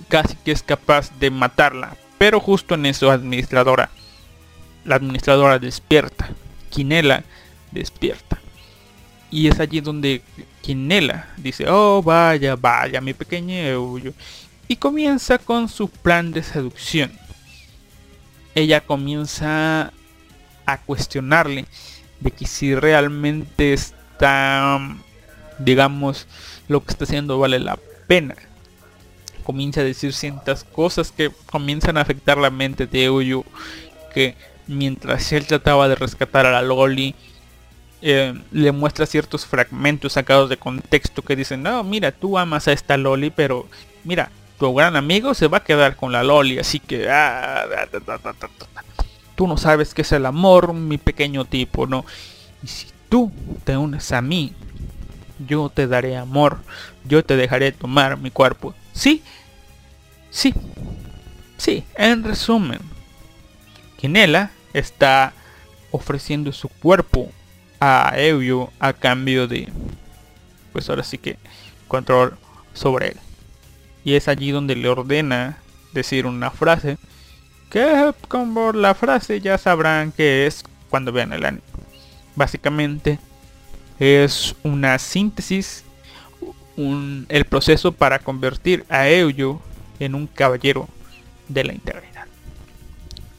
[0.09, 1.97] Casi que es capaz de matarla.
[2.19, 3.89] Pero justo en eso administradora.
[4.85, 6.29] La administradora despierta.
[6.69, 7.23] Quinela
[7.73, 8.39] despierta.
[9.31, 10.21] Y es allí donde
[10.61, 14.13] Quinela dice, oh vaya, vaya, mi pequeño Euyo.
[14.67, 17.11] Y comienza con su plan de seducción.
[18.55, 19.91] Ella comienza
[20.65, 21.65] a cuestionarle
[22.19, 24.79] de que si realmente está,
[25.59, 26.27] digamos,
[26.67, 27.77] lo que está haciendo vale la
[28.07, 28.35] pena.
[29.43, 33.43] Comienza a decir ciertas cosas que comienzan a afectar la mente de Euyo,
[34.13, 34.35] que
[34.67, 37.15] mientras él trataba de rescatar a la Loli,
[38.05, 42.73] eh, le muestra ciertos fragmentos sacados de contexto que dicen, no, mira, tú amas a
[42.73, 43.65] esta Loli, pero
[44.03, 47.09] mira, tu gran amigo se va a quedar con la Loli, así que...
[47.09, 47.65] Ah,
[49.35, 52.03] tú no sabes qué es el amor, mi pequeño tipo, ¿no?
[52.61, 53.31] Y si tú
[53.63, 54.51] te unes a mí,
[55.47, 56.59] yo te daré amor,
[57.05, 58.75] yo te dejaré tomar mi cuerpo.
[58.91, 59.23] Sí,
[60.29, 60.53] sí,
[61.55, 62.81] sí, en resumen,
[63.95, 65.31] Quinela está
[65.91, 67.31] ofreciendo su cuerpo
[67.83, 69.67] a Euyo a cambio de,
[70.71, 71.37] pues ahora sí que,
[71.89, 72.37] control
[72.73, 73.17] sobre él.
[74.05, 75.57] Y es allí donde le ordena
[75.91, 76.97] decir una frase
[77.69, 81.63] que como la frase ya sabrán que es cuando vean el anime.
[82.35, 83.19] Básicamente
[83.99, 85.83] es una síntesis,
[86.77, 89.59] el proceso para convertir a Euyo
[89.99, 90.87] en un caballero
[91.49, 92.27] de la integridad.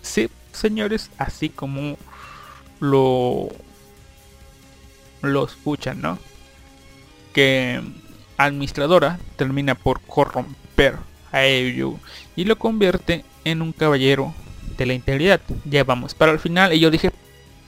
[0.03, 1.97] Sí, señores, así como
[2.79, 3.49] lo
[5.25, 6.19] lo escuchan, ¿no?
[7.33, 7.81] Que
[8.37, 10.97] administradora termina por corromper
[11.33, 11.95] a Euyo
[12.37, 14.35] y lo convierte en un caballero
[14.77, 15.41] de la integridad.
[15.65, 17.13] Ya vamos para el final y yo dije,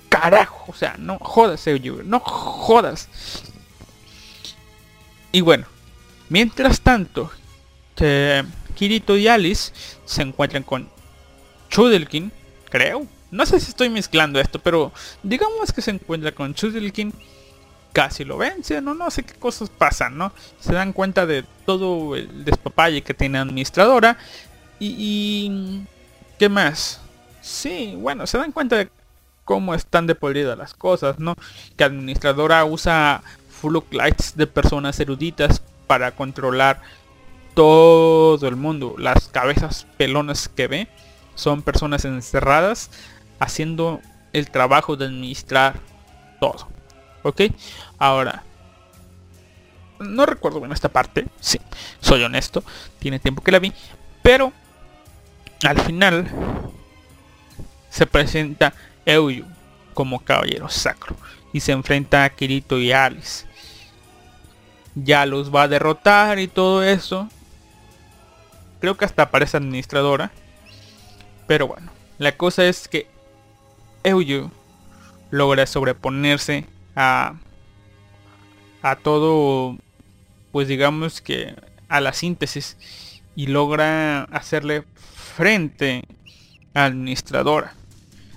[0.09, 3.09] carajo, o sea, no jodas, Euyu, no jodas.
[5.33, 5.67] Y bueno,
[6.29, 7.31] mientras tanto,
[8.75, 9.73] Kirito y Alice
[10.05, 10.89] se encuentran con
[11.69, 12.33] Chudelkin,
[12.71, 13.07] creo.
[13.31, 14.93] No sé si estoy mezclando esto, pero
[15.23, 17.13] digamos que se encuentra con Chudelkin.
[17.97, 20.31] Casi lo vencen, no, no sé qué cosas pasan, ¿no?
[20.61, 24.19] Se dan cuenta de todo el despapalle que tiene administradora
[24.79, 25.81] y,
[26.39, 27.01] ¿Qué más?
[27.41, 28.91] Sí, bueno, se dan cuenta de
[29.47, 30.15] cómo están de
[30.57, 31.37] las cosas, ¿no?
[31.75, 33.23] Que administradora usa
[33.91, 36.83] lights de personas eruditas para controlar
[37.55, 38.95] todo el mundo.
[38.99, 40.89] Las cabezas pelonas que ve
[41.35, 42.91] son personas encerradas
[43.39, 44.03] haciendo
[44.35, 45.81] el trabajo de administrar
[46.39, 46.76] todo.
[47.27, 47.43] ¿Ok?
[47.99, 48.45] Ahora,
[49.99, 51.59] no recuerdo bien esta parte, sí,
[52.01, 52.63] soy honesto,
[53.01, 53.73] tiene tiempo que la vi,
[54.23, 54.53] pero
[55.65, 56.31] al final
[57.91, 58.75] se presenta
[59.05, 59.45] Euyu
[59.93, 61.17] como caballero sacro
[61.53, 63.45] y se enfrenta a Kirito y Alice.
[64.95, 67.29] Ya los va a derrotar y todo eso.
[68.79, 70.31] Creo que hasta aparece administradora.
[71.49, 73.09] Pero bueno, la cosa es que
[74.05, 74.51] Euyu
[75.31, 76.67] logra sobreponerse
[76.97, 77.35] a
[78.83, 79.77] a todo
[80.53, 81.55] pues digamos que
[81.89, 82.77] a la síntesis
[83.35, 84.85] y logra hacerle
[85.37, 86.03] frente
[86.73, 87.75] a administradora.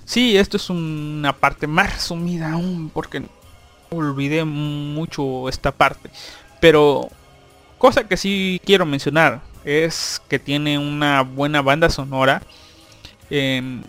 [0.06, 3.23] Sí, esto es una parte más resumida aún porque
[3.90, 6.10] olvidé mucho esta parte.
[6.60, 7.10] Pero
[7.77, 12.41] cosa que sí quiero mencionar es que tiene una buena banda sonora.
[13.30, 13.84] Em,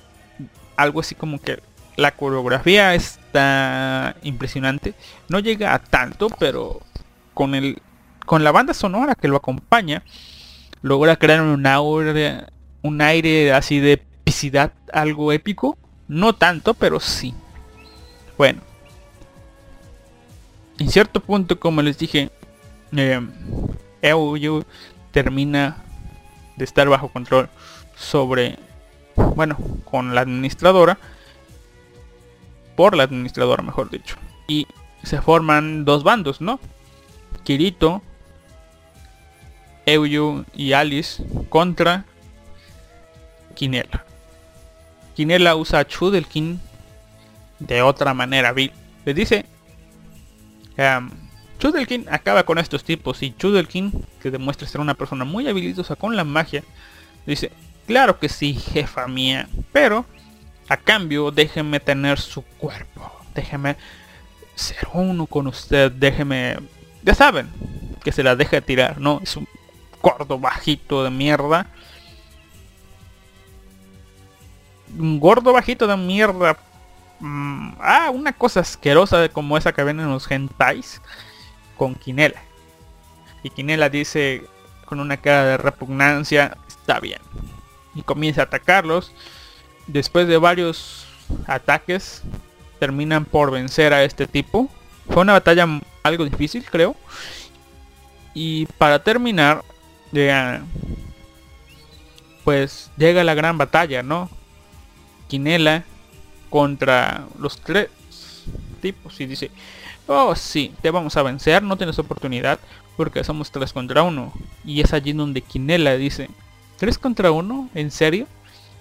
[0.77, 1.61] algo así como que
[2.01, 4.95] la coreografía está impresionante.
[5.29, 6.81] No llega a tanto, pero
[7.35, 7.81] con el
[8.25, 10.03] con la banda sonora que lo acompaña
[10.83, 11.67] logra crear un
[12.83, 15.77] un aire así de epicidad, algo épico.
[16.09, 17.35] No tanto, pero sí.
[18.39, 18.63] Bueno.
[20.79, 22.31] En cierto punto, como les dije,
[22.97, 23.21] eh,
[25.13, 25.77] termina
[26.57, 27.51] de estar bajo control
[27.95, 28.59] sobre,
[29.15, 30.99] bueno, con la administradora.
[32.81, 34.17] Por la administradora, mejor dicho.
[34.49, 34.67] Y
[35.03, 36.59] se forman dos bandos, ¿no?
[37.45, 38.01] Kirito,
[39.85, 42.07] Euyu y Alice contra
[43.55, 44.07] Quinela.
[45.15, 46.59] Quinela usa a Chudelkin
[47.59, 49.45] de otra manera Le dice,
[50.79, 51.11] um,
[51.59, 56.17] Chudelkin acaba con estos tipos y Chudelkin, que demuestra ser una persona muy habilidosa con
[56.17, 56.65] la magia,
[57.27, 57.53] dice,
[57.87, 60.07] claro que sí, jefa mía, pero
[60.71, 63.77] a cambio déjeme tener su cuerpo, déjeme
[64.55, 66.57] ser uno con usted, déjeme,
[67.03, 67.51] ya saben,
[68.03, 69.21] que se la deja tirar, ¿no?
[69.23, 69.47] Es un
[70.01, 71.67] corto bajito de mierda
[74.99, 76.57] un gordo bajito de mierda.
[77.21, 81.01] Mm, ah, una cosa asquerosa como esa que ven en los hentais.
[81.77, 82.41] Con Quinela.
[83.43, 84.45] Y Quinela dice
[84.85, 87.21] con una cara de repugnancia, está bien.
[87.95, 89.13] Y comienza a atacarlos.
[89.93, 91.07] Después de varios
[91.47, 92.23] ataques,
[92.79, 94.69] terminan por vencer a este tipo.
[95.09, 95.67] Fue una batalla
[96.05, 96.95] algo difícil, creo.
[98.35, 99.65] Y para terminar,
[102.45, 104.31] pues llega la gran batalla, ¿no?
[105.29, 105.85] Quinela
[106.49, 107.89] contra los tres
[108.81, 109.51] tipos y dice,
[110.07, 112.59] oh sí, te vamos a vencer, no tienes oportunidad
[112.97, 114.33] porque somos tres contra uno.
[114.65, 116.31] Y es allí donde Quinela dice,
[116.77, 117.69] ¿tres contra uno?
[117.75, 118.29] ¿En serio?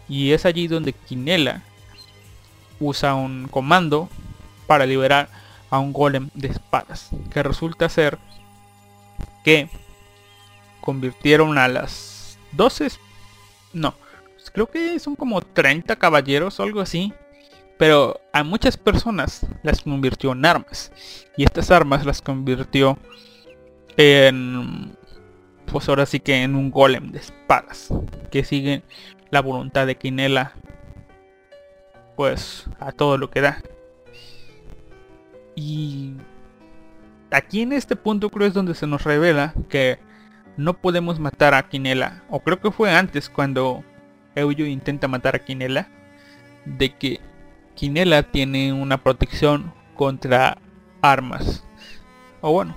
[0.10, 1.62] Y es allí donde Quinela
[2.80, 4.10] usa un comando
[4.68, 5.30] para liberar
[5.70, 8.18] a un golem de espadas, que resulta ser
[9.44, 9.70] que
[10.82, 12.90] convirtieron a las 12,
[13.74, 13.94] no,
[14.54, 17.14] creo que son como 30 caballeros o algo así,
[17.78, 20.92] pero a muchas personas las convirtió en armas,
[21.38, 22.98] y estas armas las convirtió
[23.98, 24.98] en,
[25.66, 27.90] pues ahora sí que en un golem de espadas,
[28.32, 28.84] que sigue
[29.32, 30.54] la voluntad de Quinela,
[32.16, 33.62] pues a todo lo que da.
[35.56, 36.14] Y
[37.32, 40.00] aquí en este punto creo es donde se nos revela que
[40.58, 42.24] no podemos matar a Quinela.
[42.30, 43.84] O creo que fue antes cuando
[44.36, 45.88] Euyo intenta matar a Quinela.
[46.66, 47.20] De que
[47.76, 50.58] Quinela tiene una protección contra
[51.02, 51.66] armas.
[52.42, 52.76] O bueno,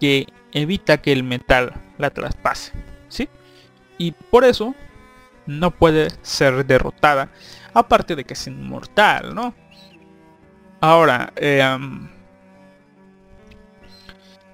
[0.00, 2.72] que evita que el metal la traspase.
[3.08, 3.28] ¿Sí?
[3.98, 4.74] Y por eso
[5.46, 7.30] no puede ser derrotada.
[7.72, 9.54] Aparte de que es inmortal, ¿no?
[10.80, 12.08] Ahora, em,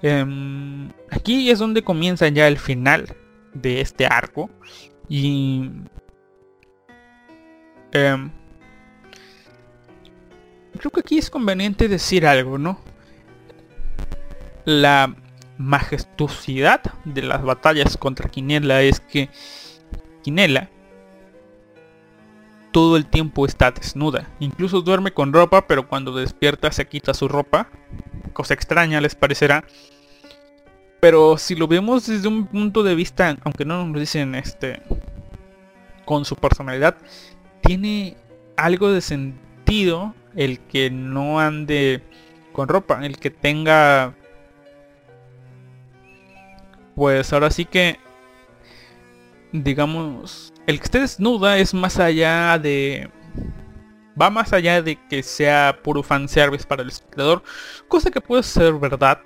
[0.01, 3.15] em, aquí es donde comienza ya el final
[3.53, 4.49] de este arco.
[5.09, 5.69] Y...
[7.91, 8.31] Em,
[10.77, 12.79] creo que aquí es conveniente decir algo, ¿no?
[14.65, 15.15] La
[15.57, 19.29] majestuosidad de las batallas contra Quinela es que
[20.23, 20.69] Quinela
[22.71, 24.27] todo el tiempo está desnuda.
[24.39, 27.69] Incluso duerme con ropa, pero cuando despierta se quita su ropa.
[28.33, 29.63] Cosa extraña les parecerá.
[30.99, 34.81] Pero si lo vemos desde un punto de vista, aunque no nos dicen este,
[36.05, 36.95] con su personalidad,
[37.61, 38.15] tiene
[38.55, 42.03] algo de sentido el que no ande
[42.51, 44.13] con ropa, el que tenga,
[46.95, 47.97] pues ahora sí que,
[49.51, 53.09] digamos, el que esté desnuda es más allá de...
[54.19, 57.43] Va más allá de que sea puro fanservice para el espectador,
[57.87, 59.21] cosa que puede ser verdad,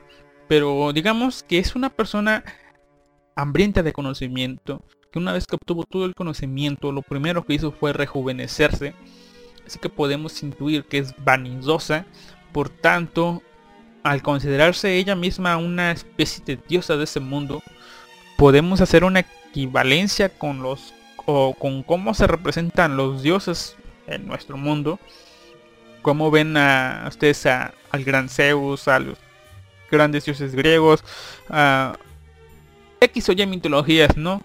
[0.47, 2.43] pero digamos que es una persona
[3.35, 7.71] hambrienta de conocimiento, que una vez que obtuvo todo el conocimiento, lo primero que hizo
[7.71, 8.93] fue rejuvenecerse,
[9.65, 12.05] así que podemos intuir que es vanidosa,
[12.53, 13.41] por tanto,
[14.03, 17.63] al considerarse ella misma una especie de diosa de ese mundo,
[18.37, 20.94] podemos hacer una equivalencia con los
[21.25, 23.75] o con cómo se representan los dioses
[24.07, 24.99] en nuestro mundo.
[26.01, 29.17] Cómo ven a ustedes al gran Zeus, a los
[29.89, 31.03] grandes dioses griegos,
[31.49, 31.97] a
[33.01, 34.41] X o Y mitologías, ¿no?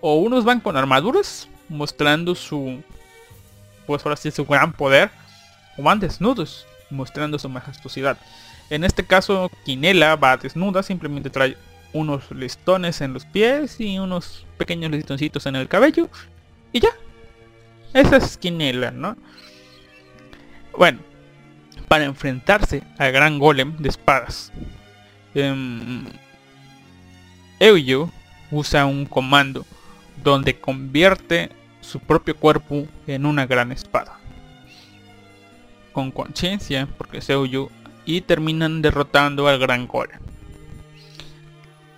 [0.00, 2.82] O unos van con armaduras, mostrando su,
[3.86, 5.10] pues ahora sí, su gran poder,
[5.78, 8.18] o van desnudos, mostrando su majestuosidad.
[8.68, 11.56] En este caso, Quinela va desnuda, simplemente trae
[11.96, 16.08] unos listones en los pies y unos pequeños listoncitos en el cabello.
[16.72, 16.90] Y ya.
[17.94, 19.16] Esa es Quinela, ¿no?
[20.76, 20.98] Bueno,
[21.88, 24.52] para enfrentarse al gran golem de espadas.
[25.34, 25.54] Eh,
[28.50, 29.64] usa un comando
[30.22, 31.50] donde convierte
[31.80, 34.18] su propio cuerpo en una gran espada.
[35.92, 37.70] Con conciencia, porque es Euyu,
[38.04, 40.20] y terminan derrotando al gran golem.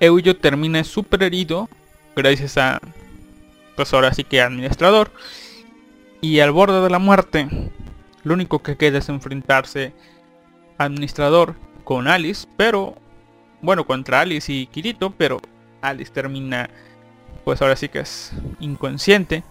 [0.01, 1.69] Euyo termina súper herido
[2.15, 2.81] gracias a
[3.75, 5.11] pues ahora sí que administrador.
[6.20, 7.49] Y al borde de la muerte
[8.25, 9.93] lo único que queda es enfrentarse
[10.79, 11.55] administrador
[11.85, 12.97] con Alice pero
[13.62, 15.41] bueno contra Alice y Kirito pero
[15.81, 16.70] Alice termina
[17.45, 19.43] pues ahora sí que es inconsciente.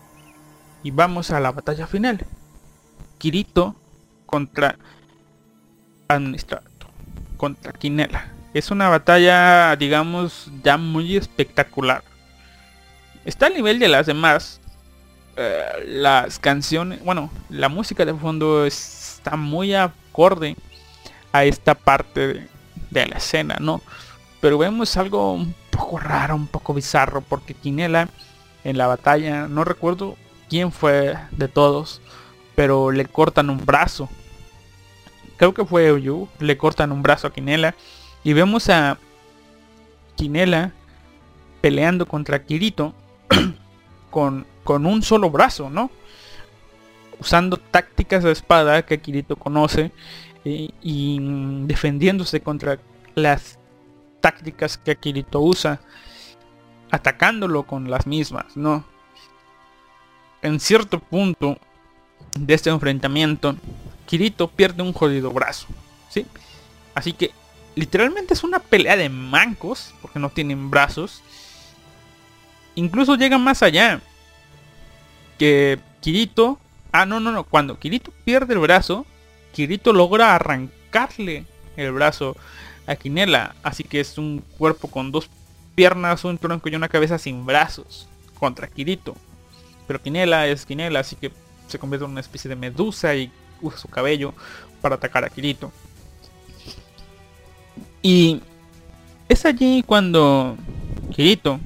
[0.84, 2.26] Y vamos a la batalla final.
[3.18, 3.76] Kirito
[4.26, 4.78] contra
[6.07, 6.72] administrador
[7.38, 12.03] contra Quinela es una batalla, digamos, ya muy espectacular.
[13.25, 14.59] Está al nivel de las demás.
[15.35, 20.55] Eh, las canciones, bueno, la música de fondo está muy acorde
[21.31, 22.47] a esta parte
[22.89, 23.81] de, la escena, ¿no?
[24.41, 28.09] Pero vemos algo un poco raro, un poco bizarro, porque Quinela
[28.63, 30.17] en la batalla, no recuerdo
[30.49, 32.01] quién fue de todos,
[32.55, 34.09] pero le cortan un brazo.
[35.38, 37.75] Creo que fue Euyu, le cortan un brazo a Kinela
[38.28, 38.98] y vemos a
[40.18, 40.74] Kinela
[41.62, 42.94] peleando contra Kirito
[44.12, 45.90] con, con un solo brazo, ¿no?
[47.22, 49.94] Usando tácticas de espada que Kirito conoce
[50.44, 51.20] y, y
[51.68, 52.80] defendiéndose contra
[53.16, 53.60] las
[54.20, 55.80] tácticas que Kirito usa,
[56.91, 58.84] atacándolo con las mismas, ¿no?
[60.41, 61.58] En cierto punto
[62.38, 63.56] de este enfrentamiento,
[64.06, 65.68] Kirito pierde un jodido brazo,
[66.10, 66.26] ¿sí?
[66.94, 67.32] Así que
[67.78, 71.22] literalmente es una pelea de mancos, porque no tienen brazos.
[72.76, 74.02] Incluso llega más allá.
[75.38, 76.60] Que Kirito...
[76.91, 77.44] Ah, no, no, no.
[77.44, 79.06] Cuando Kirito pierde el brazo,
[79.54, 81.45] Kirito logra arrancarle
[81.76, 82.36] el brazo
[82.88, 83.56] a Kinela.
[83.62, 85.30] Así que es un cuerpo con dos
[85.76, 88.08] piernas, un tronco y una cabeza sin brazos
[88.40, 89.16] contra Kirito.
[89.86, 91.32] Pero Kinela es Kinela, así que
[91.68, 93.32] se convierte en una especie de medusa y
[93.62, 94.34] usa su cabello
[94.82, 95.72] para atacar a Kirito.
[98.02, 98.41] Y
[99.30, 100.57] es allí cuando
[101.15, 101.60] Kirito,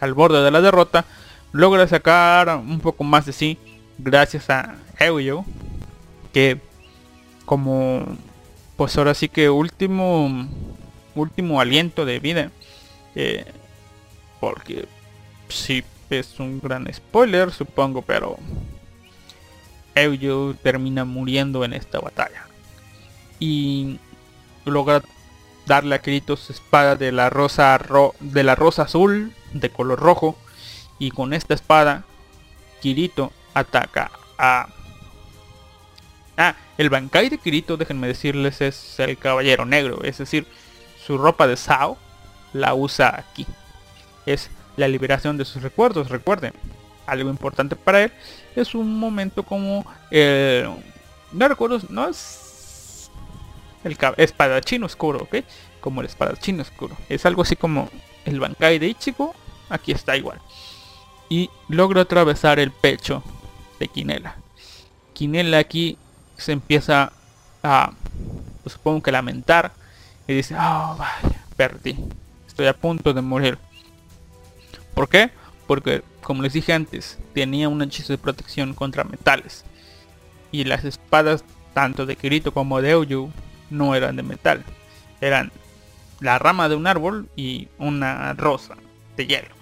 [0.00, 1.04] al borde de la derrota,
[1.52, 3.58] logra sacar un poco más de sí
[3.98, 5.44] gracias a Euyo,
[6.32, 6.58] que
[7.44, 8.04] como
[8.76, 10.48] pues ahora sí que último
[11.14, 12.50] último aliento de vida
[13.14, 13.44] eh,
[14.38, 14.86] porque
[15.48, 18.38] sí es un gran spoiler supongo pero
[19.94, 22.46] Euyo termina muriendo en esta batalla.
[23.38, 23.98] Y
[24.64, 25.02] logra
[25.70, 27.78] darle a Kirito su espada de la rosa
[28.18, 30.36] de la rosa azul de color rojo
[30.98, 32.02] y con esta espada
[32.80, 34.66] Kirito ataca a
[36.42, 40.46] Ah, el Bankai de Kirito, déjenme decirles, es el caballero negro, es decir,
[41.06, 41.98] su ropa de Sao
[42.54, 43.46] la usa aquí.
[44.24, 44.48] Es
[44.78, 46.54] la liberación de sus recuerdos, recuerden,
[47.06, 48.12] algo importante para él
[48.56, 50.66] es un momento como eh,
[51.32, 52.49] no recuerdo, no es
[53.84, 55.44] el espadachín oscuro, ¿ok?
[55.80, 56.96] Como el espadachín oscuro.
[57.08, 57.88] Es algo así como
[58.24, 59.34] el Bankai de Ichigo,
[59.68, 60.40] aquí está igual.
[61.28, 63.22] Y logra atravesar el pecho
[63.78, 64.36] de Kinela.
[65.14, 65.96] Kinela aquí
[66.36, 67.12] se empieza
[67.62, 67.92] a,
[68.62, 69.72] pues, supongo que lamentar
[70.26, 71.96] y dice, oh vaya, perdí,
[72.46, 73.58] estoy a punto de morir.
[74.94, 75.30] ¿Por qué?
[75.66, 79.64] Porque, como les dije antes, tenía un hechizo de protección contra metales.
[80.52, 81.44] Y las espadas,
[81.74, 83.30] tanto de Kirito como de Euyu,
[83.70, 84.64] no eran de metal.
[85.20, 85.50] Eran
[86.20, 88.76] la rama de un árbol y una rosa
[89.16, 89.54] de hielo.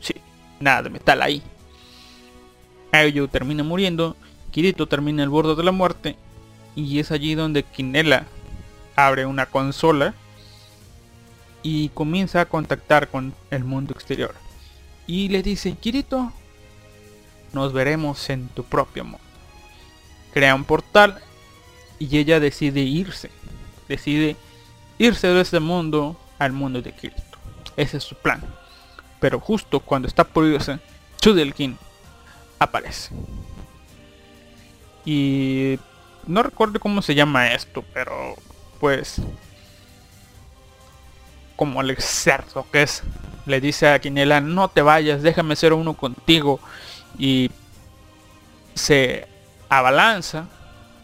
[0.00, 0.14] Sí,
[0.60, 1.42] nada de metal ahí.
[2.92, 4.16] Euyu termina muriendo,
[4.52, 6.16] Kirito termina el borde de la muerte
[6.76, 8.26] y es allí donde Kinela
[8.94, 10.14] abre una consola
[11.62, 14.34] y comienza a contactar con el mundo exterior.
[15.06, 16.32] Y le dice, Kirito,
[17.52, 19.18] nos veremos en tu propio mundo.
[20.32, 21.20] Crea un portal
[21.98, 23.30] y ella decide irse.
[23.88, 24.36] Decide
[24.98, 27.38] irse de este mundo al mundo de Kirito.
[27.76, 28.42] Ese es su plan.
[29.20, 30.78] Pero justo cuando está por irse,
[31.20, 31.78] Chudelkin
[32.58, 33.14] aparece.
[35.04, 35.78] Y
[36.26, 38.34] no recuerdo cómo se llama esto, pero
[38.80, 39.20] pues
[41.56, 43.02] como el cerdo que es,
[43.46, 46.60] le dice a Quinela, no te vayas, déjame ser uno contigo.
[47.18, 47.50] Y
[48.74, 49.28] se
[49.68, 50.48] abalanza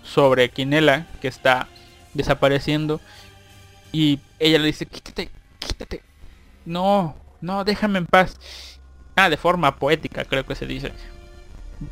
[0.02, 1.68] sobre Quinela, que está
[2.14, 3.00] desapareciendo.
[3.92, 6.02] Y ella le dice, quítate, quítate.
[6.64, 8.36] No, no, déjame en paz.
[9.16, 10.92] Ah, de forma poética creo que se dice.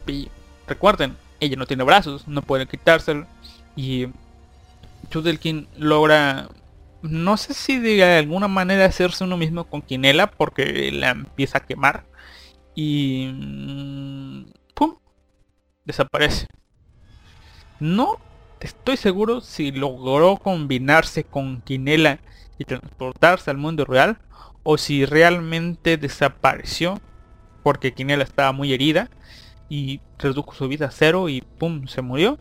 [0.07, 0.29] Y
[0.67, 3.27] recuerden, ella no tiene brazos, no puede quitárselo.
[3.77, 4.09] Y
[5.11, 6.49] Chudelkin logra,
[7.03, 11.67] no sé si de alguna manera hacerse uno mismo con Quinela porque la empieza a
[11.67, 12.05] quemar.
[12.75, 13.31] Y...
[13.33, 14.97] Mm, ¡Pum!
[15.85, 16.47] Desaparece.
[17.81, 18.19] No
[18.61, 22.19] estoy seguro si logró combinarse con Quinela
[22.59, 24.19] y transportarse al mundo real
[24.63, 27.01] o si realmente desapareció
[27.63, 29.11] porque Quinela estaba muy herida
[29.69, 32.39] y redujo su vida a cero y pum, se murió.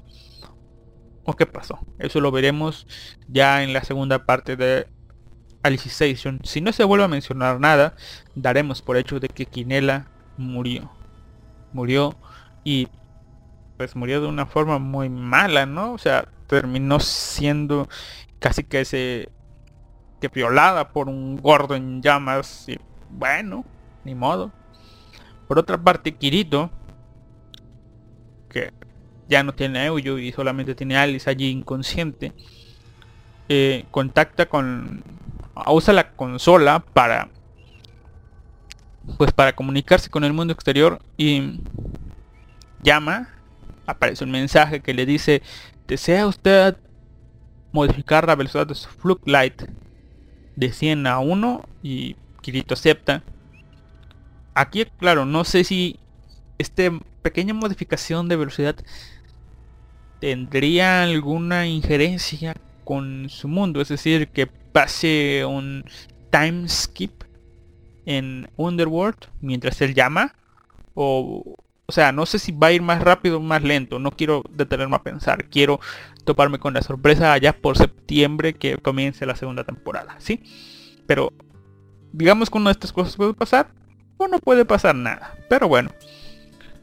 [1.26, 1.80] ¿O qué pasó?
[2.00, 2.88] Eso lo veremos
[3.28, 4.88] ya en la segunda parte de
[5.64, 6.40] Alicization.
[6.44, 7.96] Si no se vuelve a mencionar nada,
[8.36, 10.08] daremos por hecho de que Quinela
[10.38, 10.92] murió.
[11.74, 12.16] Murió
[12.64, 12.88] y
[13.78, 15.94] pues murió de una forma muy mala, ¿no?
[15.94, 17.88] O sea, terminó siendo
[18.40, 19.30] casi que se
[20.20, 22.80] que violada por un gordo en llamas y
[23.10, 23.64] bueno,
[24.04, 24.52] ni modo.
[25.48, 26.72] Por otra parte, Kirito
[28.50, 28.74] que
[29.28, 32.34] ya no tiene a y solamente tiene Alice allí inconsciente,
[33.50, 35.04] eh, contacta con...
[35.68, 37.30] usa la consola para...
[39.18, 41.60] pues para comunicarse con el mundo exterior y
[42.82, 43.30] llama,
[43.88, 45.42] aparece un mensaje que le dice,
[45.88, 46.78] ¿desea usted
[47.72, 49.64] modificar la velocidad de su Flux Light
[50.56, 51.68] de 100 a 1?
[51.82, 53.24] Y Kirito acepta.
[54.54, 56.00] Aquí, claro, no sé si
[56.58, 56.84] esta
[57.22, 58.76] pequeña modificación de velocidad
[60.20, 65.84] tendría alguna injerencia con su mundo, es decir, que pase un
[66.32, 67.24] time skip
[68.06, 70.34] en Underworld mientras él llama
[70.94, 71.58] o
[71.90, 74.44] o sea, no sé si va a ir más rápido o más lento, no quiero
[74.50, 75.80] detenerme a pensar, quiero
[76.26, 80.44] toparme con la sorpresa allá por septiembre que comience la segunda temporada, ¿sí?
[81.08, 81.32] Pero
[82.12, 83.70] digamos que una de estas cosas puede pasar
[84.18, 85.92] o no puede pasar nada, pero bueno,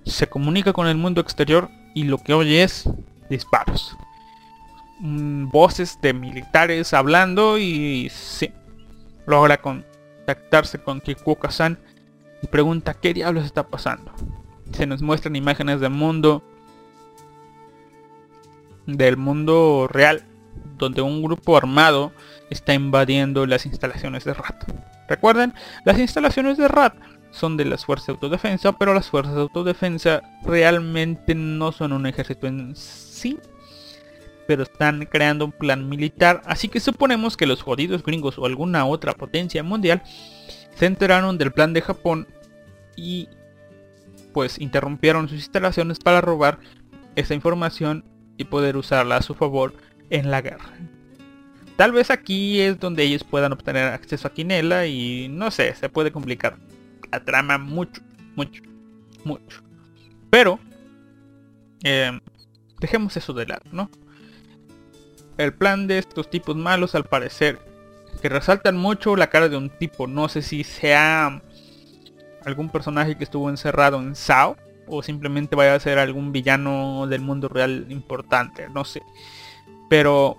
[0.07, 2.89] se comunica con el mundo exterior y lo que oye es
[3.29, 3.95] disparos.
[5.01, 8.53] Mm, voces de militares hablando y sí,
[9.27, 11.79] logra contactarse con Kikuoka-san
[12.41, 14.11] y pregunta qué diablos está pasando
[14.75, 16.43] se nos muestran imágenes del mundo
[18.87, 20.25] del mundo real
[20.77, 22.13] donde un grupo armado
[22.51, 24.65] está invadiendo las instalaciones de RAT.
[25.09, 26.95] Recuerden, las instalaciones de RAT
[27.31, 32.07] son de las fuerzas de autodefensa, pero las fuerzas de autodefensa realmente no son un
[32.07, 33.39] ejército en sí,
[34.47, 38.85] pero están creando un plan militar, así que suponemos que los jodidos gringos o alguna
[38.85, 40.03] otra potencia mundial
[40.75, 42.29] se enteraron del plan de Japón
[42.97, 43.29] y
[44.35, 46.59] pues interrumpieron sus instalaciones para robar
[47.15, 48.05] esa información
[48.37, 49.73] y poder usarla a su favor
[50.11, 50.75] en la guerra.
[51.77, 55.89] Tal vez aquí es donde ellos puedan obtener acceso a Quinela y no sé, se
[55.89, 56.59] puede complicar
[57.11, 58.03] la trama mucho,
[58.37, 58.63] mucho,
[59.25, 59.63] mucho.
[60.31, 60.59] Pero,
[61.85, 62.21] eh,
[62.81, 63.89] dejemos eso de lado, ¿no?
[65.39, 67.59] El plan de estos tipos malos al parecer,
[68.21, 71.43] que resaltan mucho la cara de un tipo, no sé si sea
[72.45, 74.57] algún personaje que estuvo encerrado en Sao
[74.87, 79.03] o simplemente vaya a ser algún villano del mundo real importante, no sé.
[79.89, 80.37] Pero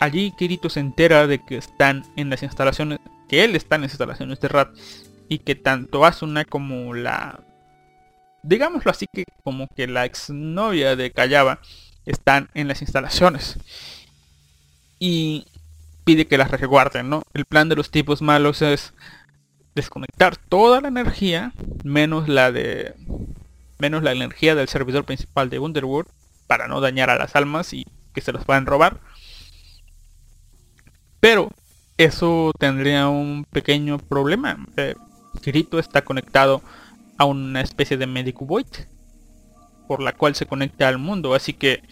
[0.00, 2.98] allí Kirito se entera de que están en las instalaciones,
[3.28, 4.70] que él está en las instalaciones de Rat
[5.28, 7.40] y que tanto Asuna como la,
[8.42, 11.60] digámoslo así que como que la exnovia de Kayaba
[12.06, 13.58] están en las instalaciones.
[14.98, 15.46] Y
[16.04, 17.22] pide que las resguarden, ¿no?
[17.32, 18.92] El plan de los tipos malos es
[19.74, 21.52] desconectar toda la energía
[21.84, 22.94] menos la de
[23.78, 26.10] menos la energía del servidor principal de Underworld
[26.46, 29.00] para no dañar a las almas y que se los puedan robar.
[31.20, 31.50] Pero
[31.96, 34.58] eso tendría un pequeño problema.
[34.76, 34.94] Eh,
[35.42, 36.62] Kirito está conectado
[37.18, 38.66] a una especie de Medic Void
[39.86, 41.82] por la cual se conecta al mundo, así que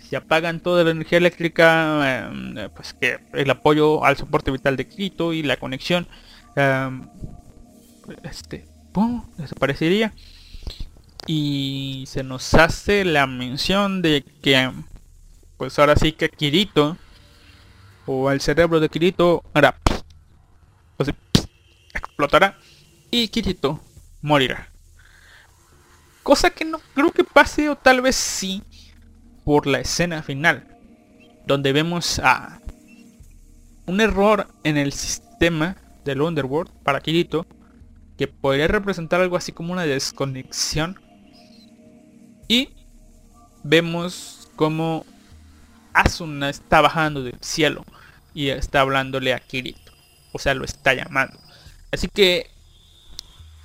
[0.00, 4.86] si apagan toda la energía eléctrica, eh, pues que el apoyo al soporte vital de
[4.86, 6.06] Kirito y la conexión
[8.22, 8.66] este,
[9.36, 10.12] desaparecería.
[11.26, 14.70] Y se nos hace la mención de que,
[15.56, 16.98] pues ahora sí que Kirito,
[18.06, 19.78] o el cerebro de Kirito, hará,
[20.98, 21.04] o
[21.94, 22.58] explotará
[23.10, 23.80] y Kirito
[24.20, 24.68] morirá.
[26.22, 28.62] Cosa que no creo que pase o tal vez sí
[29.44, 30.76] por la escena final,
[31.46, 32.60] donde vemos a
[33.86, 37.46] un error en el sistema del Underworld para Kirito
[38.16, 41.00] que podría representar algo así como una desconexión.
[42.48, 42.70] Y
[43.62, 45.04] vemos como
[45.92, 47.84] Asuna está bajando del cielo
[48.34, 49.92] y está hablándole a Kirito.
[50.32, 51.38] O sea, lo está llamando.
[51.92, 52.50] Así que,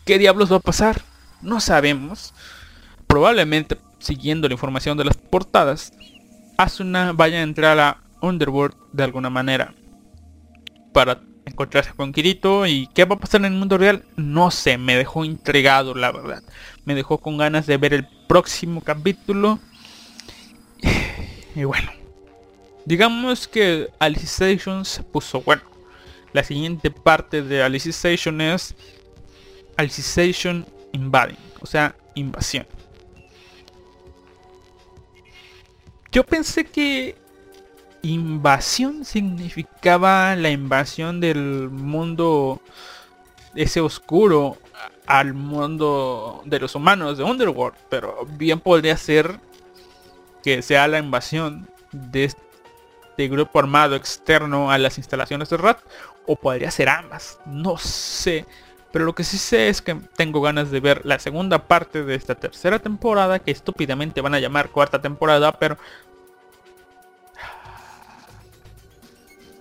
[0.05, 1.01] ¿qué diablos va a pasar?
[1.41, 2.33] No sabemos.
[3.07, 5.93] Probablemente, siguiendo la información de las portadas,
[6.57, 9.73] Asuna vaya a entrar a Underworld de alguna manera
[10.93, 14.77] para encontrarse con Kirito y qué va a pasar en el mundo real, no sé,
[14.77, 16.43] me dejó intrigado la verdad.
[16.85, 19.59] Me dejó con ganas de ver el próximo capítulo.
[21.55, 21.91] Y bueno,
[22.85, 25.63] digamos que Alicization se puso bueno.
[26.31, 28.75] La siguiente parte de Alicization es
[29.75, 32.67] Alicization Invading, o sea, invasión.
[36.11, 37.15] Yo pensé que
[38.01, 42.61] invasión significaba la invasión del mundo
[43.55, 44.57] ese oscuro
[45.05, 49.39] al mundo de los humanos de Underworld, pero bien podría ser
[50.43, 55.79] que sea la invasión de este grupo armado externo a las instalaciones de Rat
[56.27, 58.45] o podría ser ambas, no sé.
[58.91, 62.15] Pero lo que sí sé es que tengo ganas de ver la segunda parte de
[62.15, 65.77] esta tercera temporada, que estúpidamente van a llamar cuarta temporada, pero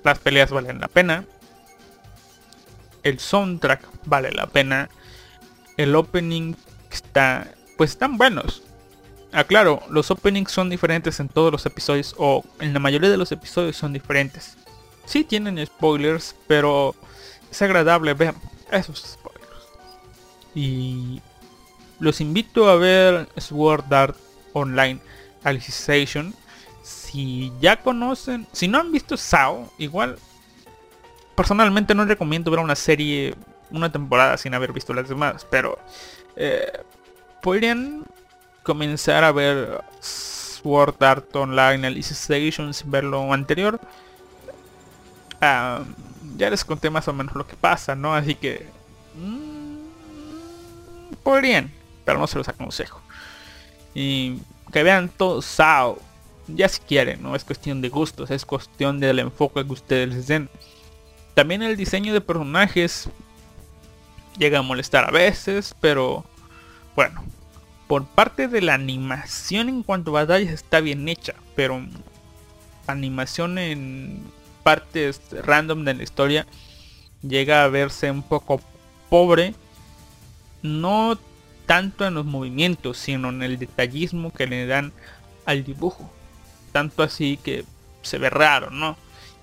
[0.04, 1.24] Las peleas valen la pena.
[3.02, 4.88] El soundtrack vale la pena.
[5.76, 6.54] El opening
[6.90, 7.48] está...
[7.76, 8.62] Pues están buenos.
[9.32, 13.30] aclaro, los openings son diferentes en todos los episodios o en la mayoría de los
[13.30, 14.56] episodios son diferentes.
[15.06, 16.94] Sí tienen spoilers, pero
[17.50, 18.34] es agradable ver
[18.70, 19.48] esos spoilers.
[20.54, 21.22] Y
[22.00, 24.16] los invito a ver Sword Art
[24.52, 25.00] Online
[25.44, 26.34] Alicization.
[27.10, 30.18] Si ya conocen, si no han visto SAO, igual
[31.34, 33.34] personalmente no recomiendo ver una serie,
[33.70, 35.78] una temporada sin haber visto las demás, pero
[36.36, 36.70] eh,
[37.40, 38.04] podrían
[38.62, 43.80] comenzar a ver Sword Art Online Alicization sin ver lo anterior.
[45.40, 45.84] Ah,
[46.36, 48.14] ya les conté más o menos lo que pasa, ¿no?
[48.14, 48.68] Así que...
[49.14, 49.78] Mmm,
[51.22, 51.72] podrían,
[52.04, 53.00] pero no se los aconsejo.
[53.94, 54.40] Y
[54.70, 56.07] que vean todo Sao.
[56.48, 60.26] Ya si quieren, no es cuestión de gustos, es cuestión del enfoque que ustedes les
[60.26, 60.48] den.
[61.34, 63.08] También el diseño de personajes
[64.38, 66.24] llega a molestar a veces, pero
[66.96, 67.22] bueno,
[67.86, 71.82] por parte de la animación en cuanto a batallas está bien hecha, pero
[72.86, 74.22] animación en
[74.62, 76.46] partes random de la historia
[77.22, 78.60] llega a verse un poco
[79.08, 79.54] pobre,
[80.62, 81.18] no
[81.66, 84.92] tanto en los movimientos, sino en el detallismo que le dan
[85.44, 86.10] al dibujo.
[86.78, 87.64] Tanto así que
[88.02, 88.96] se ve raro, ¿no?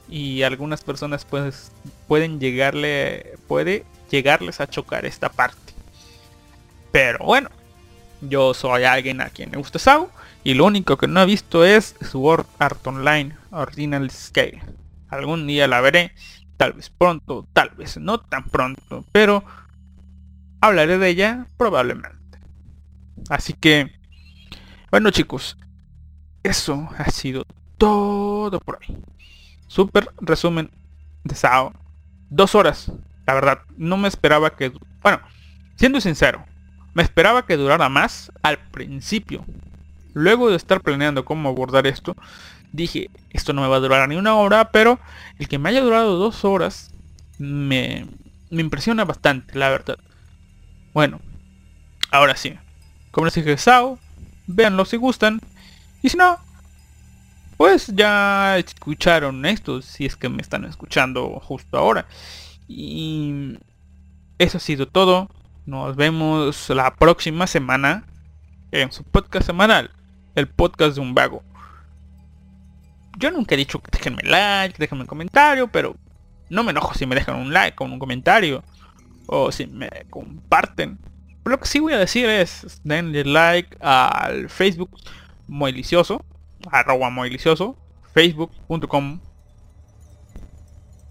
[0.07, 1.73] Y algunas personas pues
[2.07, 5.73] pueden llegarle, puede llegarles a chocar esta parte.
[6.93, 7.49] Pero bueno,
[8.21, 10.09] yo soy alguien a quien le gusta SAO
[10.45, 14.61] y lo único que no he visto es Sword Art Online Ordinal Scale.
[15.09, 16.13] Algún día la veré,
[16.55, 19.43] tal vez pronto, tal vez no tan pronto, pero
[20.61, 22.39] hablaré de ella probablemente.
[23.27, 23.91] Así que,
[24.89, 25.57] bueno chicos,
[26.45, 27.45] eso ha sido
[27.77, 28.97] todo por hoy.
[29.67, 30.69] Super resumen
[31.23, 31.73] de Sao.
[32.29, 32.91] Dos horas,
[33.25, 34.71] la verdad, no me esperaba que...
[35.01, 35.21] Bueno,
[35.75, 36.45] siendo sincero,
[36.93, 39.43] me esperaba que durara más al principio.
[40.13, 42.15] Luego de estar planeando cómo abordar esto,
[42.71, 44.99] dije, esto no me va a durar ni una hora, pero
[45.39, 46.93] el que me haya durado dos horas
[47.37, 48.07] me,
[48.49, 49.97] me impresiona bastante, la verdad.
[50.93, 51.19] Bueno,
[52.11, 52.57] ahora sí.
[53.11, 53.99] Como les dije, Sao,
[54.47, 55.41] véanlo si gustan.
[56.05, 56.37] Y si no,
[57.57, 62.05] pues ya escucharon esto, si es que me están escuchando justo ahora.
[62.67, 63.57] Y
[64.37, 65.31] eso ha sido todo.
[65.65, 68.05] Nos vemos la próxima semana
[68.71, 69.89] en su podcast semanal,
[70.35, 71.41] el podcast de un vago.
[73.17, 75.95] Yo nunca he dicho que déjenme like, déjenme un comentario, pero
[76.51, 78.63] no me enojo si me dejan un like o un comentario
[79.25, 80.99] o si me comparten.
[81.45, 84.91] lo que sí voy a decir es, denle like al Facebook
[85.47, 86.23] Moilicioso,
[86.71, 87.77] arroba Moilicioso,
[88.13, 89.19] facebook.com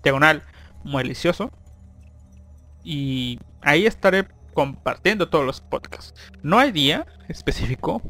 [0.02, 0.42] diagonal
[0.84, 1.50] Moilicioso.
[2.82, 6.14] Y ahí estaré compartiendo todos los podcasts.
[6.42, 8.02] No hay día específico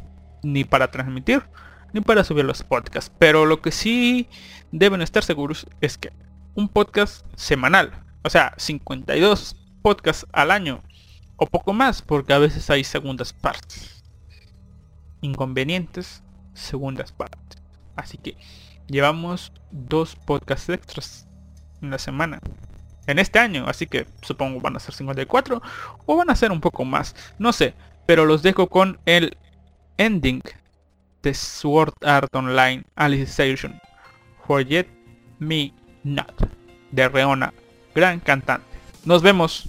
[0.42, 1.42] ni para transmitir
[1.94, 3.10] ni para subir los podcasts.
[3.18, 4.28] Pero lo que sí
[4.72, 6.12] deben estar seguros es que
[6.54, 7.92] un podcast semanal,
[8.22, 10.82] o sea, 52 podcasts al año
[11.36, 13.93] o poco más, porque a veces hay segundas partes.
[15.24, 16.22] Inconvenientes,
[16.52, 17.62] segundas partes.
[17.96, 18.36] Así que
[18.88, 21.26] llevamos dos podcasts extras
[21.80, 22.40] en la semana.
[23.06, 25.62] En este año, así que supongo van a ser 54
[26.04, 27.16] o van a ser un poco más.
[27.38, 27.74] No sé,
[28.04, 29.38] pero los dejo con el
[29.96, 30.42] ending
[31.22, 33.80] de Sword Art Online Alicization.
[34.46, 34.86] Forget
[35.38, 35.72] Me
[36.02, 36.34] Not
[36.92, 37.54] de Reona,
[37.94, 38.66] gran cantante.
[39.06, 39.68] Nos vemos.